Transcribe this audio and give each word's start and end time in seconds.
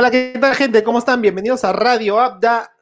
Hola, 0.00 0.10
¿qué 0.10 0.32
tal 0.40 0.54
gente? 0.54 0.82
¿Cómo 0.82 0.98
están? 0.98 1.20
Bienvenidos 1.20 1.62
a 1.62 1.74
Radio 1.74 2.18
Abda. 2.18 2.74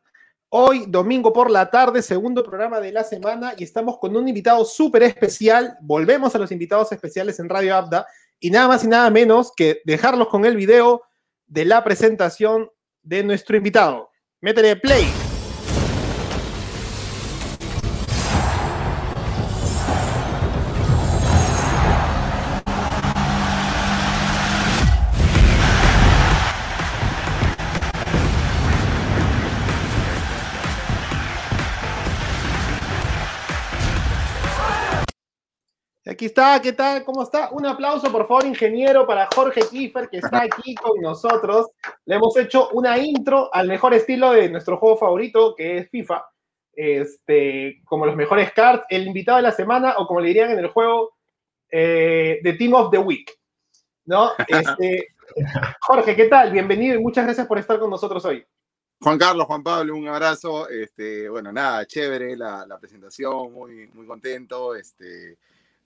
Hoy, 0.51 0.84
domingo 0.87 1.33
por 1.33 1.51
la 1.51 1.69
tarde, 1.69 2.01
segundo 2.01 2.45
programa 2.45 2.79
de 2.79 2.93
la 2.93 3.02
semana 3.02 3.55
y 3.59 3.64
estamos 3.64 3.98
con 3.98 4.16
un 4.16 4.29
invitado 4.29 4.64
súper 4.64 5.02
especial. 5.02 5.77
Volvemos 5.80 6.37
a 6.37 6.39
los 6.39 6.52
invitados 6.52 6.93
especiales 6.93 7.41
en 7.41 7.48
Radio 7.48 7.75
Abda 7.75 8.07
y 8.39 8.52
nada 8.52 8.69
más 8.69 8.84
y 8.84 8.87
nada 8.87 9.11
menos 9.11 9.51
que 9.56 9.80
dejarlos 9.84 10.28
con 10.28 10.45
el 10.45 10.55
video 10.55 11.02
de 11.48 11.65
la 11.65 11.83
presentación 11.83 12.70
de 13.02 13.25
nuestro 13.25 13.56
invitado. 13.56 14.12
Métele 14.41 14.77
play. 14.77 15.27
Está, 36.28 36.60
¿qué 36.60 36.73
tal? 36.73 37.05
¿Cómo 37.05 37.23
está? 37.23 37.50
Un 37.52 37.66
aplauso, 37.66 38.12
por 38.12 38.27
favor, 38.28 38.45
ingeniero, 38.45 39.06
para 39.06 39.28
Jorge 39.34 39.62
Kiefer, 39.62 40.09
que 40.09 40.19
está 40.19 40.42
aquí 40.42 40.74
con 40.74 41.00
nosotros. 41.00 41.69
Le 42.05 42.16
hemos 42.16 42.36
hecho 42.36 42.69
una 42.70 42.98
intro 42.98 43.53
al 43.53 43.66
mejor 43.66 43.94
estilo 43.94 44.33
de 44.33 44.48
nuestro 44.50 44.77
juego 44.77 44.97
favorito, 44.97 45.55
que 45.56 45.78
es 45.78 45.91
FIFA. 45.91 46.25
Este, 46.75 47.80
como 47.84 48.06
los 48.06 48.14
mejores 48.14 48.53
cards, 48.53 48.84
el 48.91 49.06
invitado 49.06 49.36
de 49.36 49.42
la 49.42 49.53
semana, 49.53 49.94
o 49.98 50.06
como 50.06 50.20
le 50.20 50.28
dirían 50.28 50.50
en 50.50 50.58
el 50.58 50.69
juego, 50.69 51.16
eh, 51.70 52.41
The 52.42 52.53
Team 52.53 52.75
of 52.75 52.91
the 52.91 52.98
Week. 52.98 53.33
¿No? 54.05 54.33
Este, 54.48 55.08
Jorge, 55.81 56.14
¿qué 56.14 56.25
tal? 56.25 56.53
Bienvenido 56.53 56.94
y 56.94 57.03
muchas 57.03 57.25
gracias 57.25 57.47
por 57.47 57.58
estar 57.58 57.78
con 57.78 57.91
nosotros 57.91 58.25
hoy. 58.25 58.44
Juan 59.00 59.19
Carlos, 59.19 59.47
Juan 59.47 59.62
Pablo, 59.62 59.94
un 59.97 60.08
abrazo. 60.08 60.69
Este, 60.69 61.28
bueno, 61.28 61.53
nada, 61.53 61.86
chévere 61.86 62.36
la, 62.36 62.66
la 62.66 62.78
presentación, 62.78 63.53
muy, 63.53 63.88
muy 63.94 64.06
contento. 64.06 64.75
Este, 64.75 65.38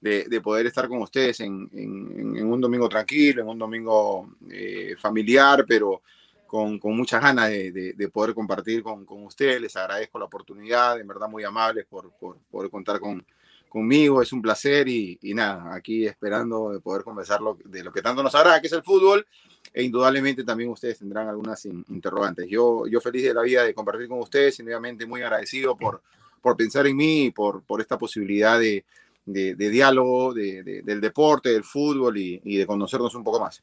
de, 0.03 0.41
poder 0.41 0.67
estar 0.67 0.89
con 0.89 1.01
ustedes 1.01 1.41
en, 1.41 1.69
un 1.73 2.61
domingo 2.61 2.89
tranquilo, 2.89 3.43
en 3.43 3.49
un 3.49 3.59
domingo 3.59 4.35
eh, 4.51 4.97
familiar, 4.99 5.65
pero 5.67 6.03
con, 6.45 6.81
muchas 6.83 7.23
ganas 7.23 7.51
de, 7.51 8.11
poder 8.13 8.35
compartir 8.35 8.83
con, 8.83 9.07
ustedes. 9.09 9.61
Les 9.61 9.77
agradezco 9.77 10.19
la 10.19 10.25
oportunidad, 10.25 10.99
en 10.99 11.07
verdad 11.07 11.29
muy 11.29 11.45
amables 11.45 11.87
por, 11.89 12.11
poder 12.51 12.69
contar 12.69 12.99
con, 12.99 13.25
conmigo. 13.69 14.21
Es 14.21 14.33
un 14.33 14.43
placer 14.43 14.89
y, 14.89 15.19
nada, 15.23 15.73
aquí 15.73 16.05
esperando 16.05 16.73
de 16.73 16.81
poder 16.81 17.05
conversar 17.05 17.39
de 17.65 17.85
lo 17.85 17.93
que 17.93 18.03
tanto 18.03 18.25
nos 18.25 18.35
agrada, 18.35 18.61
que 18.61 18.67
es 18.67 18.73
el 18.73 18.83
fútbol. 18.83 19.25
E 19.73 19.85
indudablemente 19.85 20.43
también 20.43 20.69
ustedes 20.69 20.99
tendrán 20.99 21.29
algunas 21.29 21.65
interrogantes. 21.65 22.47
Yo, 22.49 22.87
yo 22.89 23.01
feliz 23.01 23.23
de 23.23 23.33
la 23.33 23.43
vida 23.43 23.63
de 23.63 23.73
compartir 23.73 24.09
con 24.09 24.19
ustedes 24.19 24.59
y 24.59 24.63
obviamente 24.63 25.07
muy 25.07 25.23
agradecido 25.23 25.77
por, 25.77 26.03
por 26.43 26.57
pensar 26.57 26.89
en 26.89 26.97
mí 26.97 27.27
y 27.27 27.31
por, 27.31 27.63
por 27.63 27.81
esta 27.81 27.97
posibilidad 27.97 28.59
de, 28.59 28.85
de, 29.25 29.55
diálogo, 29.55 30.35
del 30.35 31.01
deporte, 31.01 31.51
del 31.51 31.65
fútbol 31.65 32.17
y, 32.17 32.57
de 32.57 32.67
conocernos 32.67 33.15
un 33.15 33.25
poco 33.25 33.41
más. 33.41 33.63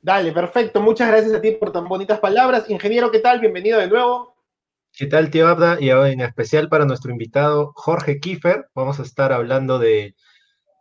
Dale, 0.00 0.32
perfecto. 0.32 0.80
Muchas 0.80 1.08
gracias 1.08 1.34
a 1.34 1.40
ti 1.40 1.52
por 1.52 1.72
tan 1.72 1.88
bonitas 1.88 2.20
palabras. 2.20 2.70
Ingeniero, 2.70 3.10
¿qué 3.10 3.18
tal? 3.18 3.40
Bienvenido 3.40 3.78
de 3.78 3.88
nuevo. 3.88 4.36
¿Qué 4.92 5.06
tal, 5.06 5.30
tío 5.30 5.48
Abda? 5.48 5.78
Y 5.80 5.90
en 5.90 6.20
especial 6.20 6.68
para 6.68 6.84
nuestro 6.84 7.10
invitado 7.10 7.72
Jorge 7.74 8.20
Kiefer, 8.20 8.68
vamos 8.74 9.00
a 9.00 9.02
estar 9.02 9.32
hablando 9.32 9.78
de, 9.78 10.14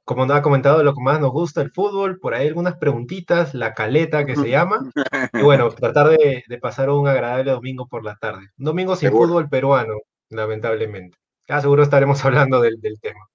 como 0.07 0.25
nos 0.25 0.37
ha 0.37 0.41
comentado, 0.41 0.83
lo 0.83 0.93
que 0.93 1.01
más 1.01 1.19
nos 1.19 1.31
gusta, 1.31 1.61
el 1.61 1.71
fútbol, 1.71 2.17
por 2.19 2.33
ahí 2.33 2.47
algunas 2.47 2.77
preguntitas, 2.77 3.53
la 3.53 3.73
caleta 3.73 4.25
que 4.25 4.37
se 4.37 4.49
llama, 4.49 4.89
y 5.33 5.41
bueno, 5.41 5.69
tratar 5.71 6.09
de, 6.09 6.43
pasar 6.61 6.89
un 6.89 7.09
agradable 7.09 7.51
domingo 7.51 7.87
por 7.87 8.05
la 8.05 8.15
tarde. 8.15 8.47
Un 8.57 8.65
domingo 8.65 8.95
sin 8.95 9.11
fútbol 9.11 9.49
peruano, 9.49 9.95
lamentablemente. 10.29 11.17
Ya 11.47 11.61
seguro 11.61 11.83
estaremos 11.83 12.23
hablando 12.25 12.61
del, 12.61 12.79
tema. 12.99 13.27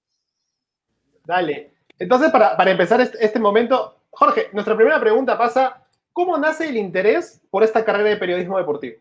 Dale. 1.25 1.75
Entonces, 1.99 2.31
para, 2.31 2.71
empezar 2.71 3.01
este, 3.01 3.25
este, 3.25 3.39
momento, 3.39 4.03
Jorge, 4.11 4.49
nuestra 4.53 4.77
primera 4.77 5.01
pregunta 5.01 5.39
pasa, 5.39 5.87
¿cómo 6.13 6.37
nace 6.37 6.69
el 6.69 6.77
interés 6.77 7.41
por 7.51 7.63
esta 7.63 7.85
carrera 7.85 8.11
de 8.11 8.17
periodismo 8.17 8.59
deportivo? 8.59 8.97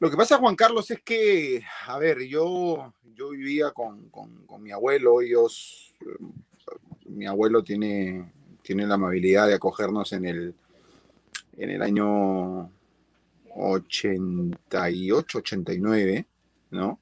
Lo 0.00 0.10
que 0.10 0.16
pasa, 0.16 0.38
Juan 0.38 0.56
Carlos, 0.56 0.90
es 0.90 1.00
que, 1.02 1.62
a 1.86 1.98
ver, 1.98 2.20
yo, 2.22 2.94
yo 3.14 3.30
vivía 3.30 3.70
con, 3.70 4.10
mi 4.58 4.72
abuelo, 4.72 5.20
ellos, 5.20 5.94
mi 7.04 7.26
abuelo 7.26 7.62
tiene, 7.62 8.32
tiene 8.62 8.86
la 8.86 8.94
amabilidad 8.94 9.46
de 9.46 9.54
acogernos 9.54 10.12
en 10.14 10.24
el, 10.24 10.54
en 11.58 11.70
el 11.70 11.82
año 11.82 12.70
88, 13.54 15.38
89, 15.38 16.26
¿no? 16.70 16.98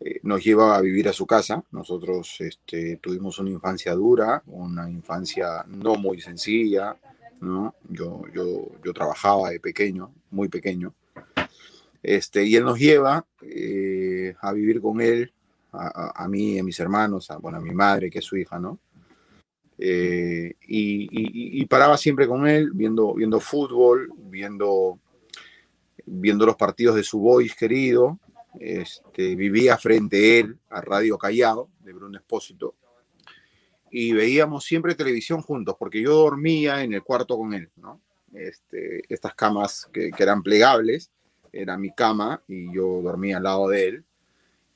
Eh, 0.00 0.20
nos 0.22 0.42
lleva 0.42 0.76
a 0.76 0.80
vivir 0.80 1.08
a 1.08 1.12
su 1.12 1.26
casa. 1.26 1.62
Nosotros 1.70 2.36
este, 2.40 2.96
tuvimos 2.96 3.38
una 3.38 3.50
infancia 3.50 3.94
dura, 3.94 4.42
una 4.46 4.90
infancia 4.90 5.64
no 5.68 5.96
muy 5.96 6.20
sencilla. 6.20 6.96
¿no? 7.40 7.74
Yo, 7.88 8.22
yo, 8.34 8.70
yo 8.84 8.92
trabajaba 8.92 9.50
de 9.50 9.60
pequeño, 9.60 10.12
muy 10.30 10.48
pequeño. 10.48 10.94
Este, 12.02 12.44
y 12.44 12.56
él 12.56 12.64
nos 12.64 12.78
lleva 12.78 13.26
eh, 13.42 14.34
a 14.40 14.52
vivir 14.52 14.80
con 14.80 15.00
él, 15.00 15.32
a, 15.72 16.26
mí, 16.28 16.58
a 16.58 16.64
mis 16.64 16.80
hermanos, 16.80 17.30
a, 17.30 17.36
bueno, 17.36 17.58
a 17.58 17.60
mi 17.60 17.70
madre, 17.72 18.10
que 18.10 18.18
es 18.18 18.24
su 18.24 18.36
hija, 18.36 18.58
¿no? 18.58 18.80
Eh, 19.78 20.54
y, 20.66 21.62
y, 21.62 21.64
paraba 21.66 21.96
siempre 21.96 22.26
con 22.26 22.46
él, 22.46 22.72
viendo, 22.74 23.14
viendo 23.14 23.40
fútbol, 23.40 24.12
viendo, 24.16 24.98
viendo 26.04 26.44
los 26.44 26.56
partidos 26.56 26.96
de 26.96 27.04
su 27.04 27.20
boys 27.20 27.54
querido, 27.54 28.18
este, 28.58 29.36
vivía 29.36 29.76
frente 29.76 30.16
a 30.16 30.40
él, 30.40 30.58
a 30.70 30.80
Radio 30.80 31.18
Callao, 31.18 31.70
de 31.80 31.92
Bruno 31.92 32.18
Espósito, 32.18 32.74
y 33.90 34.12
veíamos 34.12 34.64
siempre 34.64 34.94
televisión 34.94 35.42
juntos, 35.42 35.76
porque 35.78 36.00
yo 36.00 36.14
dormía 36.14 36.82
en 36.82 36.94
el 36.94 37.02
cuarto 37.02 37.36
con 37.36 37.54
él, 37.54 37.70
¿no? 37.76 38.00
Este, 38.32 39.02
estas 39.12 39.34
camas 39.34 39.88
que, 39.92 40.10
eran 40.16 40.42
plegables, 40.42 41.10
era 41.52 41.76
mi 41.76 41.92
cama 41.92 42.40
y 42.46 42.72
yo 42.72 43.00
dormía 43.02 43.38
al 43.38 43.42
lado 43.42 43.68
de 43.68 43.88
él. 43.88 44.04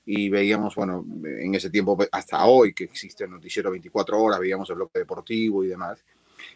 Y 0.06 0.28
veíamos, 0.28 0.74
bueno, 0.74 1.06
en 1.24 1.54
ese 1.54 1.70
tiempo, 1.70 1.96
hasta 2.12 2.44
hoy 2.44 2.74
que 2.74 2.84
existe 2.84 3.24
el 3.24 3.30
noticiero 3.30 3.70
24 3.70 4.20
horas, 4.20 4.41
veíamos 4.41 4.68
el 4.68 4.76
bloque 4.76 4.98
deportivo 4.98 5.64
y 5.64 5.68
demás. 5.68 6.04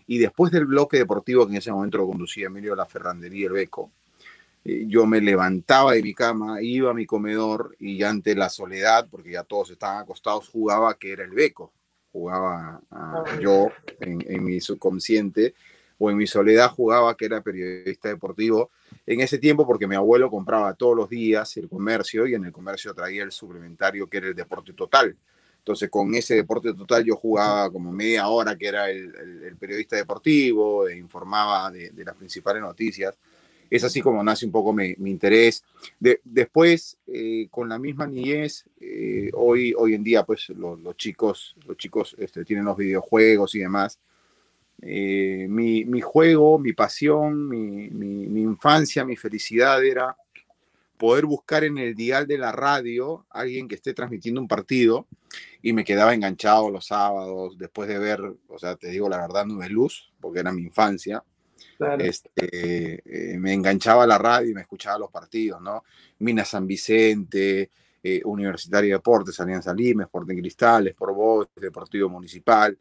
Y 0.06 0.18
después 0.18 0.52
del 0.52 0.66
bloque 0.66 0.98
deportivo, 0.98 1.46
que 1.46 1.52
en 1.52 1.58
ese 1.58 1.72
momento 1.72 1.98
lo 1.98 2.08
conducía 2.08 2.48
Emilio 2.48 2.74
La 2.74 2.84
Ferrandería 2.84 3.46
El 3.46 3.52
Beco, 3.52 3.90
yo 4.86 5.06
me 5.06 5.20
levantaba 5.20 5.92
de 5.92 6.02
mi 6.02 6.14
cama, 6.14 6.60
iba 6.60 6.90
a 6.90 6.94
mi 6.94 7.06
comedor 7.06 7.74
y 7.78 8.02
ante 8.02 8.34
la 8.34 8.48
soledad, 8.48 9.08
porque 9.10 9.32
ya 9.32 9.44
todos 9.44 9.70
estaban 9.70 10.02
acostados, 10.02 10.48
jugaba 10.48 10.94
que 10.98 11.12
era 11.12 11.24
el 11.24 11.30
beco. 11.30 11.72
Jugaba 12.12 12.80
ah, 12.90 13.24
yo 13.40 13.68
en, 14.00 14.44
mi 14.44 14.60
subconsciente 14.60 15.54
o 15.98 16.10
en 16.10 16.16
mi 16.16 16.26
soledad 16.26 16.70
jugaba 16.70 17.16
que 17.16 17.26
era 17.26 17.42
periodista 17.42 18.08
deportivo 18.08 18.70
en 19.06 19.20
ese 19.20 19.38
tiempo 19.38 19.66
porque 19.66 19.86
mi 19.86 19.94
abuelo 19.94 20.30
compraba 20.30 20.74
todos 20.74 20.96
los 20.96 21.08
días 21.08 21.56
el 21.56 21.68
comercio 21.68 22.26
y 22.26 22.34
en 22.34 22.44
el 22.44 22.52
comercio 22.52 22.94
traía 22.94 23.22
el 23.22 23.32
suplementario 23.32 24.06
que 24.06 24.18
era 24.18 24.28
el 24.28 24.34
deporte 24.34 24.72
total. 24.72 25.16
Entonces 25.58 25.90
con 25.90 26.14
ese 26.14 26.34
deporte 26.34 26.72
total 26.72 27.04
yo 27.04 27.14
jugaba 27.14 27.70
como 27.70 27.92
media 27.92 28.28
hora 28.28 28.56
que 28.56 28.68
era 28.68 28.90
el, 28.90 29.56
periodista 29.58 29.96
deportivo, 29.96 30.88
e 30.88 30.96
informaba 30.96 31.70
de, 31.70 31.90
de 31.90 32.04
las 32.04 32.16
principales 32.16 32.62
noticias 32.62 33.18
es 33.70 33.84
así 33.84 34.00
como 34.00 34.22
nace 34.22 34.46
un 34.46 34.52
poco 34.52 34.72
mi, 34.72 34.94
interés. 35.04 35.64
después, 36.24 36.98
eh, 37.06 37.48
con 37.50 37.68
la 37.68 37.78
misma 37.78 38.06
niñez, 38.06 38.64
eh, 38.80 39.30
hoy, 39.34 39.74
hoy 39.76 39.94
en 39.94 40.02
día, 40.02 40.24
pues 40.24 40.48
los 40.50 40.96
chicos, 40.96 41.54
los 41.66 41.76
chicos 41.76 42.16
este, 42.18 42.44
tienen 42.44 42.64
los 42.64 42.76
videojuegos 42.76 43.54
y 43.54 43.60
demás. 43.60 43.98
Eh, 44.80 45.46
mi, 45.48 46.00
juego, 46.00 46.58
mi 46.58 46.72
pasión, 46.72 47.48
mi, 47.48 47.90
mi, 47.90 48.40
infancia, 48.40 49.04
mi 49.04 49.16
felicidad 49.16 49.84
era 49.84 50.16
poder 50.96 51.26
buscar 51.26 51.64
en 51.64 51.78
el 51.78 51.94
dial 51.94 52.26
de 52.26 52.38
la 52.38 52.52
radio 52.52 53.26
a 53.30 53.40
alguien 53.40 53.68
que 53.68 53.76
esté 53.76 53.94
transmitiendo 53.94 54.40
un 54.40 54.48
partido 54.48 55.06
y 55.62 55.72
me 55.72 55.84
quedaba 55.84 56.14
enganchado 56.14 56.70
los 56.70 56.86
sábados 56.86 57.56
después 57.58 57.88
de 57.88 57.98
ver, 57.98 58.20
o 58.48 58.58
sea, 58.58 58.76
te 58.76 58.88
digo 58.88 59.08
la 59.08 59.18
verdad, 59.18 59.46
Nube 59.46 59.68
Luz, 59.68 60.12
porque 60.20 60.40
era 60.40 60.52
mi 60.52 60.62
infancia 60.62 61.22
este, 61.98 63.02
eh, 63.04 63.38
me 63.38 63.52
enganchaba 63.52 64.04
a 64.04 64.06
la 64.06 64.18
radio 64.18 64.50
y 64.50 64.54
me 64.54 64.62
escuchaba 64.62 64.98
los 64.98 65.10
partidos, 65.10 65.60
¿no? 65.60 65.84
Minas 66.20 66.48
San 66.48 66.66
Vicente, 66.66 67.70
eh, 68.02 68.20
Universitario 68.24 68.90
de 68.90 68.94
Deportes, 68.94 69.38
Alianza 69.40 69.72
Lima, 69.74 70.04
Sporting 70.04 70.36
Cristales, 70.36 70.94
por 70.94 71.14
Voz, 71.14 71.48
Deportivo 71.56 72.08
Municipal, 72.08 72.76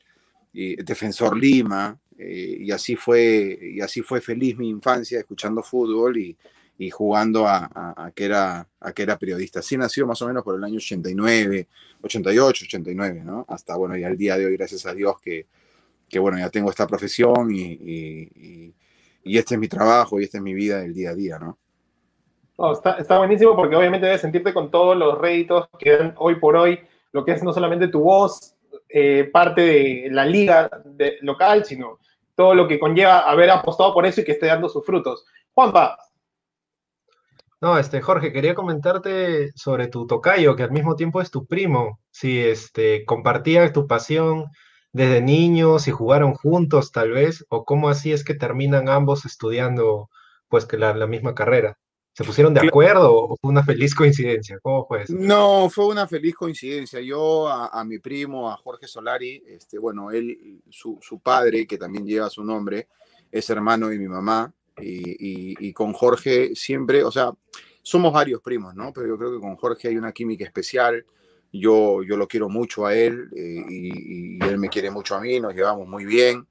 Defensor 0.54 1.38
Lima, 1.38 1.98
eh, 2.18 2.58
y 2.62 2.72
así 2.72 2.96
fue, 2.96 3.60
y 3.62 3.80
así 3.82 4.02
fue 4.02 4.22
feliz 4.22 4.58
mi 4.58 4.70
infancia 4.70 5.20
escuchando 5.20 5.62
fútbol 5.62 6.18
y, 6.18 6.38
jugando 6.92 7.48
a, 7.48 8.12
que 8.16 8.26
era, 8.26 8.68
a 8.80 8.92
que 8.94 9.04
era 9.04 9.18
periodista. 9.18 9.60
Así 9.60 9.78
nació 9.78 10.06
más 10.06 10.22
o 10.22 10.28
menos 10.28 10.44
por 10.44 10.56
el 10.56 10.64
año 10.64 10.78
89, 10.78 11.68
88, 12.02 12.66
89, 12.66 13.24
¿no? 13.26 13.46
Hasta, 13.48 13.76
bueno, 13.76 13.98
y 13.98 14.04
al 14.04 14.16
día 14.16 14.38
de 14.38 14.46
hoy, 14.46 14.58
gracias 14.58 14.86
a 14.86 14.94
Dios, 14.94 15.20
que, 15.20 15.48
que 16.08 16.20
bueno, 16.20 16.38
ya 16.38 16.52
tengo 16.52 16.70
esta 16.70 16.86
profesión 16.86 17.52
y, 17.52 17.62
y, 17.62 18.30
y, 18.36 18.74
este 19.36 19.56
es 19.56 19.60
mi 19.60 19.68
trabajo 19.68 20.20
y 20.20 20.24
esta 20.24 20.38
es 20.38 20.44
mi 20.44 20.54
vida 20.54 20.80
del 20.80 20.94
día 20.94 21.10
a 21.10 21.16
día, 21.16 21.40
¿no? 21.40 21.58
está, 22.72 22.94
está, 22.94 23.18
buenísimo 23.18 23.56
porque 23.56 23.76
obviamente 23.76 24.06
debes 24.06 24.22
sentirte 24.22 24.54
con 24.54 24.72
todos 24.72 24.96
los 24.96 25.18
réditos 25.18 25.68
que 25.78 25.98
dan 25.98 26.14
hoy 26.18 26.36
por 26.36 26.56
hoy, 26.56 26.80
lo 27.12 27.26
que 27.26 27.34
es 27.34 27.44
no 27.44 27.54
solamente 27.54 27.88
tu 27.88 28.02
voz, 28.02 28.56
eh, 28.90 29.30
parte 29.32 29.62
de 29.62 30.08
la 30.12 30.26
liga 30.26 30.70
de, 30.86 31.18
local, 31.22 31.66
sino 31.66 32.00
todo 32.36 32.56
lo 32.56 32.68
que 32.68 32.80
conlleva 32.80 33.30
haber 33.30 33.50
apostado 33.50 33.94
por 33.94 34.06
eso 34.06 34.22
y 34.22 34.24
que 34.24 34.32
esté 34.32 34.46
dando 34.46 34.70
sus 34.70 34.86
frutos. 34.86 35.26
Juanpa. 35.54 35.98
No, 37.60 37.78
este, 37.78 38.02
Jorge, 38.02 38.32
quería 38.32 38.54
comentarte 38.54 39.52
sobre 39.56 39.88
tu 39.88 40.06
tocayo, 40.06 40.56
que 40.56 40.64
al 40.64 40.72
mismo 40.72 40.96
tiempo 40.96 41.22
es 41.22 41.32
tu 41.32 41.46
primo. 41.48 42.00
Si 42.12 42.40
este, 42.40 43.04
compartía 43.06 43.74
tu 43.74 43.88
pasión 43.88 44.46
desde 44.94 45.22
niños 45.22 45.88
y 45.88 45.92
jugaron 45.92 46.34
juntos, 46.34 46.92
tal 46.92 47.12
vez, 47.12 47.46
o 47.50 47.66
cómo 47.66 47.90
así 47.90 48.12
es 48.12 48.24
que 48.24 48.34
terminan 48.34 48.90
ambos 48.90 49.26
estudiando 49.26 50.10
pues 50.48 50.66
que 50.66 50.78
la, 50.78 50.94
la 50.94 51.08
misma 51.08 51.36
carrera. 51.36 51.78
¿Se 52.18 52.24
pusieron 52.24 52.52
de 52.52 52.68
acuerdo 52.68 53.14
o 53.14 53.38
fue 53.40 53.52
una 53.52 53.64
feliz 53.64 53.94
coincidencia? 53.94 54.58
¿Cómo 54.64 54.88
fue 54.88 55.04
eso? 55.04 55.14
No, 55.16 55.70
fue 55.70 55.86
una 55.86 56.08
feliz 56.08 56.34
coincidencia. 56.34 57.00
Yo 57.00 57.48
a, 57.48 57.84
mi 57.84 58.00
primo, 58.00 58.50
a 58.50 58.58
Jorge 58.58 58.88
Solari, 58.88 59.44
este, 59.46 59.78
bueno, 59.78 60.10
él, 60.10 60.60
su, 60.68 60.98
su, 61.00 61.20
padre, 61.20 61.68
que 61.68 61.78
también 61.78 62.08
lleva 62.08 62.28
su 62.32 62.44
nombre, 62.44 62.88
es 63.32 63.48
hermano 63.52 63.90
de 63.90 64.00
mi 64.00 64.08
mamá, 64.08 64.52
y, 64.82 65.68
y, 65.68 65.74
con 65.74 65.94
Jorge 65.94 66.56
siempre, 66.56 67.04
o 67.04 67.12
sea, 67.12 67.32
somos 67.84 68.12
varios 68.12 68.42
primos, 68.42 68.74
¿no? 68.74 68.92
Pero 68.92 69.10
yo 69.10 69.18
creo 69.20 69.34
que 69.34 69.40
con 69.40 69.56
Jorge 69.56 69.90
hay 69.90 69.98
una 69.98 70.12
química 70.12 70.44
especial. 70.44 71.06
Yo, 71.52 72.04
yo 72.04 72.18
lo 72.18 72.28
quiero 72.28 72.50
mucho 72.50 72.86
a 72.86 72.94
él 72.96 73.30
eh, 73.36 73.64
y, 73.70 74.44
él 74.44 74.58
me 74.58 74.70
quiere 74.70 74.92
mucho 74.92 75.16
a 75.16 75.22
mí, 75.22 75.40
nos 75.40 75.54
llevamos 75.54 75.88
muy 75.88 76.06
bien. 76.06 76.46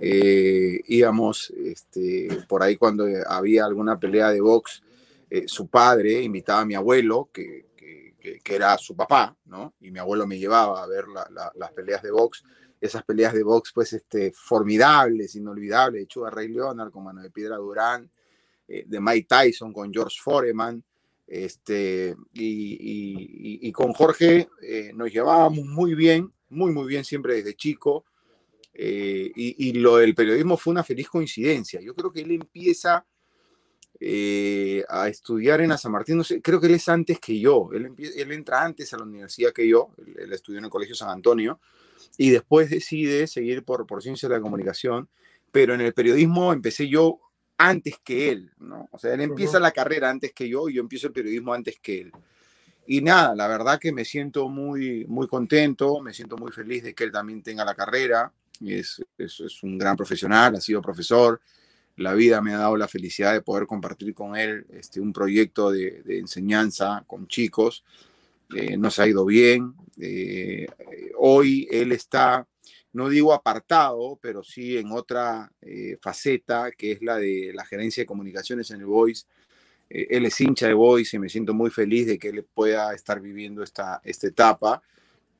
Eh, 0.00 0.80
íbamos 0.86 1.50
este, 1.50 2.28
por 2.48 2.62
ahí 2.62 2.76
cuando 2.76 3.04
había 3.28 3.64
alguna 3.64 3.98
pelea 3.98 4.30
de 4.30 4.40
box 4.40 4.82
eh, 5.30 5.46
su 5.46 5.68
padre 5.68 6.22
invitaba 6.22 6.60
a 6.60 6.64
mi 6.64 6.74
abuelo, 6.74 7.28
que, 7.32 7.66
que, 7.76 8.40
que, 8.42 8.54
era 8.54 8.76
su 8.78 8.96
papá, 8.96 9.36
¿no? 9.44 9.74
Y 9.80 9.90
mi 9.90 9.98
abuelo 9.98 10.26
me 10.26 10.38
llevaba 10.38 10.82
a 10.82 10.86
ver 10.86 11.04
las 11.08 11.72
peleas 11.72 12.02
de 12.02 12.10
box. 12.10 12.42
Esas 12.80 13.02
peleas 13.02 13.34
de 13.34 13.42
box, 13.42 13.72
pues, 13.74 13.92
este, 13.92 14.32
formidables, 14.32 15.34
inolvidables, 15.34 16.02
de 16.02 16.06
Chuga 16.06 16.30
Rey 16.30 16.48
Leonard 16.48 16.90
con 16.90 17.04
Mano 17.04 17.20
de 17.20 17.30
Piedra 17.30 17.56
Durán, 17.56 18.10
eh, 18.66 18.84
de 18.86 19.00
Mike 19.00 19.26
Tyson 19.28 19.72
con 19.72 19.92
George 19.92 20.16
Foreman, 20.22 20.82
este, 21.28 22.16
y, 22.32 23.68
y, 23.68 23.72
con 23.72 23.92
Jorge 23.92 24.48
eh, 24.62 24.92
nos 24.94 25.12
llevábamos 25.12 25.64
muy 25.66 25.94
bien, 25.94 26.32
muy, 26.48 26.72
muy 26.72 26.88
bien, 26.88 27.04
siempre 27.04 27.34
desde 27.34 27.54
chico. 27.54 28.04
y, 28.74 29.68
y 29.68 29.72
lo 29.74 29.96
del 29.96 30.14
periodismo 30.14 30.56
fue 30.56 30.72
una 30.72 30.84
feliz 30.84 31.08
coincidencia. 31.08 31.80
Yo 31.80 31.94
creo 31.94 32.10
que 32.10 32.22
él 32.22 32.32
empieza 32.32 33.06
eh, 34.00 34.84
a 34.88 35.08
estudiar 35.08 35.60
en 35.60 35.70
la 35.70 35.76
San 35.76 35.90
Martín, 35.90 36.18
no 36.18 36.22
sé, 36.22 36.40
creo 36.40 36.60
que 36.60 36.68
él 36.68 36.74
es 36.74 36.88
antes 36.88 37.18
que 37.18 37.36
yo, 37.40 37.70
él, 37.72 37.92
él 37.98 38.30
entra 38.30 38.62
antes 38.62 38.94
a 38.94 38.96
la 38.96 39.02
universidad 39.02 39.52
que 39.52 39.66
yo, 39.66 39.90
él, 40.16 40.32
estudió 40.32 40.60
en 40.60 40.66
el 40.66 40.70
Colegio 40.70 40.94
San 40.94 41.08
Antonio 41.10 41.58
y 42.16 42.30
después 42.30 42.70
decide 42.70 43.26
seguir 43.26 43.64
por, 43.64 43.88
por 43.88 44.00
ciencia 44.00 44.28
de 44.28 44.36
la 44.36 44.40
comunicación, 44.40 45.08
pero 45.50 45.74
en 45.74 45.80
el 45.80 45.94
periodismo 45.94 46.52
empecé 46.52 46.88
yo 46.88 47.18
antes 47.58 47.98
que 48.02 48.30
él, 48.30 48.50
¿no? 48.58 48.88
O 48.92 48.98
sea, 48.98 49.14
él 49.14 49.20
empieza 49.20 49.60
la 49.60 49.72
carrera 49.72 50.08
antes 50.08 50.32
que 50.32 50.48
yo 50.48 50.68
y 50.68 50.74
yo 50.74 50.80
empiezo 50.80 51.08
el 51.08 51.12
periodismo 51.12 51.52
antes 51.52 51.78
que 51.80 52.02
él. 52.02 52.12
Y 52.86 53.02
nada, 53.02 53.34
la 53.34 53.48
verdad 53.48 53.78
que 53.78 53.92
me 53.92 54.04
siento 54.04 54.48
muy, 54.48 55.04
muy 55.06 55.26
contento, 55.26 56.00
me 56.00 56.14
siento 56.14 56.36
muy 56.38 56.52
feliz 56.52 56.82
de 56.82 56.94
que 56.94 57.04
él 57.04 57.12
también 57.12 57.42
tenga 57.42 57.64
la 57.64 57.74
carrera, 57.74 58.32
es, 58.64 59.04
es, 59.18 59.40
es 59.40 59.62
un 59.62 59.76
gran 59.76 59.96
profesional, 59.96 60.56
ha 60.56 60.60
sido 60.60 60.80
profesor, 60.80 61.40
la 61.98 62.14
vida 62.14 62.40
me 62.40 62.54
ha 62.54 62.58
dado 62.58 62.76
la 62.76 62.88
felicidad 62.88 63.32
de 63.32 63.42
poder 63.42 63.66
compartir 63.66 64.14
con 64.14 64.36
él 64.36 64.64
este, 64.70 65.00
un 65.00 65.12
proyecto 65.12 65.70
de, 65.70 66.02
enseñanza 66.06 67.02
con 67.06 67.26
chicos. 67.26 67.84
Eh, 68.54 68.76
nos 68.76 68.98
ha 68.98 69.06
ido 69.08 69.24
bien. 69.24 69.74
Eh, 70.00 70.66
hoy 71.18 71.66
él 71.70 71.92
está, 71.92 72.46
no 72.92 73.08
digo 73.08 73.32
apartado, 73.32 74.18
pero 74.20 74.42
sí 74.42 74.76
en 74.78 74.92
otra 74.92 75.50
eh, 75.60 75.96
faceta, 76.00 76.70
que 76.72 76.92
es 76.92 77.02
la 77.02 77.16
de 77.16 77.52
la 77.54 77.64
gerencia 77.64 78.02
de 78.02 78.06
comunicaciones 78.06 78.70
en 78.70 78.80
el 78.80 78.86
Voice. 78.86 79.24
él 79.88 80.26
es 80.26 80.40
hincha 80.40 80.66
de 80.66 80.74
Voice 80.74 81.16
y 81.16 81.20
me 81.20 81.28
siento 81.28 81.54
muy 81.54 81.70
feliz 81.70 82.06
de 82.06 82.18
que 82.18 82.28
él 82.28 82.44
pueda 82.54 82.94
estar 82.94 83.20
viviendo 83.20 83.62
esta, 83.62 84.00
esta 84.04 84.26
etapa. 84.26 84.82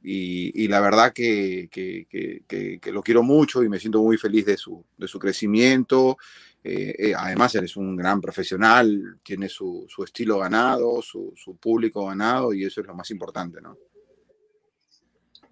Y, 0.01 0.69
la 0.69 0.81
verdad 0.81 1.13
que, 1.13 1.69
que, 1.71 2.81
lo 2.93 3.03
quiero 3.03 3.23
mucho 3.25 3.65
y 3.65 3.69
me 3.69 3.81
siento 3.81 4.01
muy 4.01 4.17
feliz 4.17 4.47
de 4.47 4.57
su, 4.57 4.85
de 4.97 5.09
su 5.09 5.19
crecimiento 5.19 6.17
eh, 6.65 6.95
eh, 6.99 7.15
además, 7.17 7.55
él 7.55 7.65
es 7.65 7.77
un 7.77 7.97
gran 7.97 8.21
profesional, 8.21 9.19
tiene 9.23 9.49
su, 9.49 9.87
su 9.89 10.05
estilo 10.05 10.39
ganado, 10.39 11.01
su, 11.03 11.33
su, 11.37 11.57
público 11.57 12.07
ganado 12.07 12.53
y 12.53 12.65
eso 12.65 12.81
es 12.81 12.87
lo 12.87 12.95
más 12.95 13.11
importante, 13.11 13.61
¿no? 13.61 13.77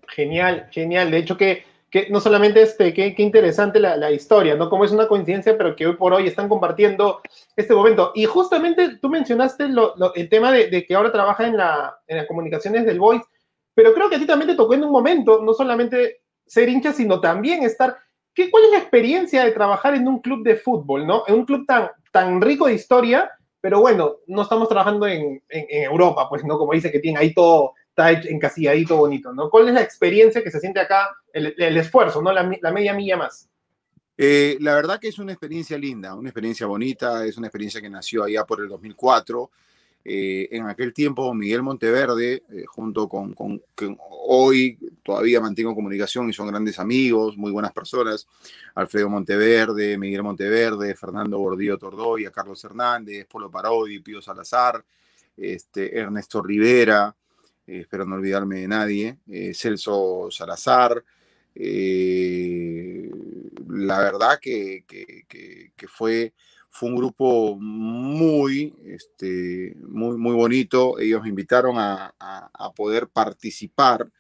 Genial, 0.09 0.69
genial. 0.71 1.11
De 1.11 1.19
hecho, 1.19 1.37
que, 1.37 1.65
que 1.91 2.09
no 2.11 2.21
solamente 2.21 2.63
este, 2.63 2.93
qué 2.93 3.15
interesante 3.19 3.79
la, 3.79 3.97
la, 3.97 4.11
historia, 4.11 4.57
¿no? 4.57 4.69
Como 4.69 4.85
es 4.85 4.93
una 4.93 5.07
coincidencia, 5.07 5.57
pero 5.57 5.77
que 5.77 5.87
hoy 5.87 5.97
por 5.97 6.13
hoy 6.13 6.27
están 6.27 6.49
compartiendo 6.49 7.21
este 7.55 7.75
momento. 7.75 8.13
Y 8.15 8.25
justamente 8.25 8.99
tú 9.01 9.09
mencionaste 9.09 9.69
lo, 9.69 9.95
lo, 9.97 10.15
el 10.15 10.29
tema 10.29 10.53
de, 10.53 10.69
de, 10.69 10.85
que 10.85 10.95
ahora 10.95 11.13
trabaja 11.13 11.47
en, 11.47 11.57
la, 11.57 11.99
en 12.07 12.19
las 12.19 12.27
comunicaciones 12.27 12.85
del 12.85 12.99
Voice, 12.99 13.25
pero 13.75 13.95
creo 13.95 14.11
que 14.11 14.17
a 14.17 14.19
ti 14.19 14.27
también 14.27 14.51
te 14.51 14.57
tocó 14.57 14.75
en 14.75 14.85
un 14.85 14.91
momento, 14.91 15.41
no 15.43 15.55
solamente 15.55 16.23
ser 16.47 16.69
hincha, 16.69 16.93
sino 16.93 17.21
también 17.21 17.63
estar 17.63 17.97
¿Qué, 18.37 18.51
¿Cuál 18.51 18.65
es 18.65 18.71
la 18.73 18.79
experiencia 18.79 19.45
de 19.45 19.53
trabajar 19.53 19.95
en 19.95 20.07
un 20.07 20.21
club 20.21 20.45
de 20.45 20.57
fútbol, 20.57 21.07
¿no? 21.07 21.25
En 21.27 21.37
un 21.37 21.47
club 21.47 21.65
tan, 21.67 21.89
tan 22.13 22.43
rico 22.43 22.67
de 22.67 22.75
historia, 22.75 23.31
pero 23.63 23.81
bueno, 23.81 24.17
no 24.27 24.43
estamos 24.43 24.69
trabajando 24.69 25.07
en, 25.07 25.43
en, 25.49 25.67
en 25.71 25.85
Europa, 25.85 26.29
pues, 26.29 26.45
¿no? 26.45 26.59
Como 26.59 26.75
dice 26.75 26.93
que 26.93 26.99
tiene 26.99 27.19
ahí 27.19 27.33
todo, 27.33 27.73
está 27.97 28.11
encasilladito 28.29 28.97
bonito, 28.97 29.33
¿no? 29.33 29.49
¿Cuál 29.49 29.69
es 29.69 29.75
la 29.75 29.81
experiencia 29.81 30.43
que 30.43 30.51
se 30.51 30.61
siente 30.61 30.81
acá, 30.81 31.17
el, 31.33 31.77
esfuerzo, 31.79 32.21
¿no? 32.21 32.31
La, 32.31 32.43
media 32.71 32.93
milla 32.93 33.17
más. 33.17 33.49
Eh, 34.19 34.59
la 34.61 34.75
verdad 34.75 35.01
que 35.01 35.09
es 35.09 35.19
una 35.19 35.33
experiencia 35.33 35.79
linda, 35.79 36.15
una 36.15 36.29
experiencia 36.29 36.67
bonita, 36.67 37.25
es 37.25 37.39
una 37.39 37.47
experiencia 37.47 37.81
que 37.81 37.89
nació 37.89 38.25
allá 38.25 38.45
por 38.45 38.61
el 38.61 38.69
2004. 38.69 39.51
Eh, 40.09 40.49
en 40.53 40.69
aquel 40.69 40.93
tiempo 40.93 41.35
Miguel 41.35 41.63
Monteverde, 41.63 42.45
eh, 42.51 42.65
junto 42.67 43.09
con, 43.09 43.33
con, 43.33 43.61
con, 43.75 43.99
hoy 43.99 44.79
todavía 45.03 45.41
mantengo 45.41 45.75
comunicación 45.75 46.29
y 46.29 46.33
son 46.33 46.47
grandes 46.47 46.79
amigos, 46.79 47.37
muy 47.37 47.51
buenas 47.51 47.73
personas, 47.73 48.29
Alfredo 48.77 49.09
Monteverde, 49.09 49.99
Miguel 49.99 50.23
Monteverde, 50.23 50.95
Fernando 50.95 51.39
Gordillo 51.39 51.77
Tordoya, 51.77 52.31
Carlos 52.31 52.63
Hernández, 52.63 53.27
Polo 53.27 53.51
Parodi, 53.51 53.99
Pío 53.99 54.23
Salazar, 54.23 54.85
este, 55.37 55.99
Ernesto 55.99 56.41
Rivera, 56.41 57.13
eh, 57.67 57.81
espero 57.81 58.05
no 58.05 58.17
olvidarme 58.17 58.61
de 58.61 58.69
nadie, 58.69 59.19
eh, 59.29 59.53
Celso 59.55 60.29
Salazar, 60.31 61.05
eh, 61.55 63.11
la 63.69 63.99
verdad 63.99 64.39
que, 64.41 64.85
que, 64.87 65.89
fue 65.89 66.35
fue 66.69 66.91
un 66.91 66.97
grupo 66.97 67.57
muy, 67.59 68.75
este, 68.85 69.75
muy, 69.81 70.19
muy 70.19 70.35
bonito. 70.35 70.99
Ellos 70.99 71.23
me 71.23 71.31
invitaron 71.31 71.79
a, 71.79 72.15
a, 72.21 72.51
a 72.53 72.73
poder 72.75 73.09
participar 73.09 74.11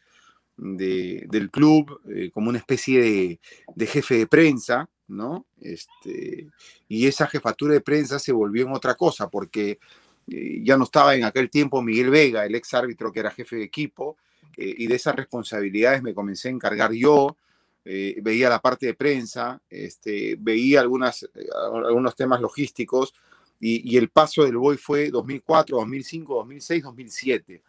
de, 0.56 1.26
del 1.28 1.50
club 1.50 2.00
como 2.32 2.48
una 2.48 2.58
especie 2.58 3.02
de, 3.02 3.40
de, 3.74 3.86
jefe 3.86 4.16
de 4.16 4.26
prensa, 4.26 4.88
¿no? 5.06 5.46
Este, 5.60 6.48
y 6.88 7.06
esa 7.06 7.26
jefatura 7.26 7.74
de 7.74 7.82
prensa 7.82 8.18
se 8.18 8.32
volvió 8.32 8.66
en 8.66 8.72
otra 8.72 8.94
cosa, 8.94 9.28
porque 9.28 9.78
eh, 10.28 10.60
ya 10.62 10.76
no 10.76 10.84
estaba 10.84 11.14
en 11.14 11.24
aquel 11.24 11.50
tiempo 11.50 11.82
Miguel 11.82 12.10
Vega, 12.10 12.44
el 12.44 12.54
ex 12.54 12.74
árbitro 12.74 13.12
que 13.12 13.20
era 13.20 13.30
jefe 13.30 13.56
de 13.56 13.64
equipo, 13.64 14.16
eh, 14.56 14.74
y 14.78 14.86
de 14.86 14.94
esas 14.94 15.14
responsabilidades 15.14 16.02
me 16.02 16.14
comencé 16.14 16.48
a 16.48 16.52
encargar 16.52 16.92
yo, 16.92 17.36
eh, 17.84 18.18
veía 18.22 18.48
la 18.48 18.60
parte 18.60 18.86
de 18.86 18.94
prensa, 18.94 19.60
este, 19.70 20.36
veía 20.38 20.80
algunas, 20.80 21.28
algunos 21.64 22.16
temas 22.16 22.40
logísticos 22.40 23.14
y, 23.60 23.92
y, 23.92 23.96
el 23.96 24.08
paso 24.08 24.44
del 24.44 24.56
BOI 24.56 24.76
fue 24.76 25.10
2004, 25.10 25.78
2005, 25.78 26.34
2006, 26.34 26.82
2007. 26.82 27.62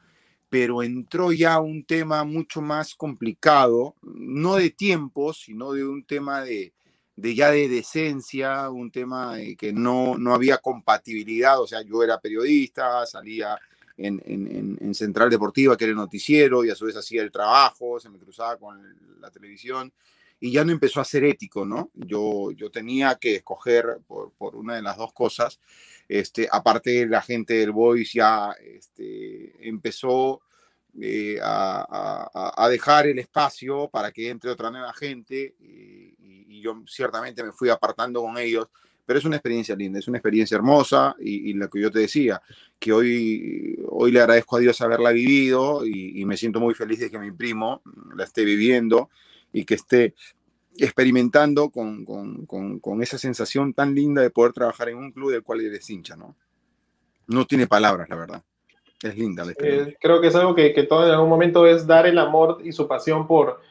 Pero 0.49 0.81
entró 0.81 1.31
ya 1.31 1.59
un 1.59 1.83
tema 1.83 2.23
mucho 2.23 2.61
más 2.61 2.95
complicado, 2.95 3.95
no 4.01 4.55
de 4.55 4.69
tiempo, 4.69 5.33
sino 5.33 5.73
de 5.73 5.85
un 5.85 6.03
tema 6.03 6.41
de, 6.41 6.73
de 7.17 7.33
ya 7.33 7.49
de 7.49 7.67
decencia, 7.67 8.69
un 8.69 8.91
tema 8.91 9.41
eh, 9.41 9.55
que 9.55 9.73
no, 9.73 10.17
no 10.19 10.35
había 10.35 10.59
compatibilidad, 10.59 11.59
o 11.59 11.65
sea, 11.65 11.81
yo 11.81 12.03
era 12.03 12.21
periodista, 12.21 13.05
salía 13.07 13.57
en, 13.97 14.21
en, 14.23 14.77
en, 14.79 14.93
Central 14.93 15.31
Deportiva, 15.31 15.75
que 15.75 15.85
era 15.85 15.91
el 15.91 15.97
noticiero, 15.97 16.63
y 16.63 16.69
a 16.69 16.75
su 16.75 16.85
vez 16.85 16.95
hacía 16.95 17.23
el 17.23 17.31
trabajo, 17.31 17.99
se 17.99 18.11
me 18.11 18.19
cruzaba 18.19 18.55
con 18.57 18.79
la 19.19 19.31
televisión, 19.31 19.91
y 20.39 20.51
ya 20.51 20.63
no 20.63 20.71
empezó 20.71 21.01
a 21.01 21.05
ser 21.05 21.23
ético, 21.23 21.65
¿no? 21.65 21.89
Yo, 21.95 22.51
yo 22.51 22.69
tenía 22.69 23.15
que 23.15 23.37
escoger 23.37 23.97
por, 24.05 24.33
por 24.33 24.55
una 24.55 24.75
de 24.75 24.83
las 24.83 24.95
dos 24.97 25.11
cosas. 25.11 25.59
Este, 26.07 26.47
aparte, 26.51 27.07
la 27.07 27.23
gente 27.23 27.55
del 27.55 27.71
Voice 27.71 28.11
ya 28.13 28.51
este, 28.63 29.67
empezó 29.67 30.41
eh, 31.01 31.39
a, 31.41 32.29
a, 32.31 32.63
a, 32.63 32.69
dejar 32.69 33.07
el 33.07 33.17
espacio 33.17 33.89
para 33.89 34.11
que 34.11 34.29
entre 34.29 34.51
otra 34.51 34.69
nueva 34.69 34.93
gente. 34.93 35.55
Y, 35.59 36.16
y 36.57 36.61
yo 36.61 36.81
ciertamente 36.87 37.43
me 37.43 37.51
fui 37.51 37.69
apartando 37.69 38.21
con 38.21 38.37
ellos, 38.37 38.67
pero 39.05 39.19
es 39.19 39.25
una 39.25 39.37
experiencia 39.37 39.75
linda, 39.75 39.99
es 39.99 40.07
una 40.07 40.17
experiencia 40.17 40.55
hermosa 40.55 41.15
y, 41.19 41.53
la 41.53 41.69
que 41.69 41.79
yo 41.79 41.89
te 41.89 41.99
decía, 41.99 42.41
que 42.77 42.91
hoy, 42.91 43.79
hoy 43.87 44.11
le 44.11 44.19
agradezco 44.19 44.57
a 44.57 44.59
Dios 44.59 44.81
haberla 44.81 45.11
vivido 45.11 45.85
y, 45.85 46.25
me 46.25 46.35
siento 46.35 46.59
muy 46.59 46.73
feliz 46.73 46.99
de 46.99 47.09
que 47.09 47.17
mi 47.17 47.31
primo 47.31 47.81
la 48.15 48.25
esté 48.25 48.43
viviendo 48.43 49.09
y 49.53 49.63
que 49.63 49.75
esté 49.75 50.13
experimentando 50.77 51.69
con, 51.69 52.03
con, 52.05 52.79
con, 52.79 53.01
esa 53.01 53.17
sensación 53.17 53.73
tan 53.73 53.95
linda 53.95 54.21
de 54.21 54.29
poder 54.29 54.51
trabajar 54.51 54.89
en 54.89 54.97
un 54.97 55.11
club 55.11 55.31
del 55.31 55.41
cual 55.41 55.61
eres 55.61 55.89
hincha, 55.89 56.17
¿no? 56.17 56.35
No 57.27 57.45
tiene 57.45 57.65
palabras, 57.65 58.09
la 58.09 58.15
verdad. 58.15 58.43
Es 59.01 59.17
linda 59.17 59.45
la 59.45 59.51
experiencia. 59.51 59.93
Eh, 59.93 59.97
creo 60.01 60.19
que 60.19 60.27
es 60.27 60.35
algo 60.35 60.53
que, 60.53 60.73
que, 60.73 60.83
todo 60.83 61.05
en 61.05 61.13
algún 61.13 61.29
momento 61.29 61.65
es 61.65 61.87
dar 61.87 62.07
el 62.07 62.17
amor 62.17 62.59
y 62.63 62.73
su 62.73 62.87
pasión 62.87 63.25
por, 63.25 63.61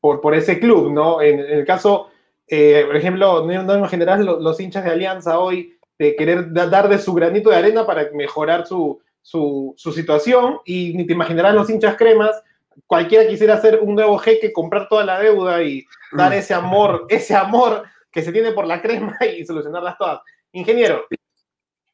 por, 0.00 0.22
por 0.22 0.34
ese 0.34 0.58
club, 0.58 0.90
¿no? 0.90 1.20
En, 1.20 1.38
en 1.38 1.58
el 1.58 1.66
caso 1.66 2.08
eh, 2.48 2.84
por 2.86 2.96
ejemplo, 2.96 3.44
no, 3.44 3.76
imaginarás 3.76 4.20
los, 4.20 4.40
los, 4.40 4.60
hinchas 4.60 4.84
de 4.84 4.90
Alianza 4.90 5.38
hoy 5.38 5.76
de 5.98 6.14
querer 6.14 6.52
dar 6.52 6.88
de 6.88 6.98
su 6.98 7.12
granito 7.14 7.50
de 7.50 7.56
arena 7.56 7.86
para 7.86 8.08
mejorar 8.12 8.66
su, 8.66 9.00
su, 9.20 9.74
su, 9.76 9.92
situación 9.92 10.58
y 10.64 10.94
ni 10.94 11.06
te 11.06 11.14
imaginarás 11.14 11.54
los 11.54 11.68
hinchas 11.70 11.96
cremas. 11.96 12.40
Cualquiera 12.86 13.26
quisiera 13.26 13.54
hacer 13.54 13.80
un 13.80 13.94
nuevo 13.94 14.18
jeque, 14.18 14.52
comprar 14.52 14.88
toda 14.88 15.04
la 15.04 15.18
deuda 15.18 15.62
y 15.62 15.84
dar 16.12 16.32
ese 16.34 16.54
amor, 16.54 17.06
ese 17.08 17.34
amor 17.34 17.84
que 18.12 18.22
se 18.22 18.32
tiene 18.32 18.52
por 18.52 18.66
la 18.66 18.80
crema 18.80 19.16
y 19.38 19.44
solucionarlas 19.44 19.98
todas. 19.98 20.20
Ingeniero. 20.52 21.06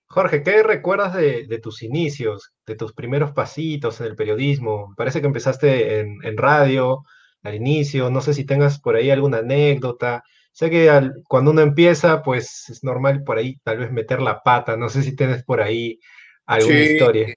Jorge, 0.08 0.42
¿qué 0.42 0.62
recuerdas 0.62 1.14
de, 1.14 1.46
de, 1.46 1.58
tus 1.58 1.82
inicios, 1.82 2.52
de 2.66 2.76
tus 2.76 2.92
primeros 2.92 3.32
pasitos 3.32 3.98
en 4.00 4.08
el 4.08 4.16
periodismo? 4.16 4.92
Parece 4.94 5.22
que 5.22 5.26
empezaste 5.26 6.00
en, 6.00 6.18
en 6.22 6.36
radio 6.36 7.02
al 7.42 7.54
inicio, 7.54 8.10
no 8.10 8.20
sé 8.20 8.34
si 8.34 8.44
tengas 8.44 8.78
por 8.78 8.94
ahí 8.94 9.10
alguna 9.10 9.38
anécdota, 9.38 10.22
Sé 10.52 10.68
que 10.68 11.10
cuando 11.26 11.50
uno 11.50 11.62
empieza, 11.62 12.22
pues 12.22 12.68
es 12.68 12.84
normal 12.84 13.24
por 13.24 13.38
ahí 13.38 13.58
tal 13.64 13.78
vez 13.78 13.90
meter 13.90 14.20
la 14.20 14.42
pata. 14.42 14.76
No 14.76 14.90
sé 14.90 15.02
si 15.02 15.16
tienes 15.16 15.42
por 15.44 15.62
ahí 15.62 15.98
alguna 16.44 16.80
historia. 16.80 17.34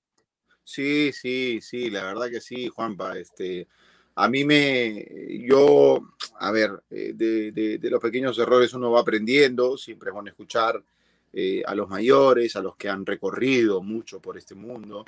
Sí, 0.63 1.11
sí, 1.13 1.59
sí, 1.61 1.89
la 1.89 2.03
verdad 2.03 2.29
que 2.29 2.41
sí, 2.41 2.67
Juanpa. 2.67 3.17
Este, 3.17 3.67
a 4.15 4.27
mí 4.27 4.43
me, 4.43 5.05
yo, 5.47 5.99
a 6.39 6.51
ver, 6.51 6.83
eh, 6.89 7.13
de, 7.15 7.89
los 7.89 8.01
pequeños 8.01 8.37
errores 8.39 8.73
uno 8.73 8.91
va 8.91 9.01
aprendiendo, 9.01 9.77
siempre 9.77 10.09
es 10.09 10.13
bueno 10.13 10.29
escuchar 10.29 10.83
eh, 11.31 11.61
a 11.65 11.75
los 11.75 11.87
mayores, 11.87 12.55
a 12.55 12.61
los 12.61 12.75
que 12.75 12.89
han 12.89 13.05
recorrido 13.05 13.81
mucho 13.81 14.19
por 14.19 14.37
este 14.37 14.55
mundo. 14.55 15.05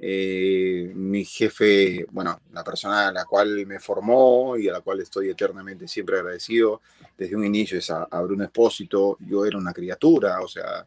Eh, 0.00 0.92
mi 0.94 1.24
jefe, 1.24 2.06
bueno, 2.10 2.40
la 2.52 2.62
persona 2.62 3.08
a 3.08 3.12
la 3.12 3.24
cual 3.24 3.66
me 3.66 3.80
formó 3.80 4.56
y 4.56 4.68
a 4.68 4.72
la 4.72 4.80
cual 4.80 5.00
estoy 5.00 5.28
eternamente 5.30 5.88
siempre 5.88 6.18
agradecido 6.18 6.82
desde 7.16 7.34
un 7.34 7.44
inicio 7.44 7.78
es 7.78 7.90
a, 7.90 8.06
Bruno 8.22 8.44
Espósito. 8.44 9.16
Yo 9.20 9.44
era 9.44 9.58
una 9.58 9.72
criatura, 9.72 10.40
o 10.40 10.48
sea, 10.48 10.86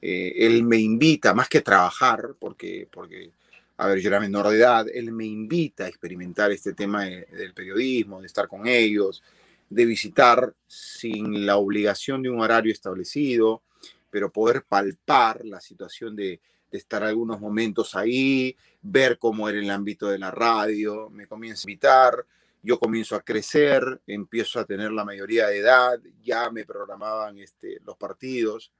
eh, 0.00 0.32
él 0.36 0.62
me 0.62 0.76
invita, 0.76 1.34
más 1.34 1.48
que 1.48 1.62
trabajar, 1.62 2.34
porque, 2.38 2.86
porque, 2.90 3.32
a 3.78 3.88
ver, 3.88 3.98
yo 3.98 4.08
era 4.08 4.20
menor 4.20 4.48
de 4.48 4.58
edad, 4.58 4.86
él 4.92 5.10
me 5.10 5.24
invita 5.26 5.84
a 5.84 5.88
experimentar 5.88 6.52
este 6.52 6.74
tema 6.74 7.04
del 7.04 7.52
periodismo, 7.54 8.20
de 8.20 8.26
estar 8.26 8.46
con 8.46 8.68
ellos, 8.68 9.22
de 9.68 9.84
visitar 9.86 10.54
sin 10.66 11.44
la 11.44 11.56
obligación 11.56 12.22
de 12.22 12.30
un 12.30 12.40
horario 12.40 12.72
establecido, 12.72 13.62
pero 14.10 14.30
poder 14.30 14.62
palpar 14.62 15.44
la 15.44 15.60
situación 15.60 16.14
de 16.14 16.40
estar 16.78 17.02
algunos 17.02 17.40
momentos 17.40 17.94
ahí, 17.94 18.56
ver 18.82 19.18
cómo 19.18 19.48
era 19.48 19.58
el 19.58 19.70
ámbito 19.70 20.08
de 20.08 20.18
la 20.18 20.30
radio, 20.30 21.08
me 21.10 21.26
comienza 21.26 21.62
a 21.62 21.70
invitar, 21.70 22.26
yo 22.62 22.78
comienzo 22.78 23.16
a 23.16 23.22
crecer, 23.22 24.00
empiezo 24.06 24.58
a 24.60 24.64
tener 24.64 24.90
la 24.90 25.04
mayoría 25.04 25.48
de 25.48 25.58
edad, 25.58 26.00
ya 26.22 26.50
me 26.50 26.64
programaban 26.64 27.38
este, 27.38 27.80
los 27.84 27.96
partidos, 27.96 28.72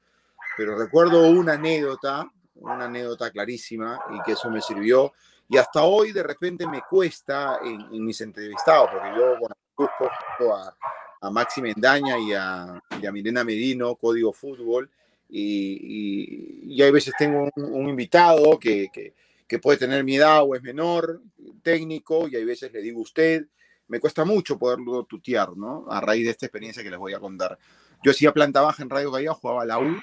pero 0.56 0.78
recuerdo 0.78 1.28
una 1.28 1.54
anécdota, 1.54 2.30
una 2.54 2.86
anécdota 2.86 3.30
clarísima 3.30 4.00
y 4.10 4.22
que 4.22 4.32
eso 4.32 4.50
me 4.50 4.62
sirvió 4.62 5.12
y 5.48 5.58
hasta 5.58 5.82
hoy 5.82 6.12
de 6.12 6.22
repente 6.22 6.66
me 6.66 6.82
cuesta 6.82 7.58
en, 7.62 8.04
mis 8.04 8.20
entrevistados, 8.20 8.90
porque 8.90 9.08
yo 9.16 9.36
busco 9.76 10.56
a, 10.56 10.74
a 11.20 11.30
Maxi 11.30 11.60
Mendaña 11.60 12.18
y 12.18 12.32
a, 12.32 12.64
a 12.64 13.12
Milena 13.12 13.44
Medino, 13.44 13.94
Código 13.96 14.32
Fútbol, 14.32 14.90
y, 15.28 16.82
hay 16.82 16.90
veces 16.90 17.14
tengo 17.18 17.50
un, 17.56 17.88
invitado 17.88 18.58
que, 18.58 18.88
que, 19.48 19.58
puede 19.58 19.78
tener 19.78 20.02
mi 20.02 20.16
edad 20.16 20.42
o 20.42 20.54
es 20.54 20.62
menor, 20.62 21.22
técnico, 21.62 22.26
y 22.28 22.36
hay 22.36 22.44
veces 22.44 22.72
le 22.72 22.82
digo 22.82 23.00
usted, 23.00 23.46
me 23.88 24.00
cuesta 24.00 24.24
mucho 24.24 24.58
poderlo 24.58 25.04
tutear, 25.04 25.56
¿no? 25.56 25.86
A 25.88 26.00
raíz 26.00 26.24
de 26.24 26.30
esta 26.30 26.46
experiencia 26.46 26.82
que 26.82 26.90
les 26.90 26.98
voy 26.98 27.14
a 27.14 27.20
contar. 27.20 27.56
Yo 28.02 28.10
hacía 28.10 28.32
planta 28.32 28.60
baja 28.60 28.82
en 28.82 28.90
Radio 28.90 29.10
Bahía, 29.10 29.32
jugaba 29.32 29.64
la 29.64 29.78
U, 29.78 29.96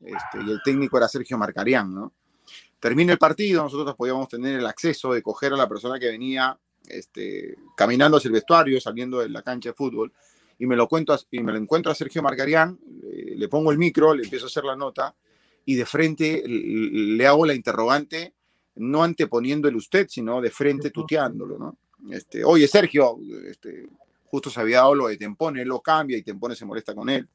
este, 0.00 0.38
y 0.46 0.50
el 0.50 0.60
técnico 0.64 0.98
era 0.98 1.08
Sergio 1.08 1.38
Marcarián, 1.38 1.94
¿no? 1.94 2.12
Termina 2.78 3.12
el 3.12 3.18
partido, 3.18 3.62
nosotros 3.62 3.94
podíamos 3.96 4.28
tener 4.28 4.58
el 4.58 4.66
acceso 4.66 5.12
de 5.12 5.22
coger 5.22 5.52
a 5.52 5.56
la 5.56 5.68
persona 5.68 5.98
que 5.98 6.08
venía 6.08 6.58
este, 6.88 7.56
caminando 7.76 8.16
hacia 8.16 8.28
el 8.28 8.34
vestuario, 8.34 8.80
saliendo 8.80 9.20
de 9.20 9.28
la 9.28 9.42
cancha 9.42 9.70
de 9.70 9.74
fútbol, 9.74 10.12
y 10.60 10.66
me 10.66 10.76
lo 10.76 10.86
cuento 10.88 11.18
y 11.30 11.42
me 11.42 11.52
lo 11.52 11.58
encuentro 11.58 11.90
a 11.90 11.94
Sergio 11.94 12.22
Marcarián, 12.22 12.78
le 13.02 13.48
pongo 13.48 13.72
el 13.72 13.78
micro, 13.78 14.14
le 14.14 14.24
empiezo 14.24 14.44
a 14.44 14.48
hacer 14.48 14.64
la 14.64 14.76
nota 14.76 15.16
y 15.64 15.74
de 15.74 15.86
frente 15.86 16.44
le 16.46 17.26
hago 17.26 17.46
la 17.46 17.54
interrogante, 17.54 18.34
no 18.76 19.02
anteponiendo 19.02 19.68
el 19.68 19.76
usted, 19.76 20.06
sino 20.08 20.38
de 20.40 20.50
frente 20.50 20.90
tuteándolo, 20.90 21.58
¿no? 21.58 21.78
Este, 22.10 22.44
Oye, 22.44 22.68
Sergio, 22.68 23.18
este, 23.46 23.86
justo 24.26 24.50
se 24.50 24.60
había 24.60 24.78
dado 24.78 24.94
lo 24.94 25.08
de 25.08 25.16
Tempone, 25.16 25.62
él 25.62 25.68
lo 25.68 25.80
cambia 25.80 26.18
y 26.18 26.22
Tempone 26.22 26.54
se 26.54 26.66
molesta 26.66 26.94
con 26.94 27.08
él. 27.08 27.26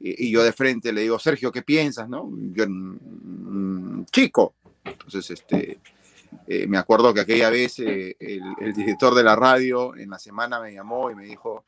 y, 0.00 0.30
yo 0.30 0.42
de 0.42 0.52
frente 0.52 0.90
le 0.90 1.02
digo, 1.02 1.18
Sergio, 1.18 1.52
¿qué 1.52 1.60
piensas? 1.60 2.08
No? 2.08 2.30
Yo, 2.52 2.64
mm, 2.66 4.06
chico. 4.06 4.54
Entonces, 4.84 5.30
este, 5.30 5.80
eh, 6.46 6.66
me 6.66 6.78
acuerdo 6.78 7.12
que 7.12 7.20
aquella 7.20 7.50
vez 7.50 7.78
eh, 7.80 8.16
el, 8.18 8.42
el, 8.58 8.72
director 8.72 9.14
de 9.14 9.22
la 9.22 9.36
radio 9.36 9.94
en 9.94 10.08
la 10.08 10.18
semana 10.18 10.60
me 10.60 10.72
llamó 10.72 11.10
y 11.10 11.14
me 11.14 11.26
dijo, 11.26 11.66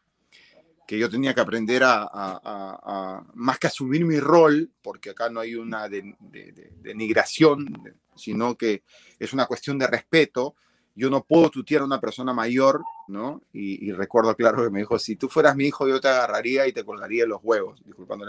que 0.90 0.98
yo 0.98 1.08
tenía 1.08 1.32
que 1.32 1.40
aprender 1.40 1.84
a, 1.84 3.22
más 3.34 3.60
que 3.60 3.68
asumir 3.68 4.04
mi 4.04 4.18
rol, 4.18 4.72
porque 4.82 5.10
acá 5.10 5.30
no 5.30 5.38
hay 5.38 5.54
una 5.54 5.88
denigración, 5.88 7.80
sino 8.16 8.56
que 8.56 8.82
es 9.20 9.32
una 9.32 9.46
cuestión 9.46 9.78
de 9.78 9.86
respeto. 9.86 10.56
Yo 10.96 11.08
no 11.08 11.22
puedo 11.22 11.48
tutear 11.48 11.82
a 11.82 11.84
una 11.84 12.00
persona 12.00 12.34
mayor, 12.34 12.82
¿no? 13.06 13.40
Y, 13.52 13.92
recuerdo 13.92 14.34
claro 14.34 14.64
que 14.64 14.70
me 14.70 14.80
dijo, 14.80 14.98
si 14.98 15.14
tú 15.14 15.28
fueras 15.28 15.54
mi 15.54 15.66
hijo, 15.66 15.86
yo 15.86 16.00
te 16.00 16.08
agarraría 16.08 16.66
y 16.66 16.72
te 16.72 16.84
colgaría 16.84 17.24
los 17.24 17.38
huevos, 17.40 17.80
disculpando 17.84 18.26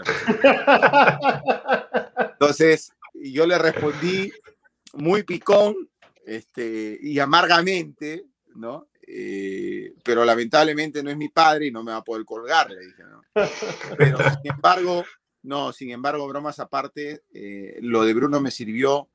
Entonces, 2.34 2.92
yo 3.12 3.44
le 3.44 3.58
respondí 3.58 4.30
muy 4.92 5.24
picón 5.24 5.74
este, 6.24 6.96
y 7.02 7.18
amargamente, 7.18 8.24
¿no? 8.54 8.86
Eh, 9.04 9.94
pero 10.04 10.24
lamentablemente 10.24 11.02
no 11.02 11.10
es 11.10 11.16
mi 11.16 11.28
padre 11.28 11.66
y 11.66 11.70
no 11.70 11.82
me 11.82 11.92
va 11.92 11.98
a 11.98 12.04
poder 12.04 12.24
colgar, 12.24 12.70
le 12.70 12.86
dije, 12.86 13.02
¿no? 13.02 13.22
Pero 13.98 14.18
sin 14.42 14.52
embargo, 14.52 15.04
no, 15.42 15.72
sin 15.72 15.90
embargo, 15.90 16.28
bromas 16.28 16.60
aparte, 16.60 17.24
eh, 17.34 17.78
lo 17.80 18.04
de 18.04 18.14
Bruno 18.14 18.40
me 18.40 18.50
sirvió 18.50 19.08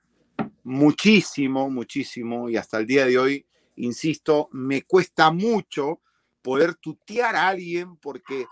muchísimo, 0.63 1.70
muchísimo 1.70 2.50
y 2.50 2.58
hasta 2.58 2.77
el 2.77 2.86
día 2.86 3.06
de 3.06 3.17
hoy, 3.17 3.46
insisto, 3.77 4.50
me 4.51 4.84
cuesta 4.84 5.32
mucho 5.32 6.01
poder 6.41 6.75
tutear 6.75 7.36
a 7.36 7.48
alguien 7.48 7.96
porque 7.98 8.46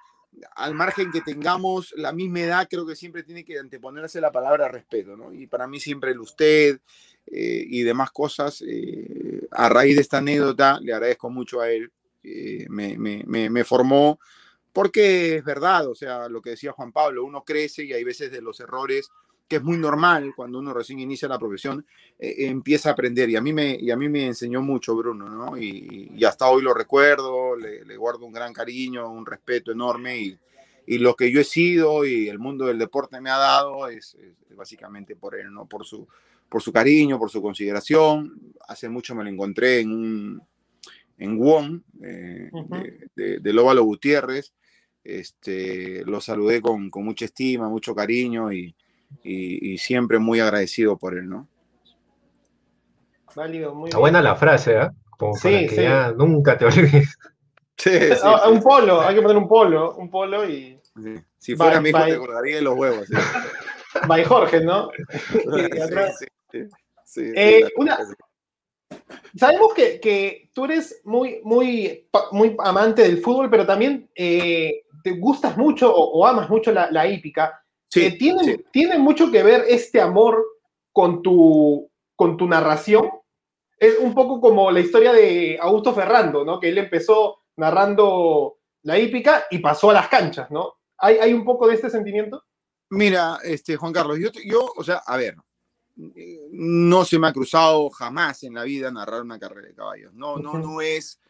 al 0.55 0.73
margen 0.73 1.11
que 1.11 1.21
tengamos 1.21 1.93
la 1.97 2.11
misma 2.11 2.41
edad, 2.41 2.67
creo 2.69 2.85
que 2.85 2.95
siempre 2.95 3.23
tiene 3.23 3.43
que 3.43 3.59
anteponerse 3.59 4.21
la 4.21 4.31
palabra 4.31 4.67
respeto, 4.67 5.15
¿no? 5.15 5.33
Y 5.33 5.47
para 5.47 5.67
mí 5.67 5.79
siempre 5.79 6.11
el 6.11 6.19
usted 6.19 6.79
eh, 7.27 7.65
y 7.67 7.83
demás 7.83 8.11
cosas, 8.11 8.63
eh, 8.67 9.47
a 9.51 9.69
raíz 9.69 9.95
de 9.95 10.01
esta 10.01 10.17
anécdota, 10.17 10.79
le 10.81 10.93
agradezco 10.93 11.29
mucho 11.29 11.61
a 11.61 11.71
él, 11.71 11.91
eh, 12.23 12.65
me, 12.69 12.97
me, 12.97 13.49
me, 13.49 13.63
formó, 13.63 14.19
porque 14.73 15.37
es 15.37 15.43
verdad, 15.43 15.87
o 15.87 15.95
sea, 15.95 16.27
lo 16.27 16.41
que 16.41 16.51
decía 16.51 16.71
Juan 16.71 16.91
Pablo, 16.91 17.23
uno 17.23 17.43
crece 17.43 17.83
y 17.83 17.93
hay 17.93 18.03
veces 18.03 18.31
de 18.31 18.41
los 18.41 18.59
errores 18.59 19.09
que 19.47 19.57
es 19.57 19.63
muy 19.63 19.77
normal 19.77 20.33
cuando 20.35 20.59
uno 20.59 20.73
recién 20.73 20.99
inicia 20.99 21.27
la 21.27 21.37
profesión, 21.37 21.85
empieza 22.17 22.89
a 22.89 22.93
aprender. 22.93 23.29
Y 23.29 23.35
a, 23.35 23.41
mí 23.41 23.53
me, 23.53 23.77
y 23.79 23.91
a 23.91 23.97
mí 23.97 24.09
me 24.09 24.25
enseñó 24.25 24.61
mucho 24.61 24.95
Bruno, 24.95 25.29
¿no? 25.29 25.57
Y, 25.57 26.11
y 26.15 26.23
hasta 26.25 26.49
hoy 26.49 26.63
lo 26.63 26.73
recuerdo, 26.73 27.55
le, 27.55 27.85
le, 27.85 27.97
guardo 27.97 28.25
un 28.25 28.33
gran 28.33 28.53
cariño, 28.53 29.09
un 29.09 29.25
respeto 29.25 29.71
enorme. 29.71 30.17
Y, 30.17 30.39
y, 30.87 30.97
lo 30.97 31.15
que 31.15 31.31
yo 31.31 31.41
he 31.41 31.43
sido 31.43 32.05
y 32.05 32.27
el 32.27 32.39
mundo 32.39 32.65
del 32.65 32.79
deporte 32.79 33.21
me 33.21 33.29
ha 33.29 33.37
dado 33.37 33.87
es, 33.87 34.15
es 34.15 34.55
básicamente 34.55 35.15
por 35.15 35.35
él, 35.35 35.53
¿no? 35.53 35.67
Por 35.67 35.85
su, 35.85 36.07
por 36.49 36.61
su 36.61 36.71
cariño, 36.71 37.19
por 37.19 37.29
su 37.29 37.41
consideración. 37.41 38.53
Hace 38.67 38.89
mucho 38.89 39.13
me 39.13 39.23
lo 39.23 39.29
encontré 39.29 39.81
en 39.81 39.91
un 39.91 40.41
en 41.17 41.37
Wong, 41.37 41.81
eh, 42.03 42.49
de, 43.15 43.39
de, 43.39 43.53
Lóbalo 43.53 43.83
Gutiérrez. 43.83 44.53
Este, 45.01 46.03
lo 46.03 46.19
saludé 46.19 46.61
con, 46.61 46.89
con 46.89 47.05
mucha 47.05 47.25
estima, 47.25 47.69
mucho 47.69 47.93
cariño 47.95 48.51
y, 48.51 48.75
y, 49.23 49.77
siempre 49.77 50.19
muy 50.19 50.39
agradecido 50.39 50.97
por 50.97 51.17
él, 51.17 51.29
¿no? 51.29 51.47
Válido, 53.35 53.75
muy 53.75 53.89
Está 53.89 53.99
buena 53.99 54.21
la 54.21 54.35
frase, 54.35 54.77
¿eh? 54.77 54.89
Como 55.17 55.35
sí, 55.35 55.67
que 55.67 55.75
ya 55.75 56.11
nunca 56.11 56.57
te 56.57 56.65
olvides. 56.65 57.17
Sí, 57.77 57.91
ah, 58.23 58.47
un 58.49 58.61
polo, 58.61 59.01
hay 59.01 59.15
que 59.15 59.21
poner 59.21 59.35
un 59.35 59.49
polo, 59.49 59.95
un 59.95 60.09
polo 60.09 60.49
y 60.49 60.79
Si 61.37 61.57
fuera 61.57 61.81
mi 61.81 61.89
hijo, 61.89 62.05
te 62.05 62.17
colgaría 62.17 62.55
de 62.55 62.61
los 62.61 62.73
huevos. 62.73 63.09
By 64.07 64.23
Jorge, 64.23 64.61
¿no? 64.61 64.91
sí, 67.03 67.33
eh, 67.35 67.67
una, 67.75 67.97
sabemos 69.35 69.73
que, 69.73 69.99
que, 69.99 70.49
tú 70.53 70.65
eres 70.65 71.01
muy, 71.03 71.41
muy, 71.43 72.07
muy 72.31 72.55
amante 72.59 73.03
del 73.03 73.21
fútbol, 73.21 73.49
pero 73.49 73.65
también 73.65 74.09
eh, 74.15 74.83
te 75.03 75.11
gustas 75.11 75.57
mucho 75.57 75.93
o, 75.93 76.25
amas 76.25 76.49
mucho 76.49 76.71
la, 76.71 76.89
la 76.91 77.07
hípica. 77.07 77.61
Sí, 77.95 78.07
eh, 78.07 78.11
¿tiene, 78.11 78.57
¿Tiene 78.73 78.99
mucho 78.99 79.31
que 79.31 79.41
ver 79.41 79.63
este 79.69 80.01
amor 80.01 80.45
con 80.91 81.21
tu, 81.21 81.89
con 82.13 82.35
tu 82.35 82.45
narración? 82.45 83.09
Es 83.77 83.97
un 83.99 84.13
poco 84.13 84.41
como 84.41 84.69
la 84.69 84.81
historia 84.81 85.13
de 85.13 85.57
Augusto 85.61 85.93
Ferrando, 85.93 86.43
¿no? 86.43 86.59
Que 86.59 86.67
él 86.69 86.77
empezó 86.77 87.43
narrando 87.55 88.57
la 88.83 88.99
hípica 88.99 89.45
y 89.49 89.59
pasó 89.59 89.91
a 89.91 89.93
las 89.93 90.09
canchas, 90.09 90.51
¿no? 90.51 90.73
¿Hay, 90.97 91.19
hay 91.19 91.33
un 91.33 91.45
poco 91.45 91.69
de 91.69 91.75
este 91.75 91.89
sentimiento? 91.89 92.43
Mira, 92.89 93.39
este, 93.43 93.77
Juan 93.77 93.93
Carlos, 93.93 94.19
yo, 94.19 94.29
yo, 94.45 94.73
o 94.75 94.83
sea, 94.83 94.97
a 95.05 95.15
ver, 95.15 95.37
no 95.95 97.05
se 97.05 97.17
me 97.17 97.27
ha 97.27 97.33
cruzado 97.33 97.89
jamás 97.91 98.43
en 98.43 98.55
la 98.55 98.63
vida 98.63 98.91
narrar 98.91 99.21
una 99.21 99.39
carrera 99.39 99.69
de 99.69 99.73
caballos. 99.73 100.13
No, 100.13 100.35
no, 100.35 100.57
no 100.57 100.81
es, 100.81 101.21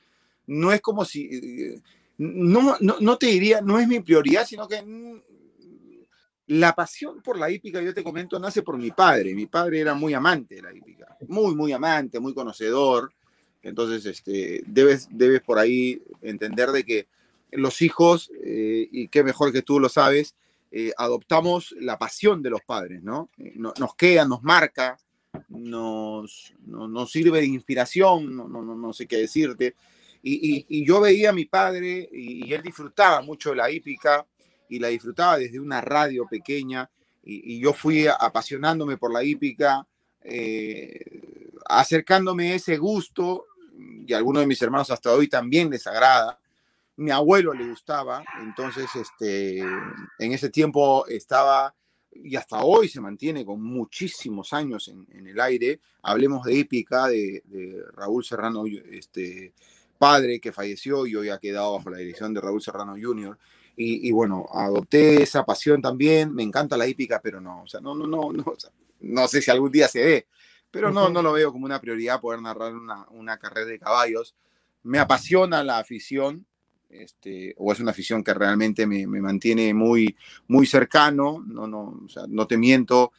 no 0.48 0.72
es 0.72 0.82
como 0.82 1.06
si, 1.06 1.80
no, 2.18 2.76
no, 2.80 2.96
no 3.00 3.18
te 3.20 3.28
diría, 3.28 3.62
no 3.62 3.78
es 3.78 3.88
mi 3.88 4.00
prioridad, 4.00 4.48
sino 4.48 4.68
que 4.68 4.84
la 6.48 6.74
pasión 6.74 7.22
por 7.22 7.38
la 7.38 7.50
hípica, 7.50 7.82
yo 7.82 7.94
te 7.94 8.04
comento, 8.04 8.40
nace 8.40 8.62
por 8.62 8.78
mi 8.78 8.92
padre. 8.92 9.34
Mi 9.34 9.48
padre 9.48 9.80
era 9.80 9.94
muy 9.94 10.14
amante 10.14 10.56
de 10.56 10.62
la 10.62 10.74
hípica, 10.74 11.18
muy, 11.28 11.56
muy 11.56 11.72
amante, 11.72 12.20
muy 12.20 12.34
conocedor. 12.34 13.12
Entonces, 13.64 14.06
este, 14.06 14.62
debes, 14.68 15.08
debes 15.10 15.42
por 15.42 15.58
ahí 15.58 16.02
entender 16.22 16.70
de 16.70 16.84
que 16.84 17.08
los 17.52 17.82
hijos, 17.82 18.32
eh, 18.44 18.88
y 18.92 19.08
qué 19.08 19.24
mejor 19.24 19.52
que 19.52 19.64
tú 19.64 19.80
lo 19.80 19.90
sabes, 19.90 20.36
eh, 20.72 20.92
adoptamos 20.98 21.74
la 21.80 21.98
pasión 21.98 22.44
de 22.44 22.50
los 22.50 22.62
padres, 22.62 23.02
¿no? 23.02 23.30
Eh, 23.38 23.54
nos 23.56 23.96
queda, 23.96 24.26
nos 24.26 24.44
marca, 24.44 24.98
nos, 25.50 26.54
nos 26.66 27.12
sirve 27.12 27.40
de 27.40 27.48
inspiración, 27.48 28.36
no, 28.36 28.48
no, 28.48 28.64
no, 28.64 28.94
sé 28.94 29.08
qué 29.08 29.18
decirte. 29.18 29.76
Y, 30.22 30.66
y, 30.68 30.86
yo 30.86 31.02
veía 31.02 31.30
a 31.30 31.34
mi 31.34 31.46
padre 31.46 32.10
y, 32.12 32.52
él 32.52 32.62
disfrutaba 32.64 33.22
mucho 33.22 33.52
de 33.52 33.58
la 33.58 33.70
hípica 33.70 34.26
y 34.70 34.80
la 34.80 34.90
disfrutaba 34.90 35.38
desde 35.38 35.60
una 35.60 35.82
radio 35.82 36.26
pequeña 36.30 36.90
y, 37.24 37.60
yo 37.60 37.74
fui 37.74 38.06
apasionándome 38.08 38.98
por 38.98 39.12
la 39.12 39.24
hípica, 39.24 39.86
eh, 40.22 41.52
acercándome 41.66 42.52
a 42.52 42.56
ese 42.56 42.78
gusto 42.78 43.46
y 44.06 44.14
a 44.14 44.18
algunos 44.18 44.42
de 44.42 44.48
mis 44.48 44.62
hermanos 44.62 44.92
hasta 44.92 45.12
hoy 45.12 45.28
también 45.28 45.70
les 45.72 45.88
agrada 45.88 46.40
mi 46.98 47.12
abuelo 47.12 47.54
le 47.54 47.68
gustaba, 47.70 48.24
entonces 48.42 48.88
este, 48.96 49.60
en 49.60 50.32
ese 50.32 50.50
tiempo 50.50 51.06
estaba 51.08 51.76
y 52.12 52.38
hasta 52.38 52.64
hoy 52.64 52.88
se 52.88 53.02
mantiene 53.02 53.44
con 53.44 53.62
muchísimos 53.62 54.54
años 54.54 54.88
en, 54.88 55.28
el 55.28 55.38
aire. 55.42 55.82
Hablemos 56.02 56.46
de 56.46 56.60
épica 56.60 57.08
de, 57.08 57.44
Raúl 57.94 58.24
Serrano, 58.24 58.64
este, 58.66 59.54
padre 59.98 60.40
que 60.40 60.54
falleció 60.54 61.06
y 61.06 61.16
hoy 61.16 61.30
ha 61.30 61.40
quedado 61.40 61.74
bajo 61.74 61.90
la 61.90 61.98
dirección 61.98 62.34
de 62.34 62.40
Raúl 62.40 62.62
Serrano 62.62 62.96
Jr. 62.98 63.38
Y, 63.78 64.10
bueno, 64.12 64.46
adopté 64.54 65.22
esa 65.22 65.46
pasión 65.46 65.82
también. 65.82 66.34
Me 66.34 66.44
encanta 66.44 66.78
la 66.78 66.88
hípica, 66.88 67.20
pero 67.22 67.42
no, 67.42 67.64
o 67.64 67.68
sea, 67.68 67.82
no, 67.82 67.94
no, 67.94 68.08
no, 68.08 68.32
no, 68.32 68.56
no 69.02 69.28
sé 69.28 69.42
si 69.42 69.52
algún 69.52 69.72
día 69.72 69.88
se 69.88 70.04
ve, 70.04 70.28
pero 70.72 70.92
no, 70.92 71.10
no 71.10 71.22
lo 71.22 71.34
veo 71.34 71.52
como 71.52 71.66
una 71.66 71.80
prioridad 71.80 72.22
poder 72.22 72.42
narrar 72.42 72.74
una, 72.74 73.06
una 73.10 73.38
carrera 73.38 73.68
de 73.68 73.80
caballos. 73.80 74.36
Me 74.84 75.00
apasiona 75.00 75.64
la 75.64 75.80
afición, 75.80 76.46
este, 76.90 77.54
o 77.58 77.72
es 77.72 77.80
una 77.80 77.92
afición 77.92 78.24
que 78.24 78.34
realmente 78.34 78.86
me, 78.88 79.06
mantiene 79.08 79.74
muy, 79.74 80.16
muy 80.48 80.66
cercano, 80.66 81.44
no, 81.46 81.68
no, 81.68 82.06
no 82.28 82.48
te 82.48 82.58
miento, 82.58 83.12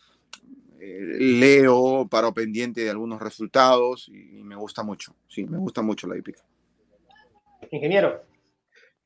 eh, 0.80 1.00
leo, 1.18 2.06
paro 2.08 2.32
pendiente 2.32 2.82
de 2.82 2.90
algunos 2.90 3.20
resultados 3.20 4.08
y, 4.08 4.42
me 4.42 4.56
gusta 4.56 4.82
mucho, 4.82 5.14
sí, 5.26 5.44
me 5.44 5.58
gusta 5.58 5.82
mucho 5.82 6.06
la 6.06 6.16
hípica. 6.16 6.40
Ingeniero. 7.70 8.22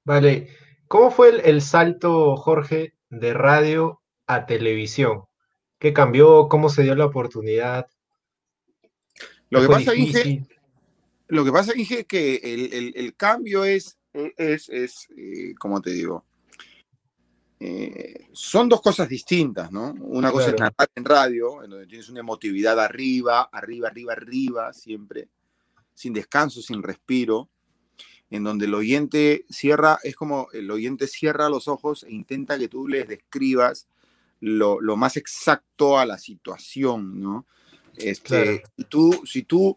Vale, 0.04 0.48
¿cómo 0.90 1.10
fue 1.12 1.48
el, 1.48 1.62
salto, 1.62 2.36
Jorge, 2.36 2.94
de 3.08 3.32
radio 3.32 4.02
a 4.26 4.44
televisión? 4.46 5.22
¿Qué 5.78 5.92
cambió? 5.92 6.48
¿Cómo 6.48 6.68
se 6.68 6.82
dio 6.82 6.94
la 6.96 7.06
oportunidad? 7.06 7.88
Lo 9.48 9.62
que, 9.62 9.68
pasa, 9.68 9.94
Inge, 9.94 10.46
lo 11.28 11.44
que 11.44 11.52
pasa, 11.52 11.72
Inge, 11.76 12.04
que 12.04 12.36
el, 12.42 12.92
el 12.96 13.16
cambio 13.16 13.64
es 13.64 14.00
es, 14.12 14.68
es 14.68 15.08
eh, 15.16 15.54
como 15.58 15.80
te 15.80 15.90
digo, 15.90 16.24
eh, 17.58 18.28
son 18.32 18.68
dos 18.68 18.80
cosas 18.80 19.08
distintas, 19.08 19.70
¿no? 19.70 19.92
Una 20.00 20.32
cosa 20.32 20.48
es 20.50 20.58
narrar 20.58 20.88
en 20.94 21.04
radio, 21.04 21.62
en 21.62 21.70
donde 21.70 21.86
tienes 21.86 22.08
una 22.08 22.20
emotividad 22.20 22.78
arriba, 22.80 23.42
arriba, 23.52 23.88
arriba, 23.88 24.12
arriba, 24.14 24.72
siempre, 24.72 25.28
sin 25.94 26.12
descanso, 26.12 26.62
sin 26.62 26.82
respiro, 26.82 27.50
en 28.30 28.44
donde 28.44 28.66
el 28.66 28.74
oyente 28.74 29.44
cierra, 29.50 29.98
es 30.04 30.14
como 30.14 30.48
el 30.52 30.70
oyente 30.70 31.06
cierra 31.06 31.48
los 31.48 31.68
ojos 31.68 32.04
e 32.04 32.12
intenta 32.12 32.58
que 32.58 32.68
tú 32.68 32.86
les 32.86 33.08
describas 33.08 33.88
lo, 34.40 34.80
lo 34.80 34.96
más 34.96 35.16
exacto 35.16 35.98
a 35.98 36.06
la 36.06 36.16
situación, 36.18 37.20
¿no? 37.20 37.46
Este, 37.96 38.62
tú, 38.88 39.22
si 39.26 39.42
tú, 39.42 39.76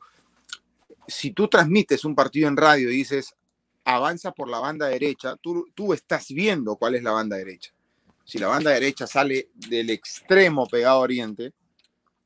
si 1.08 1.32
tú 1.32 1.48
transmites 1.48 2.06
un 2.06 2.16
partido 2.16 2.48
en 2.48 2.56
radio 2.56 2.89
y 2.89 2.96
dices, 2.96 3.36
avanza 3.84 4.32
por 4.32 4.48
la 4.48 4.60
banda 4.60 4.88
derecha, 4.88 5.36
tú, 5.38 5.68
tú 5.74 5.94
estás 5.94 6.28
viendo 6.30 6.76
cuál 6.76 6.96
es 6.96 7.04
la 7.04 7.12
banda 7.12 7.36
derecha. 7.36 7.74
Si 8.24 8.38
la 8.38 8.48
banda 8.48 8.72
derecha 8.72 9.06
sale 9.06 9.50
del 9.54 9.89
extremo 9.89 10.66
pegado 10.68 11.00
a 11.00 11.02
oriente, 11.02 11.54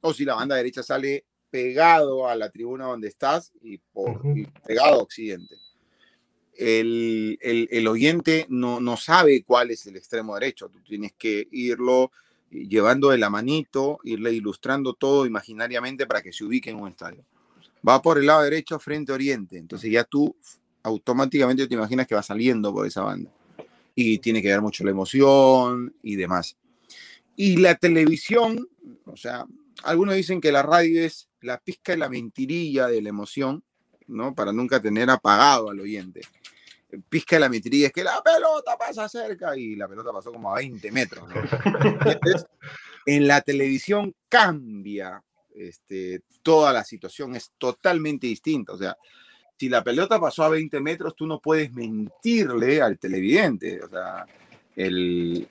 o 0.01 0.13
si 0.13 0.25
la 0.25 0.35
banda 0.35 0.55
derecha 0.55 0.83
sale 0.83 1.25
pegado 1.49 2.27
a 2.27 2.35
la 2.35 2.51
tribuna 2.51 2.85
donde 2.85 3.07
estás 3.07 3.51
y, 3.61 3.77
por, 3.77 4.21
pegado 4.65 4.95
a 4.95 4.97
occidente. 4.97 5.55
El, 6.57 7.37
el, 7.41 7.87
oyente 7.87 8.47
no, 8.49 8.79
no, 8.79 8.97
sabe 8.97 9.43
cuál 9.43 9.71
es 9.71 9.85
el 9.85 9.95
extremo 9.95 10.33
derecho. 10.33 10.69
Tú 10.69 10.79
tienes 10.81 11.13
que 11.13 11.47
irlo 11.51 12.11
llevando 12.49 13.09
de 13.09 13.17
la 13.17 13.29
manito, 13.29 13.99
irle 14.03 14.33
ilustrando 14.33 14.93
todo 14.93 15.25
imaginariamente 15.25 16.07
para 16.07 16.21
que 16.21 16.33
se 16.33 16.43
ubique 16.43 16.69
en 16.69 16.77
un 16.77 16.89
estadio. 16.89 17.23
Va 17.87 18.01
por 18.01 18.17
el 18.17 18.25
lado 18.25 18.41
derecho 18.41 18.79
frente 18.79 19.11
a 19.11 19.15
oriente. 19.15 19.57
Entonces 19.57 19.91
ya 19.91 20.03
tú 20.03 20.35
automáticamente 20.83 21.67
te 21.67 21.73
imaginas 21.73 22.07
que 22.07 22.15
va 22.15 22.23
saliendo 22.23 22.73
por 22.73 22.87
esa 22.87 23.03
banda. 23.03 23.31
Y 23.93 24.19
tiene 24.19 24.41
que 24.41 24.49
ver 24.49 24.61
mucho 24.61 24.83
la 24.83 24.91
emoción 24.91 25.93
y 26.01 26.15
demás. 26.15 26.57
Y 27.35 27.57
la 27.57 27.75
televisión, 27.75 28.67
o 29.05 29.17
sea, 29.17 29.45
algunos 29.83 30.15
dicen 30.15 30.41
que 30.41 30.51
la 30.51 30.63
radio 30.63 31.03
es 31.03 31.29
la 31.41 31.59
pizca 31.59 31.93
y 31.93 31.97
la 31.97 32.09
mentirilla 32.09 32.87
de 32.87 33.01
la 33.01 33.09
emoción, 33.09 33.63
¿no? 34.07 34.33
Para 34.33 34.51
nunca 34.51 34.81
tener 34.81 35.09
apagado 35.09 35.69
al 35.69 35.79
oyente. 35.79 36.21
Pizca 37.09 37.35
y 37.35 37.39
la 37.39 37.49
mentirilla 37.49 37.87
es 37.87 37.93
que 37.93 38.03
la 38.03 38.21
pelota 38.23 38.77
pasa 38.77 39.09
cerca 39.09 39.57
y 39.57 39.75
la 39.75 39.87
pelota 39.87 40.11
pasó 40.13 40.31
como 40.31 40.51
a 40.51 40.55
20 40.55 40.91
metros. 40.91 41.29
en 43.05 43.27
la 43.27 43.41
televisión 43.41 44.15
cambia 44.29 45.21
este, 45.53 46.21
toda 46.41 46.71
la 46.71 46.83
situación, 46.83 47.35
es 47.35 47.51
totalmente 47.57 48.27
distinta. 48.27 48.73
O 48.73 48.77
sea, 48.77 48.97
si 49.57 49.69
la 49.69 49.83
pelota 49.83 50.19
pasó 50.19 50.43
a 50.43 50.49
20 50.49 50.79
metros, 50.79 51.15
tú 51.15 51.25
no 51.25 51.39
puedes 51.39 51.73
mentirle 51.73 52.81
al 52.81 52.97
televidente. 52.99 53.83
O 53.83 53.89
sea, 53.89 54.25
el, 54.75 55.47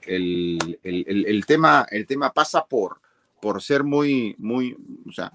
tema, 1.46 1.86
el 1.90 2.06
tema 2.06 2.32
pasa 2.32 2.64
por, 2.64 3.00
por 3.40 3.62
ser 3.62 3.84
muy, 3.84 4.36
muy, 4.38 4.76
o 5.06 5.12
sea, 5.12 5.32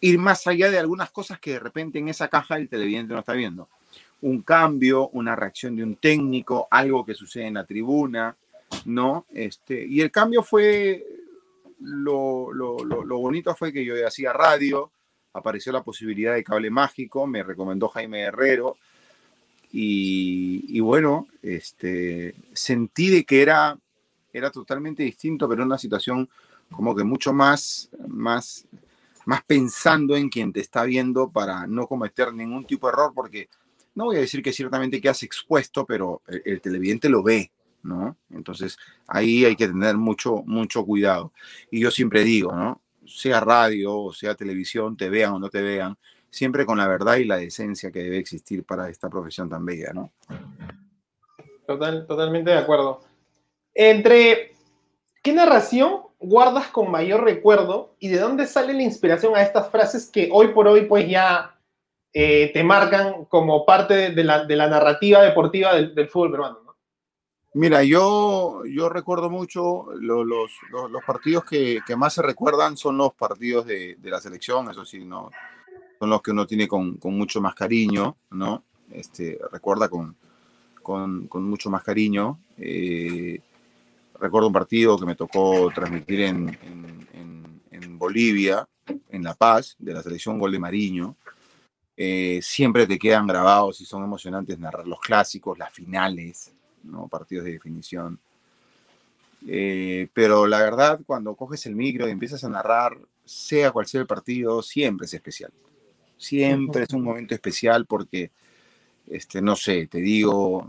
ir 0.00 0.18
más 0.18 0.46
allá 0.46 0.70
de 0.70 0.78
algunas 0.78 1.10
cosas 1.10 1.40
que 1.40 1.52
de 1.52 1.58
repente 1.58 1.98
en 1.98 2.08
esa 2.08 2.28
caja 2.28 2.56
el 2.56 2.68
televidente 2.68 3.12
no 3.12 3.20
está 3.20 3.32
viendo. 3.32 3.68
Un 4.24 4.42
cambio, 4.42 5.08
una 5.10 5.36
reacción 5.36 5.76
de 5.76 5.82
un 5.82 5.96
técnico, 5.96 6.68
algo 6.70 7.04
que 7.04 7.14
sucede 7.14 7.46
en 7.46 7.54
la 7.54 7.66
tribuna, 7.66 8.36
¿no? 8.84 9.26
Este, 9.32 9.84
y 9.86 10.00
el 10.00 10.10
cambio 10.10 10.42
fue, 10.42 11.04
lo, 11.80 12.52
lo, 12.52 12.78
lo 12.84 13.18
bonito 13.18 13.54
fue 13.54 13.72
que 13.72 13.84
yo 13.84 13.94
hacía 14.06 14.32
radio, 14.32 14.90
apareció 15.34 15.72
la 15.72 15.82
posibilidad 15.82 16.34
de 16.34 16.44
cable 16.44 16.70
mágico, 16.70 17.26
me 17.26 17.42
recomendó 17.42 17.88
Jaime 17.88 18.20
Herrero. 18.20 18.76
Y, 19.76 20.78
bueno, 20.78 21.26
este, 21.42 22.36
sentí 22.52 23.10
de 23.10 23.24
que 23.24 23.42
era, 23.42 23.76
era 24.32 24.52
totalmente 24.52 25.02
distinto, 25.02 25.48
pero 25.48 25.64
una 25.64 25.78
situación 25.78 26.28
como 26.70 26.94
que 26.94 27.02
mucho 27.02 27.32
más, 27.32 27.90
más, 28.06 28.66
más 29.26 29.42
pensando 29.42 30.14
en 30.14 30.28
quien 30.28 30.52
te 30.52 30.60
está 30.60 30.84
viendo 30.84 31.28
para 31.28 31.66
no 31.66 31.88
cometer 31.88 32.32
ningún 32.32 32.64
tipo 32.64 32.86
de 32.86 32.92
error, 32.92 33.12
porque 33.12 33.48
no 33.94 34.06
voy 34.06 34.16
a 34.16 34.20
decir 34.20 34.42
que 34.42 34.52
ciertamente 34.52 35.00
quedas 35.00 35.22
expuesto, 35.22 35.86
pero 35.86 36.22
el, 36.26 36.42
el 36.44 36.60
televidente 36.60 37.08
lo 37.08 37.22
ve, 37.22 37.50
¿no? 37.82 38.16
Entonces 38.30 38.76
ahí 39.06 39.44
hay 39.44 39.56
que 39.56 39.68
tener 39.68 39.96
mucho, 39.96 40.42
mucho 40.46 40.84
cuidado. 40.84 41.32
Y 41.70 41.80
yo 41.80 41.90
siempre 41.90 42.24
digo, 42.24 42.52
¿no? 42.52 42.80
sea 43.06 43.40
radio 43.40 43.94
o 43.94 44.12
sea 44.12 44.34
televisión, 44.34 44.96
te 44.96 45.08
vean 45.08 45.34
o 45.34 45.38
no 45.38 45.50
te 45.50 45.62
vean, 45.62 45.96
siempre 46.30 46.66
con 46.66 46.78
la 46.78 46.88
verdad 46.88 47.16
y 47.16 47.24
la 47.24 47.36
decencia 47.36 47.90
que 47.90 48.02
debe 48.02 48.18
existir 48.18 48.64
para 48.64 48.88
esta 48.88 49.08
profesión 49.08 49.48
tan 49.48 49.64
bella, 49.64 49.92
¿no? 49.92 50.12
Total, 51.66 52.06
totalmente 52.06 52.50
de 52.50 52.58
acuerdo. 52.58 53.00
Entre, 53.74 54.54
¿qué 55.22 55.32
narración 55.32 56.02
guardas 56.18 56.68
con 56.68 56.90
mayor 56.90 57.24
recuerdo 57.24 57.94
y 57.98 58.08
de 58.08 58.18
dónde 58.18 58.46
sale 58.46 58.72
la 58.72 58.82
inspiración 58.82 59.36
a 59.36 59.42
estas 59.42 59.70
frases 59.70 60.10
que 60.10 60.28
hoy 60.32 60.48
por 60.48 60.66
hoy 60.66 60.82
pues 60.86 61.08
ya 61.08 61.53
eh, 62.14 62.50
te 62.54 62.64
marcan 62.64 63.24
como 63.26 63.66
parte 63.66 64.10
de 64.10 64.24
la, 64.24 64.68
narrativa 64.68 65.20
deportiva 65.20 65.74
del, 65.74 66.08
fútbol 66.08 66.30
peruano? 66.30 66.58
Mira, 67.54 67.84
yo, 67.84 68.62
yo 68.64 68.88
recuerdo 68.88 69.30
mucho 69.30 69.86
los, 70.00 70.26
los, 70.26 71.04
partidos 71.06 71.44
que, 71.44 71.80
que, 71.86 71.94
más 71.94 72.14
se 72.14 72.22
recuerdan 72.22 72.76
son 72.76 72.96
los 72.96 73.14
partidos 73.14 73.66
de, 73.66 73.96
de, 73.96 74.10
la 74.10 74.20
selección, 74.20 74.70
eso 74.70 74.84
sí, 74.84 75.04
no, 75.04 75.30
son 75.98 76.10
los 76.10 76.22
que 76.22 76.30
uno 76.30 76.46
tiene 76.46 76.66
con, 76.66 76.96
con 76.96 77.16
mucho 77.16 77.40
más 77.40 77.54
cariño, 77.54 78.16
¿no? 78.30 78.64
Este, 78.90 79.38
recuerda 79.50 79.88
con, 79.88 80.16
con, 80.82 81.26
con 81.26 81.44
mucho 81.44 81.70
más 81.70 81.82
cariño. 81.82 82.38
Eh, 82.58 83.40
recuerdo 84.20 84.48
un 84.48 84.52
partido 84.52 84.98
que 84.98 85.06
me 85.06 85.16
tocó 85.16 85.70
transmitir 85.74 86.20
en, 86.22 86.48
en, 86.62 87.60
en, 87.70 87.98
Bolivia, 87.98 88.68
en 89.08 89.22
La 89.22 89.34
Paz, 89.34 89.76
de 89.78 89.94
la 89.94 90.02
selección 90.02 90.38
Gol 90.38 90.52
de 90.52 90.58
Mariño. 90.58 91.16
Eh, 91.96 92.40
siempre 92.42 92.86
te 92.86 92.98
quedan 92.98 93.26
grabados 93.26 93.80
y 93.80 93.84
son 93.84 94.02
emocionantes 94.02 94.58
narrar 94.58 94.86
los 94.86 95.00
clásicos, 95.00 95.58
las 95.58 95.72
finales, 95.72 96.52
¿no? 96.82 97.06
partidos 97.06 97.44
de 97.44 97.52
definición. 97.52 98.18
Eh, 99.46 100.08
pero 100.12 100.46
la 100.46 100.58
verdad, 100.58 101.00
cuando 101.06 101.34
coges 101.34 101.66
el 101.66 101.76
micro 101.76 102.08
y 102.08 102.10
empiezas 102.10 102.42
a 102.44 102.48
narrar, 102.48 102.98
sea 103.24 103.70
cual 103.70 103.86
sea 103.86 104.00
el 104.00 104.06
partido, 104.06 104.62
siempre 104.62 105.06
es 105.06 105.14
especial. 105.14 105.52
Siempre 106.16 106.84
es 106.84 106.92
un 106.92 107.02
momento 107.02 107.34
especial 107.34 107.86
porque, 107.86 108.30
este, 109.08 109.40
no 109.40 109.54
sé, 109.54 109.86
te 109.86 109.98
digo, 109.98 110.68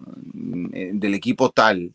eh, 0.74 0.92
del 0.94 1.14
equipo 1.14 1.50
tal, 1.50 1.94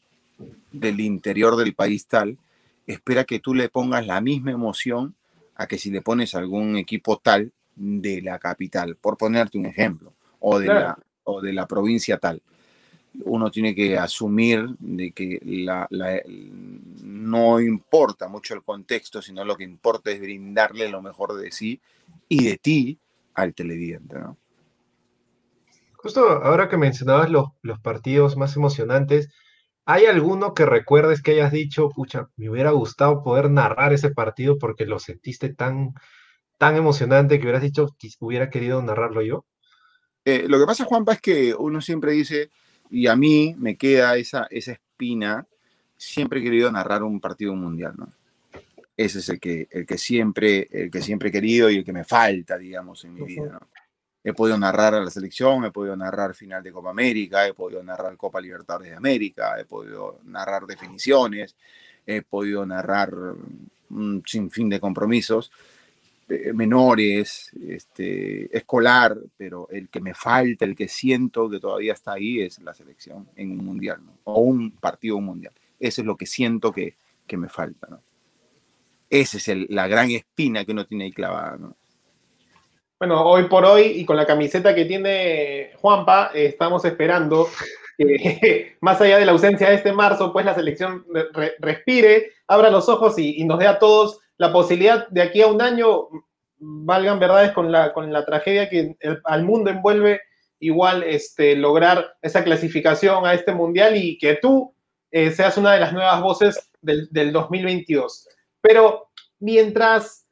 del 0.73 1.01
interior 1.01 1.57
del 1.57 1.75
país 1.75 2.07
tal, 2.07 2.39
espera 2.87 3.25
que 3.25 3.39
tú 3.39 3.55
le 3.55 3.69
pongas 3.69 4.07
la 4.07 4.21
misma 4.21 4.51
emoción 4.51 5.15
a 5.55 5.67
que 5.67 5.79
si 5.79 5.91
le 5.91 6.01
pones 6.01 6.35
algún 6.35 6.77
equipo 6.77 7.19
tal 7.19 7.53
de 7.77 8.23
la 8.23 8.39
capital, 8.39 8.97
por 8.97 9.17
ponerte 9.17 9.59
un 9.59 9.67
ejemplo, 9.67 10.15
o 10.39 10.59
de, 10.59 10.67
la, 10.67 10.99
o 11.25 11.41
de 11.41 11.53
la 11.53 11.67
provincia 11.67 12.19
tal 12.19 12.43
uno 13.25 13.51
tiene 13.51 13.75
que 13.75 13.99
asumir 13.99 14.67
de 14.79 15.13
que 15.13 15.41
la, 15.43 15.89
no 17.03 17.61
importa 17.61 18.29
mucho 18.29 18.55
el 18.55 18.63
contexto, 18.63 19.21
sino 19.21 19.45
lo 19.45 19.57
que 19.57 19.65
importa 19.65 20.11
es 20.11 20.21
brindarle 20.21 20.89
lo 20.89 21.03
mejor 21.03 21.35
de 21.35 21.51
sí 21.51 21.81
y 22.29 22.45
de 22.45 22.57
ti 22.59 22.99
al 23.35 23.55
televidente. 23.55 24.19
¿no? 24.19 24.37
Justo 25.95 26.21
ahora 26.21 26.69
que 26.69 26.77
mencionabas 26.77 27.31
los, 27.31 27.49
los 27.63 27.81
partidos 27.81 28.37
más 28.37 28.57
emocionantes, 28.57 29.29
¿hay 29.85 30.07
alguno 30.07 30.55
que 30.55 30.67
recuerdes 30.67 31.21
que 31.21 31.33
hayas 31.33 31.53
dicho, 31.53 31.91
pucha, 31.91 32.29
me 32.37 32.49
hubiera 32.49 32.71
gustado 32.71 33.23
poder 33.23 33.51
narrar 33.51 33.93
ese 33.93 34.11
partido 34.11 34.59
porque 34.59 34.87
lo 34.87 34.99
sentiste 34.99 35.53
tan, 35.53 35.95
tan 36.61 36.77
emocionante 36.77 37.39
que 37.39 37.45
hubieras 37.45 37.63
dicho 37.63 37.97
que 37.99 38.11
hubiera 38.19 38.51
querido 38.51 38.83
narrarlo 38.83 39.23
yo? 39.23 39.47
Eh, 40.27 40.45
lo 40.47 40.59
que 40.59 40.67
pasa, 40.67 40.85
Juanpa, 40.85 41.15
es 41.15 41.21
que 41.23 41.55
uno 41.55 41.81
siempre 41.81 42.13
dice, 42.13 42.51
y 42.91 43.07
a 43.07 43.17
mí 43.17 43.55
me 43.57 43.79
queda 43.79 44.15
esa, 44.17 44.47
esa 44.51 44.73
espina, 44.73 45.47
siempre 45.97 46.41
he 46.41 46.43
querido 46.43 46.71
narrar 46.71 47.03
un 47.03 47.19
partido 47.19 47.55
mundial, 47.55 47.95
¿no? 47.97 48.13
Ese 48.95 49.21
es 49.21 49.31
el 49.31 49.41
que, 49.41 49.69
el 49.71 49.87
que, 49.87 49.97
siempre, 49.97 50.69
el 50.71 50.91
que 50.91 51.01
siempre 51.01 51.31
he 51.31 51.33
querido 51.33 51.71
y 51.71 51.77
el 51.77 51.85
que 51.85 51.95
me 51.95 52.05
falta, 52.05 52.59
digamos, 52.59 53.07
en 53.07 53.15
mi 53.15 53.23
vida, 53.23 53.59
¿no? 53.59 53.67
He 54.23 54.35
podido 54.35 54.59
narrar 54.59 54.93
a 54.93 55.01
la 55.01 55.11
selección, 55.11 55.65
he 55.65 55.71
podido 55.71 55.97
narrar 55.97 56.35
final 56.35 56.63
de 56.63 56.73
Copa 56.73 56.91
América, 56.91 57.47
he 57.47 57.55
podido 57.55 57.83
narrar 57.83 58.19
Copa 58.19 58.39
Libertadores 58.39 58.91
de 58.91 58.97
América, 58.97 59.59
he 59.59 59.65
podido 59.65 60.21
narrar 60.25 60.67
definiciones, 60.67 61.57
he 62.05 62.21
podido 62.21 62.67
narrar 62.67 63.15
un 63.89 64.23
sinfín 64.27 64.69
de 64.69 64.79
compromisos, 64.79 65.51
menores, 66.55 67.51
este, 67.69 68.57
escolar, 68.57 69.17
pero 69.37 69.69
el 69.71 69.89
que 69.89 70.01
me 70.01 70.15
falta, 70.15 70.65
el 70.65 70.77
que 70.77 70.89
siento 70.89 71.49
que 71.49 71.61
todavía 71.61 71.93
está 71.93 72.13
ahí 72.13 72.41
es 72.41 72.61
la 72.61 72.75
selección 72.75 73.29
en 73.37 73.53
un 73.53 73.65
mundial, 73.65 74.01
o 74.25 74.41
un 74.41 74.73
partido 74.73 75.21
mundial. 75.21 75.53
Eso 75.79 76.03
es 76.03 76.07
lo 76.07 76.17
que 76.17 76.27
siento 76.27 76.73
que, 76.73 76.95
que 77.27 77.37
me 77.37 77.49
falta. 77.49 78.01
Esa 79.09 79.39
es 79.39 79.71
la 79.71 79.89
gran 79.89 80.11
espina 80.11 80.65
que 80.65 80.73
uno 80.73 80.87
tiene 80.87 81.05
ahí 81.05 81.13
clavada. 81.13 81.57
¿no? 81.57 81.77
Bueno, 82.99 83.25
hoy 83.25 83.45
por 83.45 83.65
hoy 83.65 83.83
y 83.97 84.05
con 84.05 84.17
la 84.17 84.27
camiseta 84.27 84.75
que 84.75 84.85
tiene 84.85 85.73
Juanpa, 85.77 86.31
estamos 86.35 86.85
esperando 86.85 87.49
que 87.97 88.77
más 88.83 89.01
allá 89.01 89.19
de 89.19 89.25
la 89.25 89.33
ausencia 89.33 89.71
de 89.71 89.77
este 89.77 89.93
marzo, 89.93 90.33
pues 90.33 90.45
la 90.45 90.55
selección 90.55 91.05
respire, 91.61 92.33
abra 92.47 92.71
los 92.71 92.89
ojos 92.89 93.19
y, 93.19 93.41
y 93.41 93.45
nos 93.45 93.59
dé 93.59 93.67
a 93.67 93.79
todos 93.79 94.21
la 94.41 94.51
posibilidad 94.51 95.07
de 95.09 95.21
aquí 95.21 95.43
a 95.43 95.49
un 95.49 95.61
año, 95.61 96.09
valgan 96.57 97.19
verdades 97.19 97.53
con 97.53 97.71
la, 97.71 97.93
con 97.93 98.11
la 98.11 98.25
tragedia 98.25 98.71
que 98.71 98.97
al 99.25 99.45
mundo 99.45 99.69
envuelve, 99.69 100.23
igual 100.61 101.03
este, 101.03 101.55
lograr 101.57 102.17
esa 102.23 102.43
clasificación 102.43 103.27
a 103.27 103.35
este 103.35 103.53
mundial 103.53 103.99
y 103.99 104.17
que 104.17 104.37
tú 104.37 104.75
eh, 105.11 105.31
seas 105.31 105.59
una 105.59 105.75
de 105.75 105.81
las 105.81 105.93
nuevas 105.93 106.23
voces 106.23 106.71
del, 106.81 107.33
2022. 107.33 108.29
Pero 108.63 109.11
mientras 109.41 110.25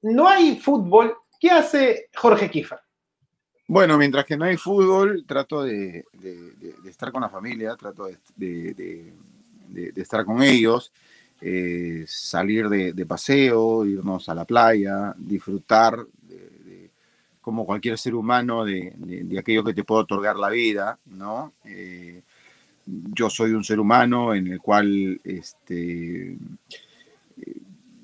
no 0.00 0.26
hay 0.26 0.56
fútbol, 0.56 1.14
¿qué 1.38 1.50
hace 1.50 2.08
Jorge 2.16 2.50
Kifa? 2.50 2.80
Bueno, 3.66 3.98
mientras 3.98 4.24
que 4.24 4.38
no 4.38 4.46
hay 4.46 4.56
fútbol, 4.56 5.26
trato 5.26 5.64
de, 5.64 6.06
estar 6.88 7.12
con 7.12 7.20
la 7.20 7.28
familia, 7.28 7.76
trato 7.76 8.08
de, 8.36 9.12
estar 9.96 10.24
con 10.24 10.42
ellos. 10.42 10.90
Eh, 11.42 12.04
salir 12.06 12.68
de, 12.68 13.06
paseo, 13.06 13.84
irnos 13.86 14.28
a 14.28 14.34
la 14.34 14.44
playa, 14.44 15.14
disfrutar 15.16 16.06
como 17.40 17.64
cualquier 17.64 17.98
ser 17.98 18.14
humano 18.14 18.64
de, 18.64 18.94
aquello 19.38 19.64
que 19.64 19.74
te 19.74 19.84
puede 19.84 20.02
otorgar 20.02 20.36
la 20.36 20.50
vida, 20.50 20.98
¿no? 21.06 21.54
Eh, 21.64 22.22
yo 22.86 23.30
soy 23.30 23.52
un 23.52 23.64
ser 23.64 23.80
humano 23.80 24.34
en 24.34 24.48
el 24.48 24.60
cual 24.60 25.20
este, 25.24 26.36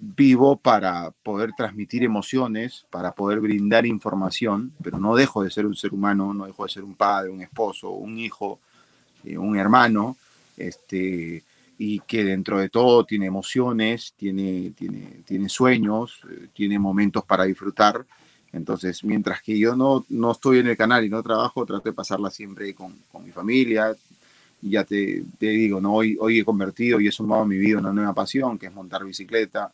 vivo 0.00 0.56
para 0.56 1.10
poder 1.10 1.52
transmitir 1.56 2.04
emociones, 2.04 2.86
para 2.90 3.12
poder 3.12 3.40
brindar 3.40 3.86
información, 3.86 4.72
pero 4.82 4.98
no 4.98 5.16
dejo 5.16 5.42
de 5.42 5.50
ser 5.50 5.66
un 5.66 5.74
ser 5.74 5.92
humano, 5.92 6.32
no 6.32 6.46
dejo 6.46 6.64
de 6.64 6.70
ser 6.70 6.84
un 6.84 6.94
padre, 6.94 7.30
un 7.30 7.42
esposo, 7.42 7.90
un 7.90 8.18
hijo, 8.18 8.60
eh, 9.24 9.36
un 9.36 9.56
hermano, 9.56 10.16
este, 10.56 11.42
y 11.78 12.00
que 12.00 12.24
dentro 12.24 12.58
de 12.58 12.68
todo 12.68 13.04
tiene 13.04 13.26
emociones, 13.26 14.14
tiene, 14.16 14.72
tiene, 14.76 15.22
tiene 15.26 15.48
sueños, 15.48 16.20
eh, 16.30 16.48
tiene 16.54 16.78
momentos 16.78 17.24
para 17.24 17.44
disfrutar. 17.44 18.06
Entonces, 18.52 19.04
mientras 19.04 19.42
que 19.42 19.58
yo 19.58 19.76
no, 19.76 20.06
no 20.08 20.32
estoy 20.32 20.60
en 20.60 20.68
el 20.68 20.76
canal 20.76 21.04
y 21.04 21.10
no 21.10 21.22
trabajo, 21.22 21.66
trato 21.66 21.88
de 21.88 21.92
pasarla 21.92 22.30
siempre 22.30 22.74
con, 22.74 22.94
con 23.12 23.24
mi 23.24 23.30
familia. 23.30 23.94
Ya 24.62 24.84
te, 24.84 25.22
te, 25.38 25.48
digo, 25.48 25.80
¿no? 25.80 25.94
hoy, 25.94 26.16
hoy 26.18 26.40
he 26.40 26.44
convertido 26.44 26.98
y 26.98 27.08
he 27.08 27.12
sumado 27.12 27.42
a 27.42 27.46
mi 27.46 27.58
vida 27.58 27.78
una 27.78 27.92
nueva 27.92 28.14
pasión, 28.14 28.58
que 28.58 28.66
es 28.66 28.72
montar 28.72 29.04
bicicleta. 29.04 29.70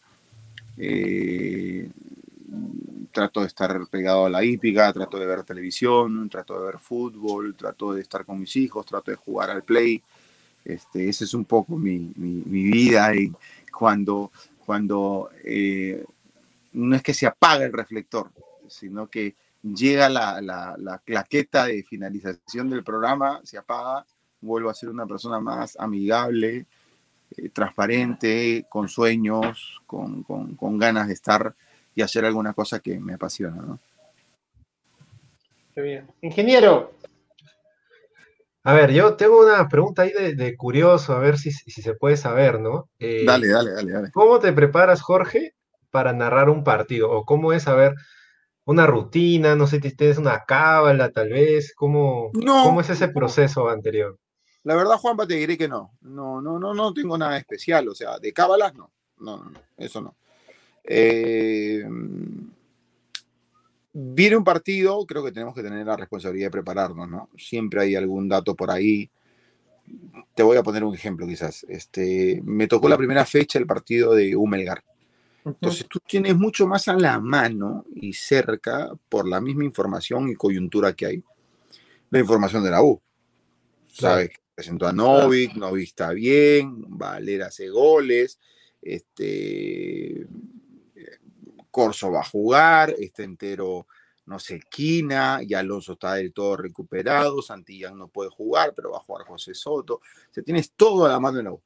Eh, 0.76 1.88
trato 3.12 3.40
de 3.40 3.46
estar 3.46 3.86
pegado 3.88 4.26
a 4.26 4.30
la 4.30 4.42
hípica, 4.42 4.92
trato 4.92 5.18
de 5.18 5.26
ver 5.26 5.44
televisión, 5.44 6.28
trato 6.28 6.58
de 6.58 6.66
ver 6.66 6.78
fútbol, 6.78 7.54
trato 7.54 7.92
de 7.92 8.00
estar 8.00 8.24
con 8.24 8.40
mis 8.40 8.56
hijos, 8.56 8.84
trato 8.86 9.12
de 9.12 9.16
jugar 9.16 9.50
al 9.50 9.62
play 9.62 10.02
este, 10.64 11.08
esa 11.08 11.24
es 11.24 11.34
un 11.34 11.44
poco 11.44 11.76
mi, 11.76 12.12
mi, 12.16 12.62
vida 12.70 13.14
y 13.14 13.32
cuando, 13.70 14.30
cuando 14.64 15.30
eh, 15.44 16.04
no 16.72 16.96
es 16.96 17.02
que 17.02 17.14
se 17.14 17.26
apaga 17.26 17.64
el 17.64 17.72
reflector, 17.72 18.30
sino 18.68 19.08
que 19.08 19.34
llega 19.62 20.08
la, 20.08 20.40
la, 20.40 20.76
la, 20.78 20.98
claqueta 20.98 21.66
de 21.66 21.82
finalización 21.82 22.70
del 22.70 22.82
programa, 22.82 23.40
se 23.44 23.58
apaga, 23.58 24.04
vuelvo 24.40 24.70
a 24.70 24.74
ser 24.74 24.88
una 24.88 25.06
persona 25.06 25.40
más 25.40 25.76
amigable, 25.78 26.66
eh, 27.36 27.48
transparente, 27.50 28.66
con 28.68 28.88
sueños, 28.88 29.80
con, 29.86 30.22
con, 30.22 30.78
ganas 30.78 31.08
de 31.08 31.14
estar 31.14 31.54
y 31.94 32.02
hacer 32.02 32.24
alguna 32.24 32.52
cosa 32.52 32.80
que 32.80 32.98
me 32.98 33.14
apasiona. 33.14 33.78
Qué 35.74 35.80
bien. 35.80 36.06
Ingeniero, 36.20 36.92
a 38.64 38.74
ver, 38.74 38.92
yo 38.92 39.14
tengo 39.16 39.40
una 39.40 39.68
pregunta 39.68 40.02
ahí 40.02 40.12
de, 40.12 40.56
curioso, 40.56 41.14
a 41.14 41.18
ver 41.18 41.36
si, 41.38 41.50
se 41.50 41.94
puede 41.94 42.16
saber, 42.16 42.60
¿no? 42.60 42.88
Eh, 43.00 43.24
dale, 43.26 43.48
dale, 43.48 43.72
dale, 43.72 43.92
dale. 43.92 44.10
¿Cómo 44.12 44.38
te 44.38 44.52
preparas, 44.52 45.02
Jorge, 45.02 45.54
para 45.90 46.12
narrar 46.12 46.48
un 46.48 46.62
partido? 46.62 47.10
¿O 47.10 47.24
cómo 47.24 47.52
es, 47.52 47.66
a 47.66 47.74
ver, 47.74 47.94
una 48.64 48.86
rutina? 48.86 49.56
No 49.56 49.66
sé 49.66 49.80
si 49.80 49.96
tienes 49.96 50.18
una 50.18 50.44
cábala, 50.44 51.10
tal 51.10 51.30
vez. 51.30 51.74
¿Cómo, 51.74 52.30
¿cómo 52.32 52.80
es 52.80 52.90
ese 52.90 53.08
proceso 53.08 53.68
anterior? 53.68 54.16
La 54.62 54.76
verdad, 54.76 54.96
Juanpa, 54.96 55.26
te 55.26 55.34
diré 55.34 55.58
que 55.58 55.66
no. 55.66 55.92
No, 56.00 56.40
no, 56.40 56.60
no, 56.60 56.72
no 56.72 56.94
tengo 56.94 57.18
nada 57.18 57.36
especial. 57.36 57.88
O 57.88 57.94
sea, 57.96 58.18
de 58.20 58.32
cábalas, 58.32 58.74
no. 58.74 58.92
No, 59.18 59.38
no, 59.38 59.50
no 59.50 59.60
eso 59.76 60.00
no. 60.00 60.14
Eh, 60.84 61.84
viene 63.92 64.36
un 64.36 64.44
partido, 64.44 65.04
creo 65.06 65.24
que 65.24 65.32
tenemos 65.32 65.54
que 65.54 65.62
tener 65.62 65.86
la 65.86 65.96
responsabilidad 65.96 66.46
de 66.46 66.52
prepararnos, 66.52 67.08
¿no? 67.08 67.28
Siempre 67.36 67.82
hay 67.82 67.94
algún 67.94 68.28
dato 68.28 68.54
por 68.54 68.70
ahí 68.70 69.10
te 70.34 70.42
voy 70.42 70.56
a 70.56 70.62
poner 70.62 70.84
un 70.84 70.94
ejemplo 70.94 71.26
quizás. 71.26 71.64
Este, 71.68 72.40
me 72.44 72.66
tocó 72.66 72.88
la 72.88 72.96
primera 72.96 73.24
fecha 73.24 73.58
el 73.58 73.66
partido 73.66 74.14
de 74.14 74.36
Humelgar. 74.36 74.82
Entonces 75.44 75.86
tú 75.88 75.98
tienes 76.06 76.36
mucho 76.36 76.66
más 76.66 76.86
a 76.86 76.94
la 76.94 77.18
mano 77.18 77.84
y 77.94 78.12
cerca 78.12 78.92
por 79.08 79.26
la 79.28 79.40
misma 79.40 79.64
información 79.64 80.28
y 80.28 80.34
coyuntura 80.34 80.92
que 80.92 81.06
hay. 81.06 81.24
La 82.10 82.20
información 82.20 82.62
de 82.62 82.70
la 82.70 82.82
U. 82.82 83.00
Sabes 83.92 84.30
que 84.30 84.36
presentó 84.54 84.86
a 84.86 84.92
Novik, 84.92 85.54
Novik 85.54 85.88
está 85.88 86.12
bien, 86.12 86.84
Valera 86.96 87.46
hace 87.46 87.68
goles, 87.68 88.38
este 88.80 90.26
Corso 91.72 92.12
va 92.12 92.20
a 92.20 92.24
jugar, 92.24 92.94
este 92.98 93.24
entero 93.24 93.88
no 94.26 94.38
se 94.38 94.56
esquina, 94.56 95.40
y 95.42 95.54
Alonso 95.54 95.94
está 95.94 96.14
del 96.14 96.32
todo 96.32 96.56
recuperado, 96.56 97.42
Santillán 97.42 97.98
no 97.98 98.06
puede 98.06 98.30
jugar, 98.30 98.72
pero 98.76 98.92
va 98.92 98.98
a 98.98 99.02
jugar 99.02 99.26
José 99.26 99.54
Soto. 99.54 99.94
O 100.36 100.42
tienes 100.42 100.72
todo 100.72 101.06
a 101.06 101.08
la 101.08 101.18
mano 101.18 101.40
en 101.40 101.46
la 101.46 101.52
U. 101.52 101.60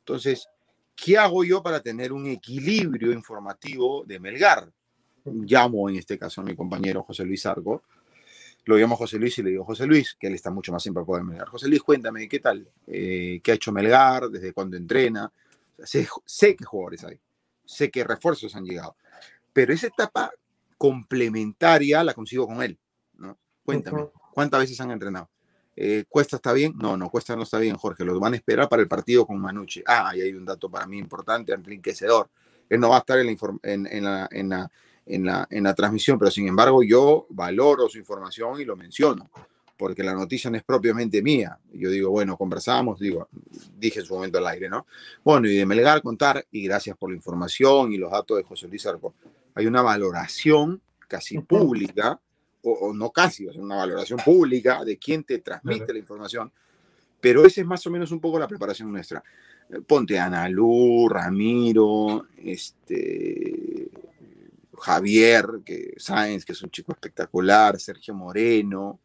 Entonces, 0.00 0.48
¿qué 0.96 1.16
hago 1.16 1.44
yo 1.44 1.62
para 1.62 1.80
tener 1.80 2.12
un 2.12 2.26
equilibrio 2.26 3.12
informativo 3.12 4.02
de 4.04 4.18
Melgar? 4.18 4.72
Llamo 5.24 5.88
en 5.88 5.96
este 5.96 6.18
caso 6.18 6.40
a 6.40 6.44
mi 6.44 6.56
compañero 6.56 7.04
José 7.04 7.24
Luis 7.24 7.46
Arco, 7.46 7.84
lo 8.64 8.76
llamo 8.76 8.96
José 8.96 9.18
Luis 9.18 9.38
y 9.38 9.42
le 9.42 9.50
digo, 9.50 9.64
José 9.64 9.86
Luis, 9.86 10.16
que 10.18 10.26
él 10.26 10.34
está 10.34 10.50
mucho 10.50 10.72
más 10.72 10.84
empapado 10.86 11.18
de 11.18 11.24
Melgar. 11.24 11.48
José 11.48 11.68
Luis, 11.68 11.82
cuéntame, 11.82 12.26
¿qué 12.28 12.40
tal? 12.40 12.66
Eh, 12.86 13.40
¿Qué 13.42 13.52
ha 13.52 13.54
hecho 13.54 13.72
Melgar? 13.72 14.30
¿Desde 14.30 14.52
cuándo 14.52 14.76
entrena? 14.76 15.30
sé, 15.82 16.08
sé 16.24 16.56
qué 16.56 16.64
jugadores 16.64 17.04
hay, 17.04 17.18
sé 17.64 17.90
qué 17.90 18.04
refuerzos 18.04 18.54
han 18.54 18.64
llegado, 18.64 18.96
pero 19.54 19.72
esa 19.72 19.86
etapa 19.86 20.30
complementaria 20.76 22.04
la 22.04 22.12
consigo 22.12 22.46
con 22.46 22.62
él, 22.62 22.78
¿no? 23.16 23.38
Cuéntame, 23.64 24.10
¿cuántas 24.34 24.60
veces 24.60 24.78
han 24.82 24.90
entrenado? 24.90 25.30
Eh, 25.76 26.04
¿Cuesta 26.08 26.36
está 26.36 26.52
bien? 26.52 26.74
No, 26.76 26.96
no, 26.96 27.08
Cuesta 27.08 27.34
no 27.34 27.44
está 27.44 27.58
bien, 27.58 27.76
Jorge. 27.76 28.04
Lo 28.04 28.18
van 28.20 28.34
a 28.34 28.36
esperar 28.36 28.68
para 28.68 28.82
el 28.82 28.88
partido 28.88 29.26
con 29.26 29.40
Manucci. 29.40 29.82
Ah, 29.86 30.12
y 30.14 30.20
hay 30.20 30.32
un 30.32 30.44
dato 30.44 30.70
para 30.70 30.86
mí 30.86 30.98
importante, 30.98 31.52
enriquecedor. 31.52 32.28
Él 32.68 32.80
no 32.80 32.90
va 32.90 32.96
a 32.96 32.98
estar 32.98 33.18
en 33.18 34.04
la, 34.04 34.28
en, 34.30 35.24
la, 35.24 35.46
en 35.50 35.64
la 35.64 35.74
transmisión, 35.74 36.18
pero 36.18 36.30
sin 36.30 36.48
embargo 36.48 36.82
yo 36.82 37.26
valoro 37.30 37.88
su 37.88 37.98
información 37.98 38.60
y 38.60 38.64
lo 38.64 38.76
menciono, 38.76 39.30
porque 39.76 40.02
la 40.02 40.14
noticia 40.14 40.50
no 40.50 40.56
es 40.56 40.62
propiamente 40.62 41.22
mía. 41.22 41.58
Yo 41.72 41.90
digo, 41.90 42.10
bueno, 42.10 42.36
conversamos, 42.36 42.98
digo, 42.98 43.28
dije 43.76 44.00
en 44.00 44.06
su 44.06 44.14
momento 44.14 44.38
al 44.38 44.46
aire, 44.46 44.68
¿no? 44.68 44.86
Bueno, 45.22 45.48
y 45.48 45.56
de 45.56 45.66
Melgar 45.66 46.02
contar, 46.02 46.44
y 46.50 46.64
gracias 46.64 46.96
por 46.96 47.10
la 47.10 47.16
información 47.16 47.92
y 47.92 47.98
los 47.98 48.10
datos 48.10 48.38
de 48.38 48.44
José 48.44 48.66
Luis 48.68 48.86
Arco 48.86 49.14
hay 49.54 49.66
una 49.66 49.82
valoración 49.82 50.80
casi 51.08 51.38
pública, 51.38 52.20
o, 52.62 52.92
no 52.94 53.10
casi, 53.10 53.46
es 53.46 53.56
una 53.56 53.76
valoración 53.76 54.18
pública 54.24 54.84
de 54.84 54.96
quién 54.96 55.22
te 55.22 55.38
transmite 55.38 55.92
la 55.92 55.98
información, 55.98 56.50
pero 57.20 57.44
ese 57.44 57.60
es 57.60 57.66
más 57.66 57.86
o 57.86 57.90
menos 57.90 58.10
un 58.10 58.20
poco 58.20 58.38
la 58.38 58.48
preparación 58.48 58.90
nuestra. 58.90 59.22
Eh, 59.70 59.80
ponte 59.80 60.18
Ana 60.18 60.48
Lu, 60.48 61.08
Ramiro, 61.08 62.26
este, 62.36 63.90
Javier, 64.78 65.60
que 65.64 65.94
Sáenz, 65.96 66.44
que 66.44 66.52
es 66.52 66.62
un 66.62 66.70
chico 66.70 66.92
espectacular, 66.92 67.78
Sergio 67.78 68.14
Moreno, 68.14 69.00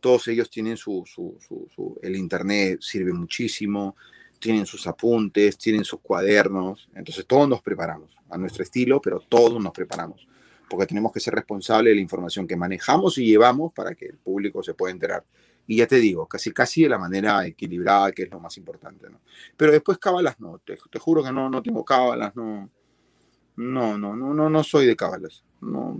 todos 0.00 0.26
ellos 0.28 0.50
tienen 0.50 0.76
su, 0.76 1.04
su, 1.06 1.38
su, 1.38 1.98
el 2.02 2.16
internet 2.16 2.80
sirve 2.80 3.12
muchísimo, 3.12 3.94
tienen 4.42 4.66
sus 4.66 4.86
apuntes, 4.88 5.56
tienen 5.56 5.84
sus 5.84 6.00
cuadernos, 6.00 6.88
entonces 6.96 7.24
todos 7.26 7.48
nos 7.48 7.62
preparamos 7.62 8.10
a 8.28 8.36
nuestro 8.36 8.64
estilo, 8.64 9.00
pero 9.00 9.20
todos 9.20 9.62
nos 9.62 9.72
preparamos, 9.72 10.26
porque 10.68 10.86
tenemos 10.86 11.12
que 11.12 11.20
ser 11.20 11.34
responsables 11.34 11.92
de 11.92 11.94
la 11.94 12.00
información 12.00 12.46
que 12.46 12.56
manejamos 12.56 13.16
y 13.18 13.26
llevamos 13.26 13.72
para 13.72 13.94
que 13.94 14.06
el 14.06 14.18
público 14.18 14.62
se 14.62 14.74
pueda 14.74 14.92
enterar. 14.92 15.24
Y 15.64 15.76
ya 15.76 15.86
te 15.86 15.96
digo, 15.96 16.26
casi 16.26 16.50
casi 16.50 16.82
de 16.82 16.88
la 16.88 16.98
manera 16.98 17.46
equilibrada, 17.46 18.10
que 18.10 18.24
es 18.24 18.30
lo 18.32 18.40
más 18.40 18.56
importante, 18.58 19.08
¿no? 19.08 19.20
Pero 19.56 19.70
después 19.70 19.96
cábalas 19.98 20.40
no, 20.40 20.58
te, 20.58 20.76
juro 20.98 21.22
que 21.22 21.30
no, 21.30 21.48
no 21.48 21.62
tengo 21.62 21.84
cábalas, 21.84 22.34
no, 22.34 22.68
no, 23.56 23.96
no, 23.96 24.16
no, 24.16 24.34
no, 24.34 24.50
no 24.50 24.64
soy 24.64 24.86
de 24.86 24.96
cábalas, 24.96 25.44
no, 25.60 25.96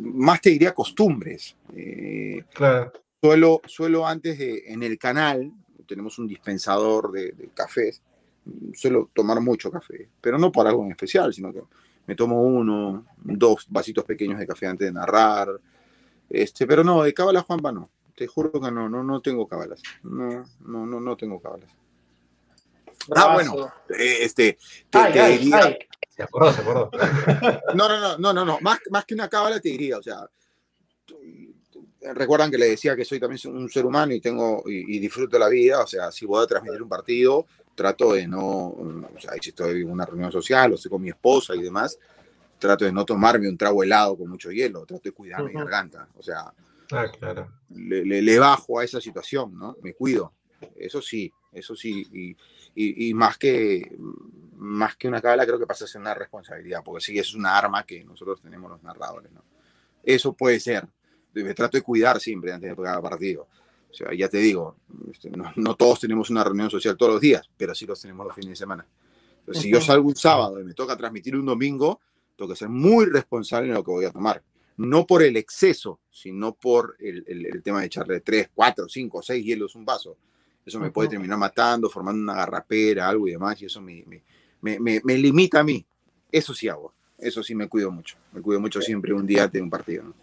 más 0.00 0.40
te 0.40 0.48
diría 0.48 0.72
costumbres. 0.72 1.56
Eh, 1.76 2.42
claro. 2.54 2.90
Suelo, 3.20 3.60
suelo 3.66 4.06
antes 4.06 4.38
de, 4.38 4.62
en 4.68 4.82
el 4.82 4.96
canal, 4.98 5.52
tenemos 5.90 6.18
un 6.20 6.28
dispensador 6.28 7.10
de, 7.10 7.32
de 7.32 7.48
cafés, 7.52 8.00
suelo 8.74 9.10
tomar 9.12 9.40
mucho 9.40 9.72
café, 9.72 10.08
pero 10.20 10.38
no 10.38 10.52
por 10.52 10.66
algo 10.66 10.84
en 10.84 10.92
especial, 10.92 11.34
sino 11.34 11.52
que 11.52 11.62
me 12.06 12.14
tomo 12.14 12.40
uno, 12.42 13.04
dos 13.16 13.66
vasitos 13.68 14.04
pequeños 14.04 14.38
de 14.38 14.46
café 14.46 14.68
antes 14.68 14.86
de 14.86 14.92
narrar. 14.92 15.48
Este, 16.28 16.64
pero 16.66 16.84
no, 16.84 17.02
de 17.02 17.12
cábalas, 17.12 17.44
Juanpa, 17.44 17.72
no. 17.72 17.90
Te 18.14 18.26
juro 18.28 18.52
que 18.52 18.70
no, 18.70 18.88
no, 18.88 19.02
no 19.02 19.20
tengo 19.20 19.48
cábalas. 19.48 19.82
No, 20.04 20.44
no, 20.60 20.86
no, 20.86 21.00
no 21.00 21.16
tengo 21.16 21.40
cábalas. 21.40 21.70
Ah, 23.16 23.34
bueno, 23.34 23.72
este, 23.88 24.58
te, 24.88 25.28
diría... 25.28 25.76
Se 26.08 26.22
acordó, 26.22 26.52
se 26.52 26.60
acordó. 26.60 26.90
No, 27.74 27.88
no, 27.88 28.00
no, 28.00 28.18
no, 28.18 28.32
no, 28.32 28.44
no. 28.44 28.58
Más, 28.60 28.78
más 28.90 29.04
que 29.04 29.14
una 29.14 29.28
cábala 29.28 29.58
te 29.58 29.70
diría, 29.70 29.98
o 29.98 30.02
sea, 30.02 30.28
recuerdan 32.14 32.50
que 32.50 32.58
le 32.58 32.70
decía 32.70 32.96
que 32.96 33.04
soy 33.04 33.20
también 33.20 33.40
un 33.54 33.68
ser 33.68 33.84
humano 33.84 34.12
y 34.14 34.20
tengo 34.20 34.62
y, 34.66 34.96
y, 34.96 34.98
disfruto 34.98 35.38
la 35.38 35.48
vida, 35.48 35.82
o 35.82 35.86
sea, 35.86 36.10
si 36.10 36.26
voy 36.26 36.42
a 36.42 36.46
transmitir 36.46 36.82
un 36.82 36.88
partido, 36.88 37.46
trato 37.74 38.12
de 38.14 38.26
no, 38.26 38.68
o 38.68 39.18
sea, 39.18 39.32
si 39.40 39.50
estoy 39.50 39.82
en 39.82 39.90
una 39.90 40.04
reunión 40.04 40.32
social 40.32 40.72
o 40.72 40.74
estoy 40.74 40.90
con 40.90 41.02
mi 41.02 41.10
esposa 41.10 41.54
y 41.54 41.62
demás, 41.62 41.98
trato 42.58 42.84
de 42.84 42.92
no 42.92 43.04
tomarme 43.04 43.48
un 43.48 43.56
trago 43.56 43.82
helado 43.82 44.16
con 44.16 44.28
mucho 44.28 44.50
hielo, 44.50 44.84
trato 44.86 45.02
de 45.04 45.12
cuidar 45.12 45.44
mi 45.44 45.52
garganta, 45.52 46.08
o 46.16 46.22
sea, 46.22 46.52
ah, 46.92 47.06
claro. 47.18 47.48
le, 47.70 48.22
le, 48.22 48.38
bajo 48.38 48.78
a 48.78 48.84
esa 48.84 49.00
situación, 49.00 49.58
¿no? 49.58 49.76
Me 49.82 49.94
cuido, 49.94 50.32
eso 50.76 51.00
sí, 51.00 51.32
eso 51.52 51.74
sí, 51.74 52.06
y, 52.12 52.30
y, 52.74 53.08
y 53.08 53.14
más 53.14 53.38
que 53.38 53.96
más 54.56 54.94
que 54.96 55.08
una 55.08 55.22
cábala 55.22 55.46
creo 55.46 55.58
que 55.58 55.66
pasa 55.66 55.86
a 55.86 55.88
ser 55.88 56.02
una 56.02 56.12
responsabilidad, 56.12 56.82
porque 56.84 57.02
sí 57.02 57.18
es 57.18 57.34
una 57.34 57.56
arma 57.56 57.84
que 57.84 58.04
nosotros 58.04 58.42
tenemos 58.42 58.70
los 58.70 58.82
narradores, 58.82 59.32
¿no? 59.32 59.42
Eso 60.02 60.34
puede 60.34 60.60
ser, 60.60 60.86
me 61.34 61.54
trato 61.54 61.76
de 61.76 61.82
cuidar 61.82 62.20
siempre 62.20 62.52
antes 62.52 62.76
de 62.76 62.82
cada 62.82 63.00
partido. 63.00 63.46
O 63.90 63.94
sea, 63.94 64.14
ya 64.14 64.28
te 64.28 64.38
digo, 64.38 64.76
este, 65.10 65.30
no, 65.30 65.74
todos 65.74 66.00
tenemos 66.00 66.30
una 66.30 66.44
reunión 66.44 66.70
social 66.70 66.96
todos 66.96 67.12
los 67.12 67.20
días, 67.20 67.48
pero 67.56 67.74
sí 67.74 67.86
los 67.86 68.00
tenemos 68.00 68.26
los 68.26 68.34
fines 68.34 68.50
de 68.50 68.56
semana. 68.56 68.86
Entonces, 69.40 69.62
si 69.62 69.70
yo 69.70 69.80
salgo 69.80 70.08
un 70.08 70.16
sábado 70.16 70.60
y 70.60 70.64
me 70.64 70.74
toca 70.74 70.96
transmitir 70.96 71.34
un 71.34 71.46
domingo, 71.46 72.00
tengo 72.36 72.50
que 72.50 72.56
ser 72.56 72.68
muy 72.68 73.06
responsable 73.06 73.68
en 73.68 73.74
lo 73.74 73.82
que 73.82 73.90
voy 73.90 74.04
a 74.04 74.10
tomar. 74.10 74.42
No 74.76 75.06
por 75.06 75.22
el 75.22 75.36
exceso, 75.36 76.00
sino 76.10 76.54
por 76.54 76.96
el, 77.00 77.24
el, 77.26 77.62
tema 77.62 77.80
de 77.80 77.86
echarle 77.86 78.20
3, 78.20 78.50
4, 78.54 78.88
5, 78.88 79.22
6 79.22 79.44
hielos 79.44 79.74
un 79.74 79.84
vaso. 79.84 80.16
Eso 80.64 80.78
me 80.78 80.90
puede 80.90 81.08
terminar 81.08 81.36
matando, 81.36 81.90
formando 81.90 82.22
una 82.22 82.34
garrapera, 82.34 83.08
algo 83.08 83.26
y 83.26 83.32
demás, 83.32 83.60
y 83.60 83.66
eso 83.66 83.80
me, 83.80 84.04
me, 84.06 84.78
me, 84.78 85.00
me, 85.02 85.18
limita 85.18 85.60
a 85.60 85.64
mí. 85.64 85.84
Eso 86.30 86.54
sí 86.54 86.68
hago. 86.68 86.94
Eso 87.18 87.42
sí 87.42 87.54
me 87.54 87.68
cuido 87.68 87.90
mucho. 87.90 88.16
Me 88.32 88.40
cuido 88.40 88.60
mucho 88.60 88.80
siempre 88.80 89.12
un 89.12 89.26
día 89.26 89.48
de 89.48 89.60
un 89.60 89.68
partido. 89.68 90.14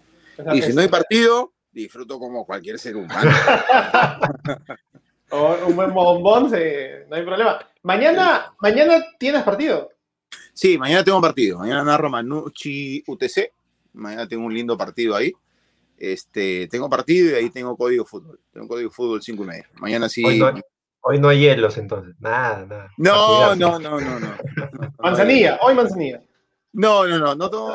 Y 0.54 0.62
si 0.62 0.74
no 0.74 0.82
hay 0.82 0.88
partido, 0.88 1.54
disfruto 1.72 2.20
como 2.20 2.46
cualquier 2.46 2.80
ser 2.80 2.96
humano. 2.96 3.32
un 5.68 5.76
buen 5.76 5.94
bombón, 5.94 6.52
no 6.52 7.16
hay 7.16 7.24
problema. 7.24 7.60
Mañana, 7.84 8.54
mañana 8.60 9.06
tienes 9.20 9.44
partido. 9.44 9.90
Sí, 10.54 10.78
mañana 10.78 11.04
tengo 11.04 11.22
partido. 11.22 11.60
Mañana 11.60 11.84
narro 11.84 12.10
Manucci 12.10 13.04
UTC. 13.06 13.52
Mañana 13.94 14.28
tengo 14.28 14.46
un 14.46 14.54
lindo 14.54 14.78
partido 14.78 15.16
ahí. 15.16 15.34
Este, 15.98 16.68
tengo 16.68 16.90
partido 16.90 17.32
y 17.32 17.36
ahí 17.36 17.50
tengo 17.50 17.76
código 17.76 18.06
fútbol. 18.06 18.40
Tengo 18.52 18.68
código 18.68 18.92
fútbol 18.92 19.22
5 19.22 19.44
y 19.44 19.48
media. 19.48 19.70
Mañana 19.76 20.10
sí. 20.10 20.24
Hoy 21.02 21.20
no, 21.20 21.30
hay 21.30 21.40
hielos 21.40 21.78
entonces. 21.78 22.16
Nada, 22.20 22.66
nada. 22.66 22.92
No, 22.98 23.56
no, 23.56 23.80
no, 23.80 24.00
no, 24.00 24.20
no. 24.20 24.36
Manzanilla, 25.00 25.58
hoy 25.62 25.74
manzanilla. 25.74 26.22
No, 26.78 27.08
no, 27.08 27.18
no, 27.18 27.36
no, 27.36 27.74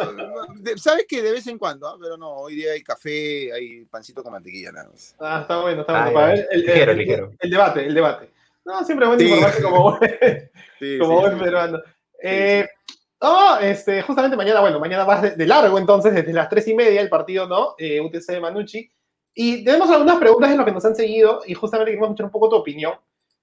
sabes 0.77 1.07
que 1.09 1.23
de 1.23 1.33
vez 1.33 1.45
en 1.49 1.59
cuando, 1.59 1.89
¿ah? 1.89 1.97
pero 2.01 2.17
no, 2.17 2.35
hoy 2.35 2.55
día 2.55 2.71
hay 2.71 2.85
café, 2.85 3.53
hay 3.53 3.85
pancito 3.87 4.23
con 4.23 4.31
mantequilla 4.31 4.71
nada 4.71 4.91
más. 4.91 5.17
Ah, 5.19 5.41
está 5.43 5.61
bueno, 5.61 5.81
está 5.81 6.05
bueno. 6.05 6.29
ver, 6.29 6.49
el, 6.53 6.61
ligero, 6.61 6.93
ligero. 6.93 7.33
el, 7.41 7.51
debate, 7.51 7.85
el 7.85 7.95
debate. 7.95 8.31
No, 8.65 8.85
siempre 8.85 9.07
es 9.07 9.27
bueno 9.27 9.49
sí. 9.51 9.61
como 9.61 9.83
buen, 9.99 10.51
sí, 10.79 10.99
como 11.01 11.21
buen 11.21 11.37
peruano. 11.37 11.81
Eh, 12.23 12.69
oh, 13.19 13.59
este, 13.61 14.03
justamente 14.03 14.37
mañana, 14.37 14.61
bueno, 14.61 14.79
mañana 14.79 15.03
vas 15.03 15.37
de, 15.37 15.47
largo 15.47 15.79
entonces, 15.79 16.15
desde 16.15 16.33
las 16.33 16.49
tres 16.49 16.69
y 16.69 16.75
media 16.75 17.01
el 17.01 17.09
partido, 17.09 17.49
¿no? 17.49 17.75
Eh, 17.79 18.01
UTC 18.01 18.27
de 18.29 18.41
Manucci. 18.41 18.89
Y 19.35 19.65
tenemos 19.65 19.91
algunas 19.91 20.19
preguntas 20.19 20.53
en 20.53 20.59
lo 20.59 20.65
que 20.65 20.71
nos 20.71 20.85
han 20.85 20.95
seguido 20.95 21.43
y 21.45 21.55
justamente 21.55 21.91
queremos 21.91 22.11
escuchar 22.11 22.27
un 22.27 22.33
poco 22.33 22.51
tu 22.51 22.55
opinión. 22.55 22.95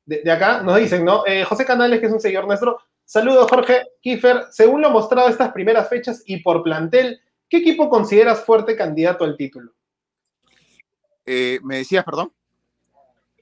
De, 0.06 0.22
de 0.22 0.32
acá 0.32 0.62
nos 0.62 0.78
dicen, 0.78 1.04
¿no? 1.04 1.26
Eh, 1.26 1.44
José 1.44 1.66
Canales, 1.66 2.00
que 2.00 2.06
es 2.06 2.14
un 2.14 2.22
seguidor 2.22 2.48
nuestro, 2.48 2.80
Saludos, 3.10 3.50
Jorge. 3.50 3.88
Kiefer, 4.04 4.46
según 4.52 4.84
lo 4.84 4.92
mostrado 4.92 5.30
estas 5.30 5.52
primeras 5.52 5.90
fechas 5.90 6.22
y 6.28 6.44
por 6.44 6.62
plantel, 6.62 7.20
¿qué 7.50 7.58
equipo 7.58 7.90
consideras 7.90 8.46
fuerte 8.46 8.76
candidato 8.76 9.24
al 9.24 9.36
título? 9.36 9.74
Eh, 11.26 11.60
¿Me 11.64 11.78
decías, 11.78 12.06
perdón? 12.06 12.32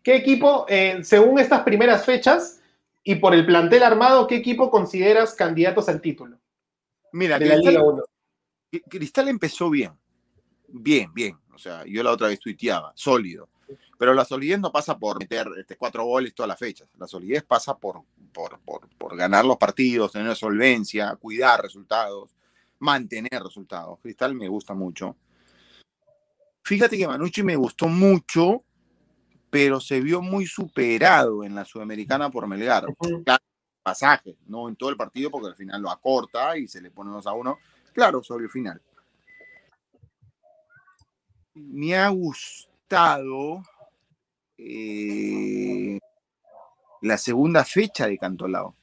¿Qué 0.02 0.16
equipo, 0.16 0.66
eh, 0.70 1.00
según 1.04 1.38
estas 1.38 1.64
primeras 1.64 2.06
fechas 2.06 2.62
y 3.04 3.16
por 3.16 3.34
el 3.34 3.46
plantel 3.46 3.84
armado, 3.84 4.26
qué 4.26 4.38
equipo 4.38 4.72
consideras 4.72 5.34
candidatos 5.34 5.90
al 5.90 6.00
título? 6.00 6.40
Mira, 7.12 7.38
Cristal, 7.38 7.84
Cristal 8.88 9.28
empezó 9.28 9.70
bien. 9.70 9.92
Bien, 10.70 11.14
bien. 11.14 11.38
O 11.54 11.58
sea, 11.58 11.84
yo 11.86 12.04
la 12.04 12.12
otra 12.12 12.30
vez 12.30 12.40
tuiteaba, 12.40 12.94
sólido. 12.96 13.50
Pero 13.98 14.14
la 14.14 14.26
solidez 14.26 14.60
no 14.60 14.72
pasa 14.72 14.98
por 14.98 15.20
meter 15.20 15.48
este, 15.58 15.76
cuatro 15.76 16.06
goles 16.06 16.36
todas 16.36 16.48
las 16.48 16.60
fechas. 16.60 16.88
La 16.98 17.08
solidez 17.08 17.44
pasa 17.44 17.78
por, 17.78 18.04
por, 18.32 18.60
por, 18.60 18.88
por 18.98 19.18
ganar 19.18 19.46
los 19.46 19.58
partidos, 19.58 20.12
tener 20.12 20.36
solvencia, 20.36 21.16
cuidar 21.16 21.62
resultados, 21.62 22.36
mantener 22.80 23.42
resultados. 23.42 24.00
Cristal 24.00 24.36
me 24.36 24.48
gusta 24.48 24.74
mucho. 24.74 25.16
Fíjate 26.64 26.98
que 26.98 27.08
Manucci 27.08 27.44
me 27.44 27.56
gustó 27.56 27.88
mucho, 27.88 28.64
pero 29.50 29.80
se 29.80 30.02
vio 30.02 30.22
muy 30.22 30.46
superado 30.46 31.44
en 31.44 31.56
la 31.56 31.66
Sudamericana 31.66 32.30
por 32.30 32.46
Melgar. 32.46 32.86
Claro, 33.24 33.44
pasaje, 33.82 34.38
no 34.48 34.68
en 34.68 34.76
todo 34.76 34.90
el 34.90 34.98
partido, 34.98 35.32
porque 35.32 35.48
al 35.48 35.56
final 35.56 35.82
lo 35.82 35.90
acorta 35.90 36.58
y 36.58 36.68
se 36.68 36.82
le 36.82 36.92
pone 36.92 37.10
2 37.10 37.26
a 37.26 37.32
1. 37.32 37.58
Claro, 37.94 38.22
sobre 38.22 38.44
el 38.44 38.52
final. 38.52 38.82
Me 41.56 41.96
ha 41.96 42.10
gustado 42.10 43.64
eh, 44.58 46.00
la 47.02 47.18
segunda 47.18 47.64
fecha 47.64 48.08
de 48.08 48.18
Cantolao. 48.18 48.74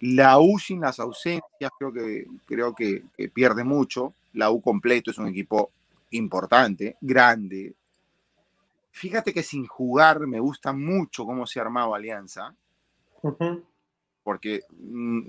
La 0.00 0.38
U 0.38 0.58
sin 0.58 0.80
las 0.80 1.00
ausencias 1.00 1.70
creo 1.78 1.92
que, 1.92 2.26
creo 2.46 2.74
que, 2.74 3.04
que 3.16 3.28
pierde 3.28 3.64
mucho. 3.64 4.14
La 4.32 4.50
U 4.50 4.60
completo 4.60 5.10
es 5.10 5.18
un 5.18 5.28
equipo 5.28 5.70
importante, 6.10 6.96
grande. 7.00 7.74
Fíjate 8.90 9.32
que 9.32 9.42
sin 9.42 9.66
jugar 9.66 10.26
me 10.26 10.40
gusta 10.40 10.72
mucho 10.72 11.24
cómo 11.24 11.46
se 11.46 11.58
ha 11.58 11.62
armado 11.62 11.94
Alianza, 11.94 12.54
porque 14.22 14.62
mm, 14.70 15.22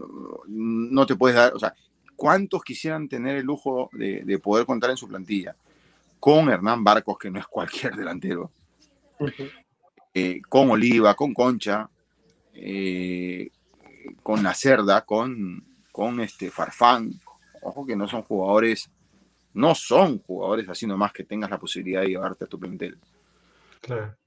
no 0.47 1.05
te 1.05 1.15
puedes 1.15 1.36
dar, 1.36 1.53
o 1.53 1.60
sea, 1.60 1.73
¿cuántos 2.15 2.63
quisieran 2.63 3.08
tener 3.08 3.38
el 3.38 3.45
lujo 3.45 3.89
de, 3.93 4.23
de 4.23 4.39
poder 4.39 4.65
contar 4.65 4.89
en 4.89 4.97
su 4.97 5.08
plantilla? 5.08 5.55
Con 6.19 6.49
Hernán 6.49 6.84
Barcos, 6.84 7.17
que 7.17 7.32
no 7.32 7.39
es 7.39 7.47
cualquier 7.47 7.95
delantero, 7.95 8.51
eh, 10.13 10.41
con 10.47 10.71
Oliva, 10.71 11.15
con 11.15 11.34
Concha, 11.34 11.89
eh, 12.53 13.49
con 14.23 14.43
la 14.43 14.53
Cerda, 14.53 15.05
con, 15.05 15.63
con 15.91 16.19
este 16.19 16.51
Farfán. 16.51 17.12
Ojo 17.62 17.86
que 17.86 17.95
no 17.95 18.08
son 18.08 18.23
jugadores 18.23 18.89
no 19.53 19.75
son 19.75 20.19
jugadores 20.19 20.69
así 20.69 20.86
nomás 20.86 21.12
que 21.12 21.23
tengas 21.23 21.49
la 21.49 21.60
posibilidad 21.60 22.01
de 22.01 22.10
llevarte 22.10 22.45
a 22.45 22.47
tu 22.47 22.60
plantel. 22.60 22.97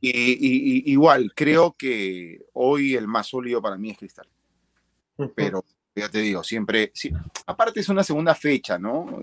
Y, 0.01 0.91
igual, 0.93 1.33
creo 1.35 1.75
que 1.77 2.41
hoy 2.55 2.95
el 2.95 3.07
más 3.07 3.29
sólido 3.29 3.61
para 3.61 3.77
mí 3.77 3.91
es 3.91 3.99
Cristal. 3.99 4.27
Pero 5.35 5.65
ya 5.95 6.09
te 6.09 6.19
digo, 6.19 6.43
siempre, 6.43 6.91
sí, 6.95 7.13
aparte 7.47 7.81
es 7.81 7.89
una 7.89 8.03
segunda 8.03 8.35
fecha, 8.35 8.79
¿no? 8.79 9.23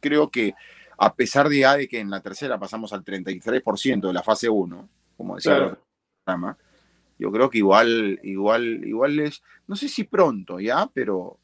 Creo 0.00 0.30
que 0.30 0.54
a 0.98 1.14
pesar 1.14 1.48
de, 1.48 1.66
de 1.76 1.88
que 1.88 2.00
en 2.00 2.10
la 2.10 2.20
tercera 2.20 2.58
pasamos 2.58 2.92
al 2.92 3.04
33% 3.04 4.06
de 4.06 4.12
la 4.12 4.22
fase 4.22 4.48
1, 4.48 4.88
como 5.16 5.36
decía 5.36 5.56
el 5.56 5.76
programa, 6.24 6.56
yo 7.22 7.30
creo 7.30 7.48
que 7.48 7.58
igual, 7.58 8.18
igual, 8.24 8.84
igual 8.84 9.20
es, 9.20 9.42
no 9.68 9.76
sé 9.76 9.88
si 9.88 10.02
pronto, 10.02 10.58
¿ya? 10.58 10.90
Pero, 10.92 11.38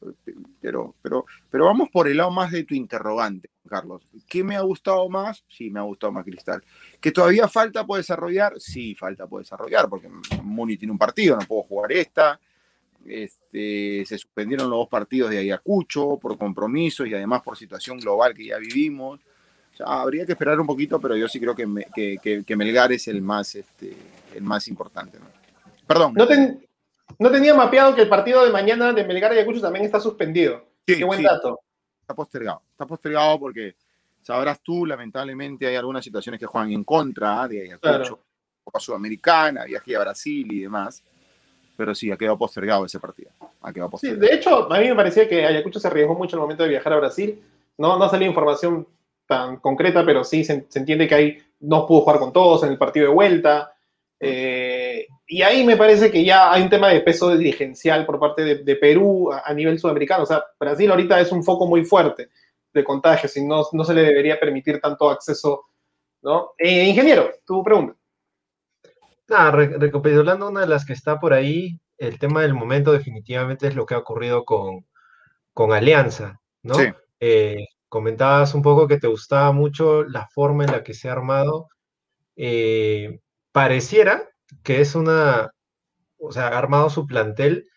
pero, 0.59 0.93
pero, 1.01 1.25
pero 1.49 1.65
vamos 1.65 1.89
por 1.89 2.09
el 2.09 2.17
lado 2.17 2.31
más 2.31 2.51
de 2.51 2.65
tu 2.65 2.73
interrogante, 2.73 3.49
Carlos. 3.65 4.05
¿Qué 4.27 4.43
me 4.43 4.57
ha 4.57 4.61
gustado 4.61 5.07
más? 5.07 5.45
Sí, 5.47 5.69
me 5.69 5.79
ha 5.79 5.83
gustado 5.83 6.11
más 6.11 6.25
Cristal. 6.25 6.61
¿Que 6.99 7.13
todavía 7.13 7.47
falta 7.47 7.85
por 7.85 7.95
desarrollar? 7.95 8.59
Sí, 8.59 8.93
falta 8.93 9.25
por 9.25 9.41
desarrollar, 9.41 9.87
porque 9.87 10.09
Muni 10.43 10.75
tiene 10.75 10.91
un 10.91 10.97
partido, 10.97 11.37
no 11.37 11.47
puedo 11.47 11.63
jugar 11.63 11.93
esta. 11.93 12.37
Este, 13.05 14.03
se 14.05 14.17
suspendieron 14.17 14.69
los 14.69 14.79
dos 14.79 14.89
partidos 14.89 15.31
de 15.31 15.37
Ayacucho 15.37 16.19
por 16.21 16.37
compromisos 16.37 17.07
y 17.07 17.13
además 17.13 17.41
por 17.41 17.57
situación 17.57 17.99
global 17.99 18.33
que 18.33 18.47
ya 18.47 18.57
vivimos. 18.57 19.21
Habría 19.85 20.25
que 20.25 20.33
esperar 20.33 20.59
un 20.59 20.67
poquito, 20.67 20.99
pero 20.99 21.15
yo 21.15 21.27
sí 21.27 21.39
creo 21.39 21.55
que, 21.55 21.67
que, 22.21 22.43
que, 22.43 22.55
Melgar 22.55 22.91
es 22.91 23.07
el 23.07 23.21
más, 23.21 23.55
este, 23.55 23.95
el 24.35 24.43
más 24.43 24.67
importante. 24.67 25.19
¿no? 25.19 25.25
Perdón. 25.87 26.13
No, 27.17 27.31
tenía 27.31 27.53
mapeado 27.53 27.95
que 27.95 28.01
el 28.01 28.09
partido 28.09 28.45
de 28.45 28.51
mañana 28.51 28.93
de 28.93 29.03
Melgar 29.03 29.33
y 29.33 29.37
Ayacucho 29.37 29.61
también 29.61 29.85
está 29.85 29.99
suspendido. 29.99 30.63
Qué 30.85 31.03
buen 31.03 31.23
dato. 31.23 31.59
Está 32.01 32.13
postergado. 32.13 32.61
Está 32.71 32.85
postergado 32.85 33.39
porque 33.39 33.75
sabrás 34.21 34.61
tú, 34.61 34.85
lamentablemente, 34.85 35.67
hay 35.67 35.75
algunas 35.75 36.03
situaciones 36.03 36.39
que 36.39 36.45
juegan 36.45 36.71
en 36.71 36.83
contra 36.83 37.47
de 37.47 37.63
Ayacucho, 37.63 38.19
Copa 38.63 38.79
Sudamericana, 38.79 39.65
viaje 39.65 39.95
a 39.95 39.99
Brasil 39.99 40.47
y 40.51 40.61
demás. 40.61 41.03
Pero 41.75 41.95
sí, 41.95 42.11
ha 42.11 42.17
quedado 42.17 42.37
postergado 42.37 42.85
ese 42.85 42.99
partido. 42.99 43.31
Ha 43.61 43.73
quedado 43.73 43.89
postergado. 43.89 44.21
Sí, 44.21 44.27
de 44.27 44.35
hecho, 44.35 44.71
a 44.71 44.79
mí 44.79 44.87
me 44.89 44.95
parecía 44.95 45.27
que 45.27 45.45
Ayacucho 45.45 45.79
se 45.79 45.87
arriesgó 45.87 46.13
mucho 46.13 46.35
en 46.35 46.39
el 46.39 46.41
momento 46.41 46.63
de 46.63 46.69
viajar 46.69 46.93
a 46.93 46.97
Brasil. 46.97 47.41
No, 47.77 47.97
no 47.97 48.09
salió 48.09 48.27
información 48.27 48.85
tan 49.29 49.57
concreta, 49.57 50.03
pero 50.03 50.23
sí 50.23 50.43
se, 50.43 50.65
se 50.67 50.79
entiende 50.79 51.07
que 51.07 51.15
ahí 51.15 51.37
no 51.59 51.85
pudo 51.85 52.01
jugar 52.01 52.19
con 52.19 52.33
todos 52.33 52.63
en 52.63 52.71
el 52.71 52.79
partido 52.79 53.07
de 53.07 53.13
vuelta. 53.13 53.71
Eh, 54.19 55.05
y 55.27 55.43
ahí 55.43 55.63
me 55.63 55.77
parece 55.77 56.09
que 56.09 56.25
ya 56.25 56.51
hay 56.51 56.63
un 56.63 56.69
tema 56.69 56.89
de 56.89 57.01
peso 57.01 57.37
dirigencial 57.37 58.07
por 58.07 58.19
parte 58.19 58.43
de, 58.55 58.75
Perú 58.75 59.31
a, 59.31 59.53
nivel 59.53 59.77
sudamericano. 59.77 60.23
O 60.23 60.25
sea, 60.25 60.43
Brasil 60.59 60.89
ahorita 60.89 61.19
es 61.19 61.31
un 61.31 61.43
foco 61.43 61.67
muy 61.67 61.85
fuerte 61.85 62.29
de 62.73 62.83
contagios 62.83 63.37
y 63.37 63.45
no, 63.45 63.63
no 63.71 63.83
se 63.83 63.93
le 63.93 64.01
debería 64.01 64.39
permitir 64.39 64.81
tanto 64.81 65.11
acceso. 65.11 65.65
¿no? 66.23 66.53
Eh, 66.57 66.85
ingeniero, 66.85 67.29
tu 67.45 67.63
pregunta. 67.63 67.95
Nada, 69.27 69.51
recapitulando 69.51 70.49
una 70.49 70.61
de 70.61 70.67
las 70.67 70.85
que 70.85 70.93
está 70.93 71.19
por 71.19 71.33
ahí, 71.33 71.79
el 71.99 72.17
tema 72.17 72.41
del 72.41 72.55
momento 72.55 72.91
definitivamente 72.91 73.67
es 73.67 73.75
lo 73.75 73.85
que 73.85 73.93
ha 73.93 73.99
ocurrido 73.99 74.43
con, 74.43 74.87
con 75.53 75.71
Alianza, 75.71 76.41
¿no? 76.63 76.73
Eh, 77.19 77.67
comentabas 77.89 78.53
un 78.55 78.61
poco 78.61 78.87
que 78.87 78.99
te 78.99 79.07
gustaba 79.07 79.51
mucho 79.51 80.03
la 80.03 80.27
forma 80.33 80.65
en 80.65 80.71
la 80.71 80.83
que 80.83 80.93
se 80.93 81.09
ha 81.09 81.13
armado. 81.13 81.67
Eh, 82.37 83.19
pareciera 83.51 84.29
que 84.63 84.81
es 84.81 84.95
una, 84.95 85.51
o 86.19 86.31
sea, 86.31 86.49
ha 86.49 86.57
armado 86.57 86.89
su 86.89 87.07
plantel 87.07 87.67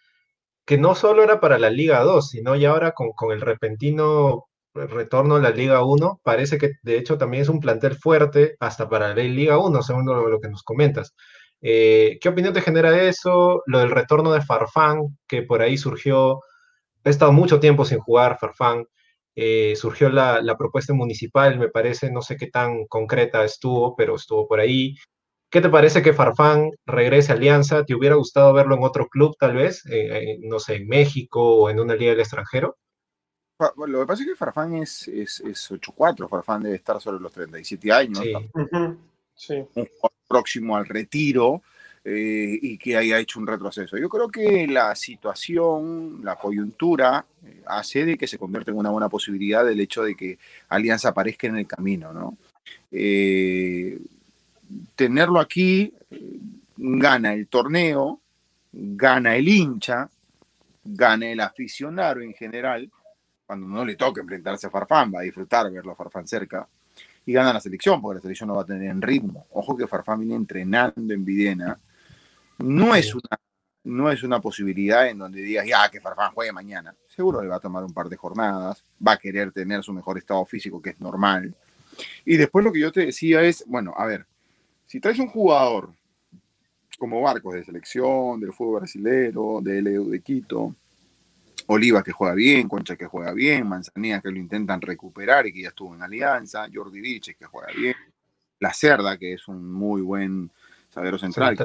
que 0.64 0.78
no 0.78 0.94
solo 0.94 1.22
era 1.22 1.40
para 1.40 1.58
la 1.58 1.70
Liga 1.70 2.00
2, 2.02 2.30
sino 2.30 2.56
ya 2.56 2.70
ahora 2.70 2.92
con, 2.92 3.32
el 3.32 3.40
repentino 3.40 4.46
retorno 4.74 5.36
a 5.36 5.40
la 5.40 5.50
Liga 5.50 5.84
1, 5.84 6.20
parece 6.22 6.58
que 6.58 6.72
de 6.82 6.98
hecho 6.98 7.18
también 7.18 7.42
es 7.42 7.48
un 7.48 7.60
plantel 7.60 7.96
fuerte 7.96 8.56
hasta 8.60 8.88
para 8.88 9.08
la 9.08 9.14
Liga 9.14 9.58
1, 9.58 9.82
según 9.82 10.06
lo, 10.06 10.40
que 10.40 10.48
nos 10.48 10.62
comentas. 10.62 11.14
Eh, 11.60 12.18
¿Qué 12.20 12.28
opinión 12.28 12.54
te 12.54 12.62
genera 12.62 13.02
eso? 13.02 13.62
Lo 13.66 13.80
del 13.80 13.90
retorno 13.90 14.32
de 14.32 14.42
Farfán, 14.42 15.18
que 15.28 15.42
por 15.42 15.62
ahí 15.62 15.76
surgió, 15.76 16.40
ha 17.04 17.10
estado 17.10 17.32
mucho 17.32 17.60
tiempo 17.60 17.84
sin 17.84 17.98
jugar 18.00 18.38
Farfán, 18.38 18.86
eh, 19.34 19.74
surgió 19.76 20.10
la, 20.10 20.42
la, 20.42 20.56
propuesta 20.56 20.92
municipal, 20.92 21.58
me 21.58 21.68
parece, 21.68 22.10
no 22.10 22.22
sé 22.22 22.36
qué 22.36 22.48
tan 22.48 22.86
concreta 22.86 23.44
estuvo, 23.44 23.96
pero 23.96 24.16
estuvo 24.16 24.46
por 24.46 24.60
ahí. 24.60 24.96
¿Qué 25.50 25.60
te 25.60 25.68
parece 25.68 26.02
que 26.02 26.12
Farfán 26.12 26.70
regrese 26.86 27.32
a 27.32 27.34
Alianza? 27.34 27.84
¿Te 27.84 27.94
hubiera 27.94 28.14
gustado 28.14 28.52
verlo 28.52 28.74
en 28.74 28.84
otro 28.84 29.08
club, 29.08 29.36
tal 29.38 29.54
vez? 29.54 29.84
Eh, 29.90 30.38
no 30.40 30.58
sé, 30.58 30.76
en 30.76 30.88
México 30.88 31.56
o 31.56 31.70
en 31.70 31.80
una 31.80 31.94
liga 31.94 32.12
del 32.12 32.20
extranjero. 32.20 32.76
Lo 33.76 34.00
que 34.00 34.06
pasa 34.06 34.22
es 34.22 34.28
que 34.28 34.34
Farfán 34.34 34.74
es, 34.74 35.06
es, 35.08 35.40
es 35.40 35.70
8-4, 35.70 36.28
Farfán 36.28 36.62
debe 36.62 36.76
estar 36.76 37.00
sobre 37.00 37.20
los 37.20 37.32
37 37.32 37.92
años. 37.92 38.20
Sí. 39.34 39.64
Un 39.74 39.88
próximo 40.28 40.76
al 40.76 40.86
retiro 40.86 41.62
eh, 42.04 42.58
y 42.60 42.78
que 42.78 42.96
haya 42.96 43.18
hecho 43.18 43.38
un 43.38 43.46
retroceso. 43.46 43.96
Yo 43.96 44.08
creo 44.08 44.28
que 44.28 44.66
la 44.66 44.94
situación, 44.96 46.20
la 46.24 46.36
coyuntura, 46.36 47.24
eh, 47.44 47.62
hace 47.66 48.04
de 48.04 48.18
que 48.18 48.26
se 48.26 48.38
convierta 48.38 48.72
en 48.72 48.78
una 48.78 48.90
buena 48.90 49.08
posibilidad 49.08 49.68
el 49.70 49.80
hecho 49.80 50.02
de 50.02 50.16
que 50.16 50.38
Alianza 50.68 51.10
aparezca 51.10 51.46
en 51.46 51.58
el 51.58 51.66
camino, 51.66 52.12
¿no? 52.12 52.36
Eh, 52.90 53.98
tenerlo 54.96 55.38
aquí 55.38 55.92
gana 56.76 57.34
el 57.34 57.46
torneo, 57.46 58.20
gana 58.72 59.36
el 59.36 59.48
hincha, 59.48 60.08
gana 60.84 61.30
el 61.30 61.40
aficionado 61.40 62.20
en 62.20 62.34
general, 62.34 62.90
cuando 63.46 63.68
no 63.68 63.84
le 63.84 63.94
toque 63.94 64.20
enfrentarse 64.20 64.66
a 64.66 64.70
Farfán, 64.70 65.12
va 65.14 65.20
a 65.20 65.22
disfrutar 65.22 65.70
verlo 65.70 65.92
a 65.92 65.96
Farfán 65.96 66.26
cerca, 66.26 66.66
y 67.24 67.32
gana 67.32 67.52
la 67.52 67.60
selección, 67.60 68.00
porque 68.00 68.16
la 68.16 68.22
selección 68.22 68.48
no 68.48 68.56
va 68.56 68.62
a 68.62 68.66
tener 68.66 68.90
en 68.90 69.00
ritmo. 69.00 69.46
Ojo 69.52 69.76
que 69.76 69.86
Farfán 69.86 70.20
viene 70.20 70.34
entrenando 70.34 71.14
en 71.14 71.24
Videna. 71.24 71.78
No 72.62 72.94
es 72.94 73.14
una, 73.14 73.40
no 73.84 74.10
es 74.10 74.22
una 74.22 74.40
posibilidad 74.40 75.08
en 75.08 75.18
donde 75.18 75.42
digas, 75.42 75.66
ya, 75.66 75.90
que 75.90 76.00
Farfán 76.00 76.32
juegue 76.32 76.52
mañana. 76.52 76.94
Seguro 77.08 77.42
le 77.42 77.48
va 77.48 77.56
a 77.56 77.60
tomar 77.60 77.84
un 77.84 77.92
par 77.92 78.08
de 78.08 78.16
jornadas, 78.16 78.84
va 79.06 79.12
a 79.12 79.16
querer 79.18 79.52
tener 79.52 79.82
su 79.82 79.92
mejor 79.92 80.16
estado 80.18 80.44
físico, 80.44 80.80
que 80.80 80.90
es 80.90 81.00
normal. 81.00 81.54
Y 82.24 82.36
después 82.36 82.64
lo 82.64 82.72
que 82.72 82.80
yo 82.80 82.92
te 82.92 83.06
decía 83.06 83.42
es, 83.42 83.64
bueno, 83.66 83.92
a 83.96 84.06
ver, 84.06 84.26
si 84.86 85.00
traes 85.00 85.18
un 85.18 85.28
jugador 85.28 85.92
como 86.98 87.20
Barcos 87.20 87.54
de 87.54 87.64
selección, 87.64 88.40
del 88.40 88.52
fútbol 88.52 88.80
brasileño, 88.80 89.60
de 89.60 89.82
LU 89.82 90.10
de 90.10 90.20
Quito, 90.20 90.76
Oliva 91.66 92.02
que 92.02 92.12
juega 92.12 92.34
bien, 92.34 92.68
Concha 92.68 92.96
que 92.96 93.06
juega 93.06 93.32
bien, 93.32 93.68
Manzanilla 93.68 94.20
que 94.20 94.30
lo 94.30 94.38
intentan 94.38 94.80
recuperar 94.80 95.46
y 95.46 95.52
que 95.52 95.62
ya 95.62 95.68
estuvo 95.68 95.94
en 95.94 96.02
Alianza, 96.02 96.68
Jordi 96.72 97.00
Viches 97.00 97.36
que 97.36 97.46
juega 97.46 97.68
bien, 97.76 97.96
La 98.60 98.72
Cerda 98.72 99.18
que 99.18 99.32
es 99.32 99.48
un 99.48 99.72
muy 99.72 100.00
buen 100.00 100.50
zaguero 100.92 101.18
central, 101.18 101.56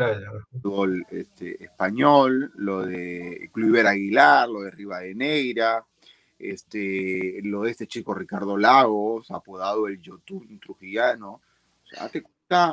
fútbol 0.52 1.06
este, 1.12 1.64
español, 1.64 2.52
lo 2.56 2.86
de 2.86 3.50
Cluiver 3.54 3.88
Aguilar, 3.88 4.48
lo 4.48 4.62
de 4.62 4.72
Rivadeneira, 4.72 5.86
este, 6.40 7.42
lo 7.44 7.64
de 7.64 7.72
este 7.72 7.88
chico 7.88 8.14
Ricardo 8.14 8.58
Lagos, 8.58 9.30
apodado 9.32 9.88
el 9.88 10.02
Yotun 10.02 10.60
Trujillano. 10.60 11.30
O 11.32 11.42
sea, 11.84 12.10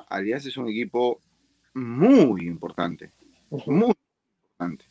Alianza 0.09 0.48
es 0.48 0.57
un 0.57 0.68
equipo 0.68 1.20
muy 1.74 2.46
importante, 2.46 3.11
muy 3.50 3.92
importante. 4.46 4.84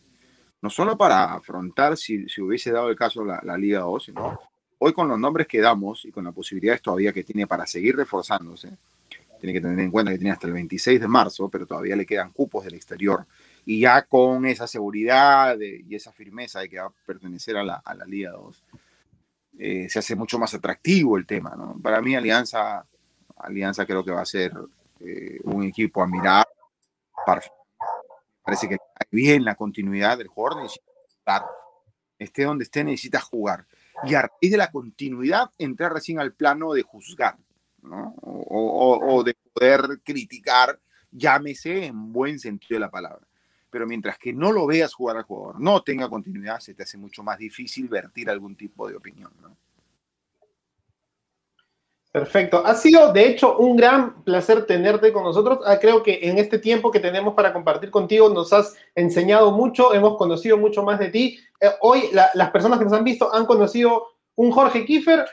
No 0.61 0.69
solo 0.69 0.97
para 0.97 1.33
afrontar, 1.33 1.95
si, 1.97 2.27
si 2.27 2.41
hubiese 2.41 2.71
dado 2.71 2.89
el 2.89 2.95
caso 2.95 3.23
la, 3.23 3.39
la 3.43 3.57
Liga 3.57 3.79
2, 3.79 4.03
sino 4.03 4.39
hoy 4.79 4.91
con 4.91 5.07
los 5.07 5.19
nombres 5.19 5.47
que 5.47 5.61
damos 5.61 6.03
y 6.03 6.11
con 6.11 6.25
las 6.25 6.33
posibilidades 6.33 6.81
todavía 6.81 7.13
que 7.13 7.23
tiene 7.23 7.47
para 7.47 7.65
seguir 7.65 7.95
reforzándose, 7.95 8.77
tiene 9.43 9.59
que 9.59 9.61
tener 9.61 9.77
en 9.77 9.91
cuenta 9.91 10.09
que 10.09 10.17
tiene 10.17 10.31
hasta 10.31 10.47
el 10.47 10.53
26 10.53 11.01
de 11.01 11.07
marzo, 11.09 11.49
pero 11.49 11.65
todavía 11.67 11.97
le 11.97 12.05
quedan 12.05 12.31
cupos 12.31 12.63
del 12.63 12.75
exterior. 12.75 13.25
Y 13.65 13.81
ya 13.81 14.03
con 14.03 14.45
esa 14.45 14.67
seguridad 14.67 15.57
y 15.59 15.93
esa 15.93 16.13
firmeza 16.13 16.61
de 16.61 16.69
que 16.69 16.79
va 16.79 16.85
a 16.85 16.93
pertenecer 17.05 17.57
a 17.57 17.63
la, 17.63 17.75
a 17.83 17.93
la 17.93 18.05
Liga 18.05 18.31
2, 18.31 18.63
eh, 19.59 19.89
se 19.89 19.99
hace 19.99 20.15
mucho 20.15 20.39
más 20.39 20.53
atractivo 20.53 21.17
el 21.17 21.25
tema. 21.25 21.55
¿no? 21.57 21.77
Para 21.83 22.01
mí, 22.01 22.15
Alianza, 22.15 22.85
Alianza 23.35 23.85
creo 23.85 24.01
que 24.01 24.11
va 24.11 24.21
a 24.21 24.25
ser 24.25 24.53
eh, 25.01 25.41
un 25.43 25.63
equipo 25.63 26.01
a 26.01 26.07
mirar. 26.07 26.47
Parece 28.45 28.69
que 28.69 28.77
bien 29.11 29.43
la 29.43 29.55
continuidad 29.55 30.17
del 30.17 30.27
jugador, 30.27 30.63
necesita 30.63 30.85
jugar. 31.25 31.45
Esté 32.17 32.43
donde 32.43 32.63
esté, 32.63 32.85
necesita 32.85 33.19
jugar. 33.19 33.65
Y 34.05 34.13
a 34.13 34.21
raíz 34.21 34.51
de 34.51 34.57
la 34.57 34.71
continuidad, 34.71 35.51
entrar 35.57 35.91
recién 35.91 36.21
al 36.21 36.31
plano 36.31 36.71
de 36.71 36.83
juzgar, 36.83 37.35
¿no? 37.83 38.15
o, 38.21 38.31
o, 38.31 39.15
o 39.15 39.23
de 39.23 39.35
poder 39.53 40.01
criticar, 40.03 40.79
llámese 41.11 41.85
en 41.85 42.11
buen 42.11 42.39
sentido 42.39 42.77
de 42.77 42.81
la 42.81 42.91
palabra 42.91 43.27
pero 43.73 43.87
mientras 43.87 44.19
que 44.19 44.31
no 44.31 44.51
lo 44.51 44.67
veas 44.67 44.93
jugar 44.93 45.17
al 45.17 45.23
jugador, 45.23 45.59
no 45.59 45.81
tenga 45.81 46.07
continuidad, 46.07 46.59
se 46.59 46.75
te 46.75 46.83
hace 46.83 46.95
mucho 46.95 47.23
más 47.23 47.39
difícil 47.39 47.87
vertir 47.87 48.29
algún 48.29 48.55
tipo 48.55 48.87
de 48.87 48.95
opinión. 48.95 49.31
¿no? 49.41 49.57
Perfecto. 52.11 52.63
Ha 52.63 52.75
sido, 52.75 53.11
de 53.11 53.27
hecho, 53.27 53.57
un 53.57 53.75
gran 53.75 54.23
placer 54.23 54.67
tenerte 54.67 55.11
con 55.11 55.23
nosotros. 55.23 55.61
Ah, 55.65 55.79
creo 55.79 56.03
que 56.03 56.19
en 56.21 56.37
este 56.37 56.59
tiempo 56.59 56.91
que 56.91 56.99
tenemos 56.99 57.33
para 57.33 57.51
compartir 57.51 57.89
contigo 57.89 58.29
nos 58.29 58.53
has 58.53 58.75
enseñado 58.93 59.51
mucho, 59.51 59.91
hemos 59.95 60.17
conocido 60.17 60.55
mucho 60.55 60.83
más 60.83 60.99
de 60.99 61.09
ti. 61.09 61.39
Eh, 61.59 61.71
hoy 61.81 62.09
la, 62.13 62.29
las 62.35 62.51
personas 62.51 62.77
que 62.77 62.85
nos 62.85 62.93
han 62.93 63.03
visto 63.03 63.33
han 63.33 63.47
conocido 63.47 64.05
un 64.35 64.51
Jorge 64.51 64.85
Kiefer 64.85 65.25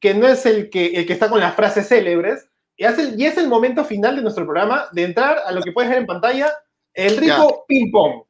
que 0.00 0.14
no 0.14 0.26
es 0.26 0.46
el 0.46 0.70
que, 0.70 0.86
el 0.94 1.06
que 1.06 1.12
está 1.12 1.28
con 1.28 1.40
las 1.40 1.54
frases 1.54 1.88
célebres, 1.88 2.48
y 2.76 2.84
es, 2.84 2.98
el, 2.98 3.20
y 3.20 3.26
es 3.26 3.36
el 3.36 3.48
momento 3.48 3.84
final 3.84 4.16
de 4.16 4.22
nuestro 4.22 4.44
programa 4.44 4.86
de 4.92 5.02
entrar 5.02 5.38
a 5.44 5.50
lo 5.50 5.60
que 5.60 5.72
puedes 5.72 5.90
ver 5.90 5.98
en 5.98 6.06
pantalla, 6.06 6.52
el 6.94 7.16
rico 7.16 7.64
ping 7.66 7.90
pong. 7.90 8.22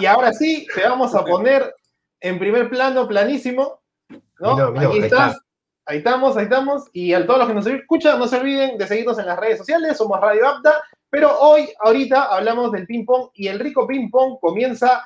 Y 0.00 0.06
ahora 0.06 0.32
sí, 0.32 0.66
te 0.74 0.82
vamos 0.82 1.14
a 1.14 1.24
poner 1.24 1.74
en 2.20 2.38
primer 2.38 2.68
plano, 2.68 3.06
planísimo. 3.08 3.80
¿no? 4.38 4.78
Aquí 4.78 4.98
estás. 4.98 5.38
Ahí 5.86 5.98
estamos, 5.98 6.36
ahí 6.36 6.44
estamos. 6.44 6.88
Y 6.92 7.12
a 7.12 7.26
todos 7.26 7.40
los 7.40 7.48
que 7.48 7.54
nos 7.54 7.66
escuchan, 7.66 8.18
no 8.18 8.28
se 8.28 8.38
olviden 8.38 8.78
de 8.78 8.86
seguirnos 8.86 9.18
en 9.18 9.26
las 9.26 9.38
redes 9.38 9.58
sociales. 9.58 9.96
Somos 9.96 10.20
Radio 10.20 10.46
Apta. 10.46 10.82
Pero 11.08 11.36
hoy, 11.40 11.68
ahorita, 11.80 12.24
hablamos 12.24 12.70
del 12.70 12.86
ping 12.86 13.04
pong 13.04 13.30
y 13.34 13.48
el 13.48 13.58
rico 13.58 13.86
ping 13.86 14.08
pong 14.08 14.38
comienza 14.40 15.04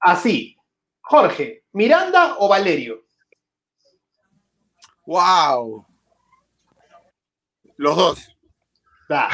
así. 0.00 0.56
Jorge, 1.00 1.64
¿Miranda 1.72 2.36
o 2.38 2.48
Valerio? 2.48 3.03
¡Wow! 5.06 5.86
Los 7.76 7.96
dos. 7.96 8.36
Da. 9.08 9.28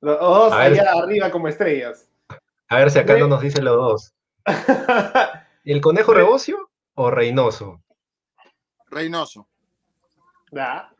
Los 0.00 0.18
dos 0.18 0.52
allá 0.52 0.92
arriba 0.92 1.30
como 1.30 1.48
estrellas. 1.48 2.08
A 2.68 2.78
ver 2.78 2.90
si 2.90 2.98
acá 2.98 3.16
no 3.18 3.28
nos 3.28 3.42
dicen 3.42 3.64
los 3.64 3.76
dos. 3.76 4.14
¿El 5.64 5.80
conejo 5.80 6.14
Rebocio 6.14 6.70
o 6.94 7.10
Reynoso? 7.10 7.82
Reynoso. 8.90 9.46
¿Da? 10.50 10.92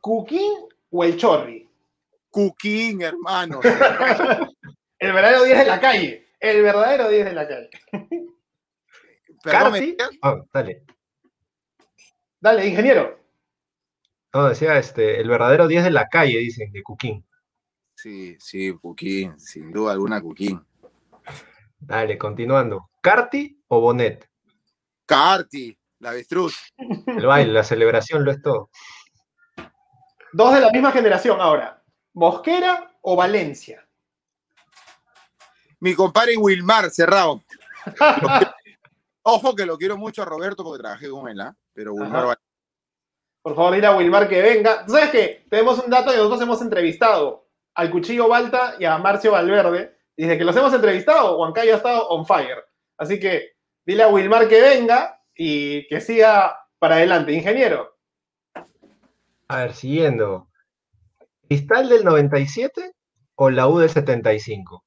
¿Cuquín 0.00 0.52
o 0.90 1.04
el 1.04 1.16
Chorri? 1.16 1.68
Cuquín, 2.30 3.02
hermano. 3.02 3.60
el 4.98 5.12
verdadero 5.12 5.44
10 5.44 5.58
de 5.58 5.64
la 5.64 5.80
calle. 5.80 6.28
El 6.40 6.62
verdadero 6.62 7.08
10 7.08 7.24
de 7.24 7.32
la 7.32 7.48
calle. 7.48 7.70
Perdón, 9.42 9.96
oh, 10.22 10.44
dale. 10.52 10.84
Dale, 12.40 12.66
ingeniero. 12.66 13.18
No, 14.32 14.48
decía 14.48 14.78
este, 14.78 15.20
el 15.20 15.28
verdadero 15.28 15.66
10 15.66 15.84
de 15.84 15.90
la 15.90 16.08
calle, 16.08 16.38
dicen, 16.38 16.70
de 16.70 16.82
Cuquín. 16.82 17.26
Sí, 17.94 18.36
sí, 18.38 18.72
Cuquín, 18.80 19.38
sin 19.40 19.72
duda 19.72 19.92
alguna 19.92 20.20
Cuquín. 20.20 20.64
Dale, 21.80 22.18
continuando. 22.18 22.90
¿Carti 23.00 23.62
o 23.68 23.80
Bonet? 23.80 24.28
Carti, 25.06 25.76
la 26.00 26.10
avestruz. 26.10 26.72
El 27.06 27.26
baile, 27.26 27.52
la 27.52 27.64
celebración 27.64 28.24
lo 28.24 28.30
es 28.30 28.42
todo. 28.42 28.70
Dos 30.32 30.54
de 30.54 30.60
la 30.60 30.70
misma 30.70 30.92
generación 30.92 31.40
ahora. 31.40 31.82
¿Mosquera 32.12 32.94
o 33.00 33.16
Valencia? 33.16 33.86
Mi 35.80 35.94
compadre 35.94 36.36
Wilmar, 36.36 36.90
cerrado. 36.90 37.42
Ojo 39.30 39.54
que 39.54 39.66
lo 39.66 39.76
quiero 39.76 39.98
mucho 39.98 40.22
a 40.22 40.24
Roberto 40.24 40.64
porque 40.64 40.80
trabajé 40.80 41.10
con 41.10 41.28
él, 41.28 41.38
¿ah? 41.42 41.54
Pero 41.74 41.92
Wilmar 41.92 42.28
va... 42.28 42.38
Por 43.42 43.54
favor, 43.54 43.74
dile 43.74 43.86
a 43.86 43.94
Wilmar 43.94 44.26
que 44.26 44.40
venga. 44.40 44.88
¿Sabes 44.88 45.10
qué? 45.10 45.44
Tenemos 45.50 45.78
un 45.84 45.90
dato 45.90 46.10
que 46.10 46.16
nosotros 46.16 46.40
hemos 46.40 46.62
entrevistado 46.62 47.46
al 47.74 47.90
Cuchillo 47.90 48.26
Balta 48.26 48.76
y 48.78 48.86
a 48.86 48.96
Marcio 48.96 49.32
Valverde. 49.32 49.98
Y 50.16 50.22
desde 50.22 50.38
que 50.38 50.44
los 50.44 50.56
hemos 50.56 50.72
entrevistado, 50.72 51.38
Huancayo 51.38 51.74
ha 51.74 51.76
estado 51.76 52.08
on 52.08 52.24
fire. 52.24 52.64
Así 52.96 53.20
que 53.20 53.52
dile 53.84 54.04
a 54.04 54.08
Wilmar 54.08 54.48
que 54.48 54.62
venga 54.62 55.22
y 55.34 55.86
que 55.88 56.00
siga 56.00 56.58
para 56.78 56.94
adelante. 56.94 57.30
Ingeniero. 57.32 57.98
A 59.48 59.56
ver, 59.58 59.74
siguiendo. 59.74 60.48
¿Cristal 61.46 61.90
del 61.90 62.02
97 62.02 62.94
o 63.34 63.50
la 63.50 63.68
U 63.68 63.78
del 63.78 63.90
75? 63.90 64.86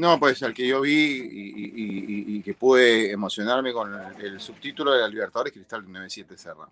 No, 0.00 0.18
pues 0.18 0.40
el 0.40 0.54
que 0.54 0.66
yo 0.66 0.80
vi 0.80 0.92
y, 0.92 2.34
y, 2.34 2.36
y, 2.36 2.42
que 2.42 2.54
pude 2.54 3.10
emocionarme 3.10 3.70
con 3.70 3.92
el, 3.94 4.24
el, 4.24 4.40
subtítulo 4.40 4.92
de 4.92 5.02
la 5.02 5.08
Libertadores, 5.08 5.52
Cristal 5.52 5.82
del 5.82 5.92
97 5.92 6.38
Serra 6.38 6.66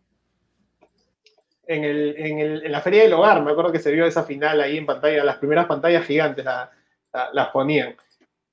en, 1.66 1.84
el, 1.84 2.14
en, 2.16 2.38
el, 2.38 2.64
en, 2.64 2.72
la 2.72 2.80
Feria 2.80 3.02
del 3.02 3.12
Hogar, 3.12 3.42
me 3.42 3.50
acuerdo 3.50 3.70
que 3.70 3.80
se 3.80 3.92
vio 3.92 4.06
esa 4.06 4.24
final 4.24 4.62
ahí 4.62 4.78
en 4.78 4.86
pantalla, 4.86 5.22
las 5.24 5.36
primeras 5.36 5.66
pantallas 5.66 6.06
gigantes 6.06 6.42
la, 6.42 6.70
la, 7.12 7.28
las 7.34 7.48
ponían. 7.48 7.94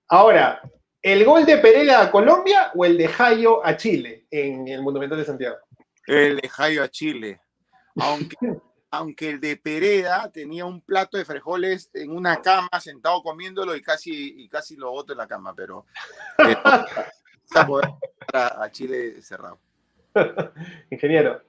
Ahora, 0.09 0.61
¿el 1.01 1.23
gol 1.23 1.45
de 1.45 1.57
Pereira 1.59 2.01
a 2.01 2.11
Colombia 2.11 2.71
o 2.75 2.83
el 2.83 2.97
de 2.97 3.07
Jayo 3.07 3.65
a 3.65 3.77
Chile 3.77 4.25
en 4.29 4.67
el 4.67 4.81
Monumental 4.81 5.17
de 5.17 5.23
Santiago? 5.23 5.55
El 6.05 6.35
de 6.35 6.49
Jayo 6.49 6.83
a 6.83 6.89
Chile. 6.89 7.39
Aunque, 7.95 8.35
aunque 8.91 9.29
el 9.29 9.39
de 9.39 9.57
Pereda 9.57 10.31
tenía 10.31 10.65
un 10.65 10.81
plato 10.81 11.17
de 11.17 11.25
frijoles 11.25 11.89
en 11.93 12.11
una 12.11 12.41
cama 12.41 12.69
sentado 12.79 13.21
comiéndolo 13.21 13.75
y 13.75 13.81
casi, 13.81 14.43
y 14.43 14.47
casi 14.47 14.75
lo 14.75 14.91
boto 14.91 15.13
en 15.13 15.19
la 15.19 15.27
cama, 15.27 15.53
pero 15.53 15.85
eh, 16.39 16.55
a, 18.33 18.63
a 18.63 18.71
Chile 18.71 19.21
cerrado. 19.21 19.59
Ingeniero. 20.89 21.41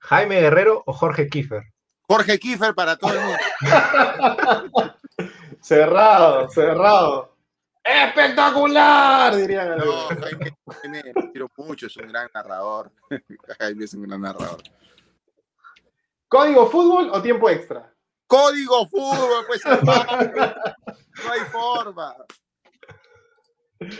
¿Jaime 0.00 0.40
Guerrero 0.40 0.82
o 0.86 0.92
Jorge 0.92 1.28
Kiefer? 1.28 1.64
Jorge 2.02 2.38
Kiefer 2.38 2.74
para 2.74 2.96
todo 2.96 3.12
el 3.12 3.20
mundo. 3.20 3.38
cerrado, 5.60 6.48
cerrado. 6.48 7.36
¡Espectacular! 7.84 9.36
Dirían. 9.36 9.76
No, 9.78 10.08
Jaime, 10.08 10.56
Jaime 10.66 11.02
quiero 11.32 11.50
mucho, 11.56 11.86
es 11.86 11.96
un 11.96 12.08
gran 12.08 12.28
narrador. 12.34 12.92
Jaime 13.58 13.84
es 13.84 13.94
un 13.94 14.02
gran 14.02 14.20
narrador. 14.22 14.62
¿Código 16.28 16.70
fútbol 16.70 17.10
o 17.12 17.22
tiempo 17.22 17.48
extra? 17.48 17.94
Código 18.26 18.86
fútbol, 18.88 19.44
pues 19.46 19.64
hermano. 19.64 20.32
No 21.24 21.32
hay 21.32 21.40
forma. 21.50 22.14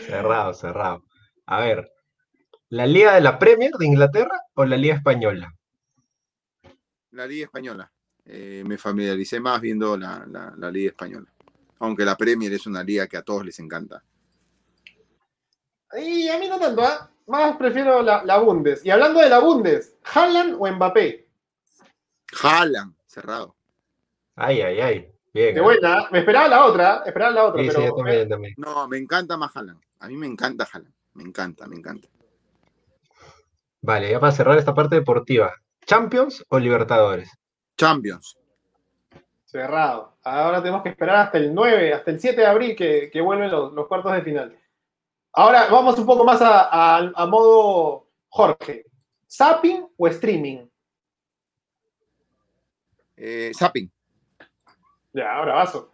Cerrado, 0.05 0.53
cerrado. 0.53 1.03
A 1.47 1.59
ver, 1.59 1.91
¿la 2.69 2.85
Liga 2.85 3.15
de 3.15 3.21
la 3.21 3.39
Premier 3.39 3.71
de 3.71 3.85
Inglaterra 3.85 4.39
o 4.53 4.65
la 4.65 4.77
Liga 4.77 4.95
Española? 4.95 5.53
la 7.11 7.27
Liga 7.27 7.45
Española. 7.45 7.91
Eh, 8.25 8.63
me 8.65 8.77
familiaricé 8.77 9.39
más 9.39 9.59
viendo 9.59 9.97
la, 9.97 10.25
la, 10.29 10.53
la, 10.55 10.71
Liga 10.71 10.89
Española. 10.89 11.31
Aunque 11.79 12.05
la 12.05 12.15
Premier 12.15 12.53
es 12.53 12.67
una 12.67 12.83
liga 12.83 13.07
que 13.07 13.17
a 13.17 13.23
todos 13.23 13.45
les 13.45 13.57
encanta. 13.59 14.03
Y 15.97 16.27
a 16.27 16.37
mí 16.37 16.47
no 16.47 16.59
tanto, 16.59 16.83
¿eh? 16.83 16.97
Más 17.27 17.57
prefiero 17.57 18.01
la, 18.01 18.23
la, 18.23 18.37
Bundes. 18.37 18.85
Y 18.85 18.91
hablando 18.91 19.19
de 19.19 19.29
la 19.29 19.39
Bundes, 19.39 19.95
¿Haaland 20.13 20.57
o 20.59 20.71
Mbappé? 20.71 21.28
Haaland, 22.41 22.95
cerrado. 23.05 23.55
Ay, 24.35 24.61
ay, 24.61 24.79
ay. 24.79 25.11
Bien. 25.33 25.53
Qué 25.53 25.61
buena. 25.61 26.07
Me 26.11 26.19
esperaba 26.19 26.47
la 26.47 26.65
otra, 26.65 27.03
esperaba 27.05 27.31
la 27.31 27.45
otra. 27.45 27.61
Sí, 27.61 27.67
pero... 27.67 27.79
sí, 27.81 27.87
yo 27.87 27.95
también, 27.95 28.29
también. 28.29 28.53
No, 28.57 28.87
me 28.87 28.97
encanta 28.97 29.37
más 29.37 29.55
Haaland. 29.55 29.81
A 29.99 30.07
mí 30.07 30.15
me 30.15 30.27
encanta 30.27 30.67
Haaland. 30.71 30.93
Me 31.13 31.23
encanta, 31.23 31.67
me 31.67 31.75
encanta. 31.75 32.07
Vale, 33.81 34.11
ya 34.11 34.19
para 34.19 34.31
cerrar 34.31 34.57
esta 34.57 34.73
parte 34.73 34.95
deportiva. 34.95 35.53
¿Champions 35.85 36.45
o 36.49 36.59
Libertadores? 36.59 37.31
Champions. 37.77 38.37
Cerrado. 39.45 40.17
Ahora 40.23 40.61
tenemos 40.61 40.83
que 40.83 40.89
esperar 40.89 41.15
hasta 41.15 41.37
el 41.37 41.53
9, 41.53 41.93
hasta 41.93 42.11
el 42.11 42.19
7 42.19 42.41
de 42.41 42.47
abril 42.47 42.75
que, 42.75 43.09
que 43.11 43.21
vuelven 43.21 43.49
los, 43.49 43.73
los, 43.73 43.87
cuartos 43.87 44.13
de 44.13 44.21
final. 44.21 44.57
Ahora 45.33 45.67
vamos 45.69 45.97
un 45.97 46.05
poco 46.05 46.23
más 46.23 46.41
a, 46.41 46.69
a, 46.69 47.11
a 47.15 47.25
modo 47.25 48.07
Jorge. 48.27 48.85
¿Zapping 49.31 49.87
o 49.97 50.07
streaming? 50.07 50.67
Eh, 53.21 53.51
zapping. 53.53 53.91
Ya, 55.11 55.35
ahora 55.35 55.55
vaso. 55.55 55.91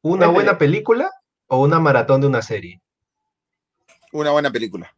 ¿Una 0.00 0.28
buena 0.28 0.56
película 0.56 1.10
o 1.48 1.62
una 1.62 1.78
maratón 1.78 2.22
de 2.22 2.26
una 2.26 2.40
serie? 2.40 2.80
Una 4.12 4.30
buena 4.30 4.50
película. 4.50 4.94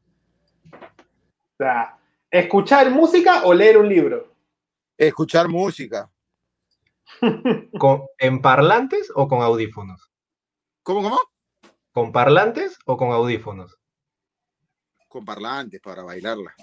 O 0.73 1.57
sea, 1.59 1.99
¿escuchar 2.31 2.91
música 2.91 3.43
o 3.45 3.53
leer 3.53 3.79
un 3.79 3.89
libro? 3.89 4.33
Escuchar 4.97 5.49
música. 5.49 6.09
¿Con, 7.79 8.05
¿En 8.17 8.41
parlantes 8.41 9.11
o 9.13 9.27
con 9.27 9.43
audífonos? 9.43 10.13
¿Cómo, 10.85 11.03
cómo? 11.03 11.19
¿Con 11.91 12.13
parlantes 12.13 12.79
o 12.87 12.97
con 12.97 13.11
audífonos? 13.11 13.77
Con 15.09 15.25
parlantes 15.25 15.81
para 15.81 16.05
bailarla. 16.05 16.55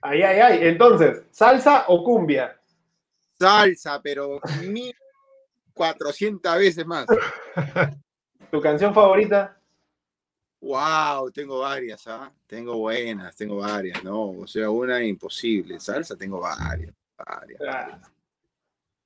Ay, 0.00 0.22
ay, 0.22 0.38
ay. 0.38 0.58
Entonces, 0.68 1.24
¿salsa 1.32 1.86
o 1.88 2.04
cumbia? 2.04 2.57
Salsa, 3.38 4.00
pero 4.02 4.40
1400 4.62 6.58
veces 6.58 6.86
más. 6.86 7.06
¿Tu 8.50 8.60
canción 8.60 8.94
favorita? 8.94 9.60
Wow, 10.60 11.30
tengo 11.30 11.60
varias, 11.60 12.06
¿ah? 12.08 12.32
Tengo 12.46 12.78
buenas, 12.78 13.36
tengo 13.36 13.58
varias, 13.58 14.02
¿no? 14.02 14.30
O 14.30 14.46
sea, 14.46 14.70
una 14.70 15.02
imposible. 15.04 15.78
Salsa 15.78 16.16
tengo 16.16 16.40
varias, 16.40 16.94
varias, 17.16 17.60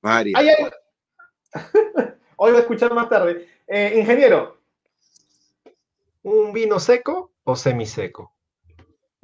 varias. 0.01 0.41
Ay, 0.41 0.49
ay. 0.49 0.71
Hoy 2.37 2.51
voy 2.51 2.59
a 2.59 2.63
escuchar 2.63 2.95
más 2.95 3.09
tarde. 3.09 3.47
Eh, 3.67 3.99
ingeniero, 3.99 4.63
¿Un 6.25 6.53
vino 6.53 6.79
seco 6.79 7.33
o 7.43 7.57
semiseco? 7.57 8.32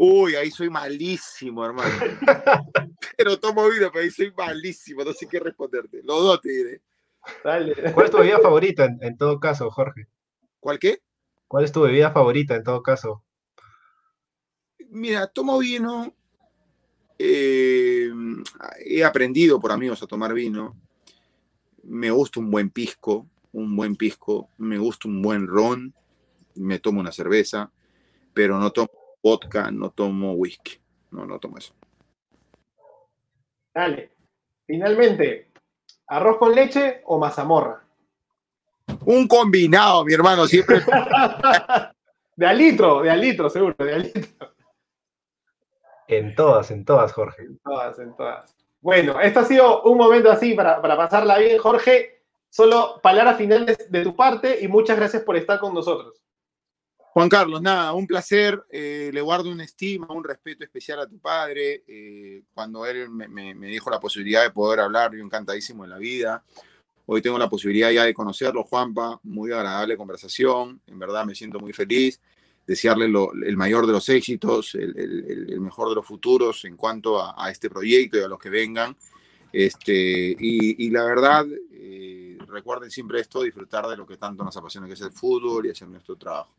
Uy, 0.01 0.37
ahí 0.37 0.49
soy 0.53 0.71
malísimo, 0.71 1.65
hermano. 1.65 1.91
pero 3.17 3.39
tomo 3.41 3.69
vino, 3.69 3.91
pero 3.91 4.05
ahí 4.05 4.11
soy 4.13 4.33
malísimo, 4.33 5.03
no 5.03 5.13
sé 5.13 5.27
qué 5.27 5.41
responderte. 5.41 6.03
Los 6.05 6.23
dos 6.23 6.41
te 6.41 6.51
diré. 6.51 6.83
dale. 7.43 7.75
¿Cuál 7.93 8.07
es 8.07 8.13
tu 8.13 8.19
bebida 8.19 8.39
favorita 8.39 8.85
en, 8.85 8.99
en 9.03 9.17
todo 9.17 9.41
caso, 9.41 9.69
Jorge? 9.73 10.07
¿Cuál 10.61 10.79
qué? 10.79 11.03
¿Cuál 11.49 11.65
es 11.65 11.73
tu 11.73 11.81
bebida 11.83 12.13
favorita 12.13 12.55
en 12.55 12.63
todo 12.63 12.81
caso? 12.81 13.25
Mira, 14.89 15.27
tomo 15.27 15.59
vino. 15.59 16.15
eh, 17.19 18.09
he 18.85 19.05
aprendido 19.05 19.59
por 19.59 19.73
amigos 19.73 20.01
a 20.01 20.07
tomar 20.07 20.33
vino. 20.33 20.77
Me 21.83 22.13
gusta 22.13 22.39
un 22.39 22.53
buen 22.53 22.71
pisco, 22.71 23.27
un 23.51 23.75
buen 23.75 23.97
pisco. 23.97 24.49
Me 24.59 24.79
gusta 24.79 25.09
un 25.09 25.21
buen 25.23 25.49
ron. 25.49 25.93
Me 26.55 26.79
tomo 26.79 27.01
una 27.01 27.11
cerveza, 27.11 27.73
pero 28.33 28.61
no 28.61 28.71
tomo 28.71 28.98
vodka, 29.29 29.71
no 29.71 29.91
tomo 29.91 30.33
whisky. 30.33 30.79
No, 31.11 31.27
no 31.27 31.39
tomo 31.39 31.59
eso. 31.59 31.75
Dale. 33.75 34.11
Finalmente, 34.67 35.51
¿arroz 36.07 36.39
con 36.39 36.55
leche 36.55 37.03
o 37.05 37.19
mazamorra? 37.19 37.85
Un 39.05 39.29
combinado, 39.29 40.05
mi 40.05 40.15
hermano, 40.15 40.47
siempre. 40.47 40.81
De 42.37 42.47
al 42.47 42.57
litro, 42.57 43.03
de 43.03 43.11
al 43.11 43.21
litro, 43.21 43.51
seguro, 43.51 43.75
de 43.85 43.95
al 43.95 44.03
litro. 44.03 44.55
En 46.07 46.37
todas, 46.37 46.71
en 46.71 46.85
todas, 46.85 47.13
Jorge. 47.13 47.43
En 47.43 47.59
todas, 47.59 47.99
en 47.99 48.15
todas. 48.15 48.55
Bueno, 48.81 49.21
esto 49.21 49.41
ha 49.41 49.45
sido 49.45 49.83
un 49.83 49.99
momento 49.99 50.31
así 50.31 50.55
para, 50.55 50.81
para 50.81 50.97
pasarla 50.97 51.39
bien, 51.39 51.59
Jorge. 51.59 52.23
Solo 52.49 53.01
palabras 53.03 53.39
finales 53.39 53.91
de 53.91 54.05
tu 54.05 54.15
parte 54.15 54.63
y 54.63 54.69
muchas 54.69 54.97
gracias 54.97 55.25
por 55.25 55.37
estar 55.37 55.59
con 55.59 55.75
nosotros. 55.75 56.23
Juan 57.19 57.29
Carlos, 57.29 57.61
nada, 57.61 57.95
un 57.95 58.07
placer. 58.07 58.63
eh, 58.71 59.11
le 59.13 59.21
guardo 59.21 59.51
una 59.51 59.65
estima, 59.65 60.07
un 60.11 60.23
respeto 60.23 60.63
especial 60.63 61.01
a 61.01 61.09
tu 61.09 61.19
padre. 61.19 61.83
eh, 61.89 62.45
cuando 62.55 62.87
él 62.87 63.11
me, 63.11 63.55
dijo 63.67 63.91
la 63.91 63.99
posibilidad 63.99 64.45
de 64.45 64.53
poder 64.53 64.79
hablar, 64.79 65.13
yo 65.13 65.25
encantadísimo 65.25 65.83
en 65.83 65.91
la 65.91 65.99
vida. 65.99 66.45
Hoy 67.07 67.21
tengo 67.21 67.37
la 67.37 67.49
posibilidad 67.49 67.91
ya 67.91 68.05
de 68.05 68.15
conocerlo, 68.15 68.63
Juanpa. 68.63 69.19
Muy 69.25 69.51
agradable 69.51 69.97
conversación. 69.97 70.81
En 70.87 70.97
verdad 70.97 71.25
me 71.25 71.35
siento 71.35 71.59
muy 71.59 71.73
feliz. 71.73 72.21
Desearle 72.65 73.09
lo- 73.09 73.33
el 73.33 73.57
mayor 73.57 73.89
de 73.89 73.95
los 73.95 74.09
éxitos, 74.11 74.77
el, 74.77 75.59
mejor 75.59 75.89
de 75.89 75.97
los 75.97 76.07
futuros 76.07 76.65
en 76.67 76.77
cuanto 76.77 77.21
a, 77.21 77.51
este 77.51 77.69
proyecto 77.69 78.17
y 78.17 78.23
a 78.23 78.29
los 78.29 78.39
que 78.39 78.49
vengan. 78.49 78.97
Este, 79.53 80.37
y, 80.39 80.87
y 80.87 80.91
la 80.91 81.03
verdad, 81.03 81.47
eh, 81.73 82.39
recuerden 82.47 82.93
siempre 82.93 83.19
esto, 83.19 83.43
disfrutar 83.43 83.89
de 83.89 83.97
lo 83.97 84.07
que 84.07 84.19
tanto 84.19 84.45
nos 84.45 84.57
apasiona, 84.57 84.87
que 84.87 84.93
es 84.93 85.01
el 85.01 85.11
fútbol 85.11 85.67
y 85.67 85.71
hacer 85.71 85.89
nuestro 85.89 86.15
trabajo. 86.15 86.55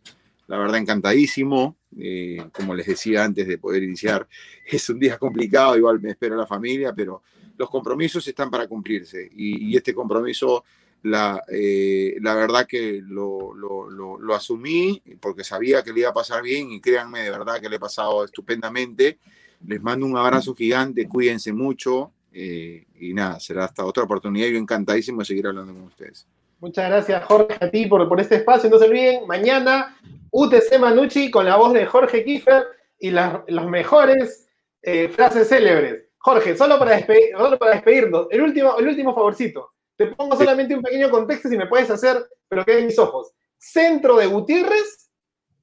La 0.50 0.58
verdad, 0.58 0.80
encantadísimo. 0.80 1.78
Eh, 1.98 2.44
como 2.52 2.74
les 2.76 2.88
decía 2.88 3.24
antes 3.24 3.48
de 3.48 3.58
poder 3.60 3.84
iniciar, 3.84 4.28
es 4.66 4.90
un 4.90 5.00
día 5.00 5.18
complicado, 5.18 5.78
igual 5.78 6.02
me 6.02 6.10
espero 6.10 6.36
la 6.36 6.48
familia, 6.48 6.92
pero 6.94 7.22
los 7.56 7.70
compromisos 7.70 8.28
están 8.28 8.50
para 8.50 8.68
cumplirse. 8.68 9.30
Y, 9.36 9.72
y 9.72 9.78
este 9.78 9.94
compromiso, 9.94 10.64
la, 11.04 11.44
eh, 11.52 12.18
la 12.22 12.34
verdad 12.34 12.66
que 12.66 13.00
lo, 13.04 13.54
lo, 13.54 13.90
lo, 13.90 14.36
asumí 14.36 15.02
porque 15.20 15.44
sabía 15.44 15.84
que 15.84 15.94
le 15.94 16.02
iba 16.02 16.10
a 16.10 16.14
pasar 16.14 16.42
bien 16.42 16.72
y 16.72 16.82
créanme, 16.82 17.22
de 17.22 17.30
verdad 17.30 17.62
que 17.62 17.70
le 17.70 17.76
he 17.76 17.80
pasado 17.80 18.26
estupendamente. 18.26 19.20
Les 19.68 19.82
mando 19.82 20.06
un 20.08 20.18
abrazo 20.18 20.56
gigante, 20.56 21.08
cuídense 21.08 21.54
mucho. 21.54 22.12
eh, 22.34 22.86
y 23.00 23.14
nada, 23.14 23.40
será 23.40 23.66
hasta 23.66 23.86
otra 23.86 24.04
oportunidad. 24.04 24.48
Yo 24.48 24.58
encantadísimo 24.58 25.20
de 25.20 25.26
seguir 25.26 25.46
hablando 25.46 25.74
con 25.74 25.84
ustedes. 25.84 26.26
Muchas 26.60 26.90
gracias, 26.90 27.24
Jorge, 27.26 27.56
a 27.60 27.70
ti 27.70 27.86
por, 27.86 28.08
por 28.10 28.20
este 28.20 28.36
espacio. 28.36 28.70
No 28.70 28.80
se 28.80 28.86
olviden, 28.86 29.28
mañana 29.28 29.96
UTC 30.32 30.78
Manucci 30.80 31.32
con 31.32 31.46
la 31.46 31.56
voz 31.58 31.74
de 31.74 31.86
Jorge 31.86 32.24
Kiefer 32.24 32.66
y 33.00 33.12
las, 33.12 33.42
las 33.48 33.66
mejores 33.66 34.48
eh, 34.82 35.10
frases 35.10 35.48
célebres. 35.50 36.06
Jorge, 36.18 36.58
solo 36.58 36.78
para, 36.78 37.00
despe- 37.00 37.32
solo 37.38 37.58
para 37.58 37.72
despedirnos, 37.74 38.28
el 38.30 38.42
último, 38.42 38.78
el 38.78 38.88
último 38.88 39.14
favorcito. 39.16 39.72
Te 39.96 40.08
pongo 40.08 40.36
solamente 40.36 40.76
un 40.76 40.82
pequeño 40.82 41.10
contexto 41.10 41.50
si 41.50 41.58
me 41.58 41.68
puedes 41.68 41.90
hacer, 41.90 42.26
pero 42.48 42.64
quede 42.66 42.80
en 42.80 42.88
mis 42.88 43.00
ojos. 43.00 43.32
Centro 43.58 44.16
de 44.18 44.28
Gutiérrez, 44.28 45.10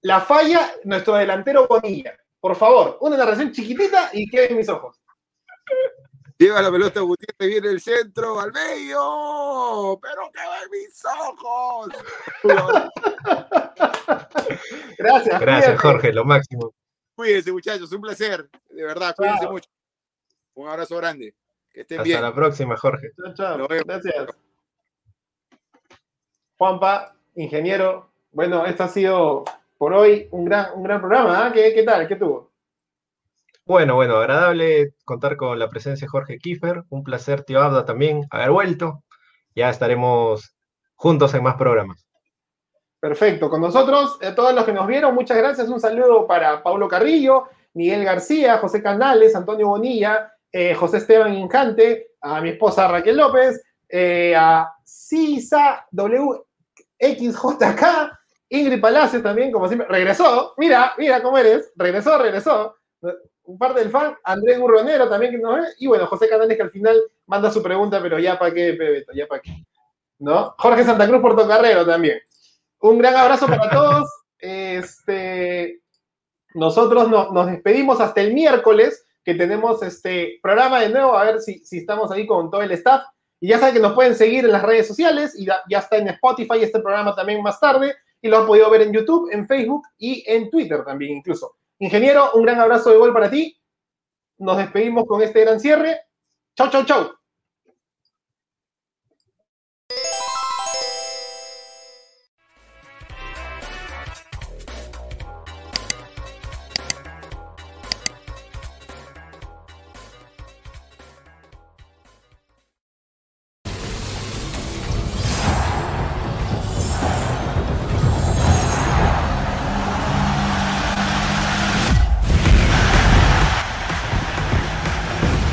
la 0.03 0.21
falla, 0.21 0.73
nuestro 0.85 1.14
delantero 1.14 1.67
Bonilla. 1.67 2.14
Por 2.41 2.55
favor, 2.57 2.99
una 3.01 3.17
narración 3.17 3.51
chiquitita 3.53 4.11
y 4.12 4.29
quede 4.29 4.51
en 4.51 4.57
mis 4.59 4.69
ojos. 4.69 5.01
Lleva 6.39 6.61
la 6.61 6.70
pelota 6.70 7.01
Gutiérrez, 7.01 7.49
viene 7.49 7.68
el 7.68 7.80
centro, 7.80 8.39
al 8.39 8.53
medio, 8.53 9.99
pero 10.03 10.30
que 10.30 10.47
va 10.47 10.62
en 10.62 10.70
mis 10.70 11.03
ojos. 11.05 11.89
Gracias. 14.99 15.41
Gracias, 15.41 15.41
cuídate. 15.41 15.76
Jorge, 15.78 16.12
lo 16.12 16.24
máximo. 16.24 16.74
Cuídense, 17.14 17.53
muchachos, 17.53 17.91
un 17.93 18.03
placer. 18.03 18.51
De 18.68 18.84
verdad, 18.84 19.14
cuídense 19.16 19.45
Chao. 19.45 19.53
mucho. 19.53 19.70
Un 20.55 20.68
abrazo 20.68 20.97
grande. 20.99 21.34
Que 21.70 21.80
estén 21.80 22.01
Hasta 22.01 22.09
bien. 22.09 22.20
la 22.20 22.34
próxima, 22.34 22.76
Jorge. 22.76 23.12
Chao, 23.16 23.32
chao. 23.34 23.66
Gracias. 23.68 24.26
Juanpa, 26.59 27.16
ingeniero. 27.34 28.11
Bueno, 28.32 28.66
esto 28.66 28.84
ha 28.84 28.89
sido 28.89 29.45
por 29.78 29.95
hoy 29.95 30.28
un 30.32 30.45
gran, 30.45 30.74
un 30.74 30.82
gran 30.82 31.01
programa. 31.01 31.47
¿ah? 31.47 31.53
¿Qué, 31.53 31.72
¿Qué 31.74 31.82
tal? 31.82 32.07
¿Qué 32.07 32.16
tuvo? 32.16 32.45
Bueno, 33.67 33.97
bueno, 33.97 34.19
agradable 34.19 34.95
contar 35.05 35.37
con 35.37 35.59
la 35.59 35.69
presencia 35.69 36.05
de 36.05 36.11
Jorge 36.11 36.39
Kiefer. 36.39 36.85
Un 36.89 37.03
placer, 37.03 37.43
tío 37.43 37.61
Abda, 37.61 37.85
también 37.85 38.25
haber 38.31 38.53
vuelto. 38.53 39.03
Ya 39.57 39.71
estaremos 39.71 40.55
juntos 40.95 41.35
en 41.35 41.43
más 41.43 41.57
programas. 41.57 42.07
Perfecto. 43.01 43.51
Con 43.51 43.61
nosotros, 43.61 44.19
a 44.23 44.37
todos 44.37 44.55
los 44.55 44.64
que 44.64 44.73
nos 44.73 44.87
vieron, 44.87 45.17
muchas 45.17 45.37
gracias. 45.37 45.69
Un 45.69 45.81
saludo 45.81 46.29
para 46.29 46.62
Paulo 46.62 46.87
Carrillo, 46.87 47.49
Miguel 47.75 48.05
García, 48.05 48.59
José 48.59 48.81
Canales, 48.81 49.35
Antonio 49.35 49.67
Bonilla, 49.67 50.33
eh, 50.53 50.73
José 50.75 50.99
Esteban 50.99 51.35
Incante, 51.35 52.11
a 52.21 52.41
mi 52.41 52.51
esposa 52.51 52.87
Raquel 52.87 53.17
López, 53.17 53.61
eh, 53.89 54.33
a 54.37 54.73
Cisa 54.85 55.85
WXJK, 55.91 57.85
Ingrid 58.49 58.81
Palacios 58.81 59.25
también, 59.25 59.51
como 59.51 59.67
siempre. 59.67 59.89
Regresó, 59.89 60.55
mira, 60.57 60.93
mira 60.99 61.21
cómo 61.21 61.37
eres. 61.37 61.73
Regresó, 61.75 62.17
regresó. 62.17 62.77
Un 63.47 63.59
parte 63.59 63.80
del 63.80 63.90
fan, 63.90 64.16
Andrés 64.24 64.59
Burronero 64.59 65.09
también 65.09 65.32
que 65.32 65.38
nos 65.38 65.57
ve. 65.57 65.62
Y 65.78 65.86
bueno, 65.86 66.07
José 66.07 66.28
Canales 66.28 66.57
que 66.57 66.62
al 66.62 66.70
final 66.70 67.01
manda 67.26 67.51
su 67.51 67.62
pregunta, 67.62 68.01
pero 68.03 68.18
ya 68.18 68.38
para 68.38 68.53
qué, 68.53 68.72
Pebeto, 68.74 69.12
ya 69.14 69.26
para 69.26 69.40
qué. 69.42 69.53
¿No? 70.18 70.55
Jorge 70.59 70.84
Santa 70.84 71.07
Cruz 71.07 71.20
Portocarrero 71.20 71.86
también. 71.86 72.18
Un 72.80 72.99
gran 72.99 73.14
abrazo 73.16 73.47
para 73.47 73.70
todos. 73.70 74.09
Este, 74.38 75.80
nosotros 76.55 77.09
no- 77.09 77.30
nos 77.32 77.47
despedimos 77.47 78.01
hasta 78.01 78.20
el 78.20 78.32
miércoles, 78.34 79.05
que 79.24 79.34
tenemos 79.34 79.82
este 79.82 80.38
programa 80.42 80.80
de 80.80 80.88
nuevo, 80.90 81.16
a 81.18 81.24
ver 81.24 81.40
si, 81.40 81.59
si 81.64 81.78
estamos 81.78 82.11
ahí 82.11 82.26
con 82.26 82.51
todo 82.51 82.62
el 82.62 82.70
staff. 82.72 83.03
Y 83.40 83.49
ya 83.49 83.59
saben 83.59 83.74
que 83.74 83.80
nos 83.80 83.92
pueden 83.92 84.14
seguir 84.14 84.44
en 84.44 84.53
las 84.53 84.62
redes 84.62 84.86
sociales 84.88 85.34
y 85.38 85.47
ya 85.47 85.78
está 85.78 85.99
en 85.99 86.09
Spotify 86.09 86.62
este 86.62 86.80
programa 86.80 87.14
también 87.14 87.42
más 87.42 87.61
tarde. 87.61 87.94
Y 88.22 88.28
lo 88.28 88.38
han 88.38 88.47
podido 88.47 88.70
ver 88.70 88.82
en 88.82 88.92
YouTube, 88.92 89.28
en 89.32 89.47
Facebook 89.47 89.86
y 89.99 90.24
en 90.26 90.49
Twitter 90.51 90.82
también 90.84 91.18
incluso. 91.18 91.57
Ingeniero, 91.79 92.33
un 92.33 92.43
gran 92.43 92.61
abrazo 92.61 92.91
de 92.91 92.97
gol 92.97 93.12
para 93.12 93.31
ti. 93.31 93.57
Nos 94.39 94.57
despedimos 94.59 95.05
con 95.07 95.22
este 95.22 95.43
gran 95.43 95.61
cierre. 95.61 96.01
Chau, 96.57 96.70
chau, 96.70 96.85
chau. 96.85 97.16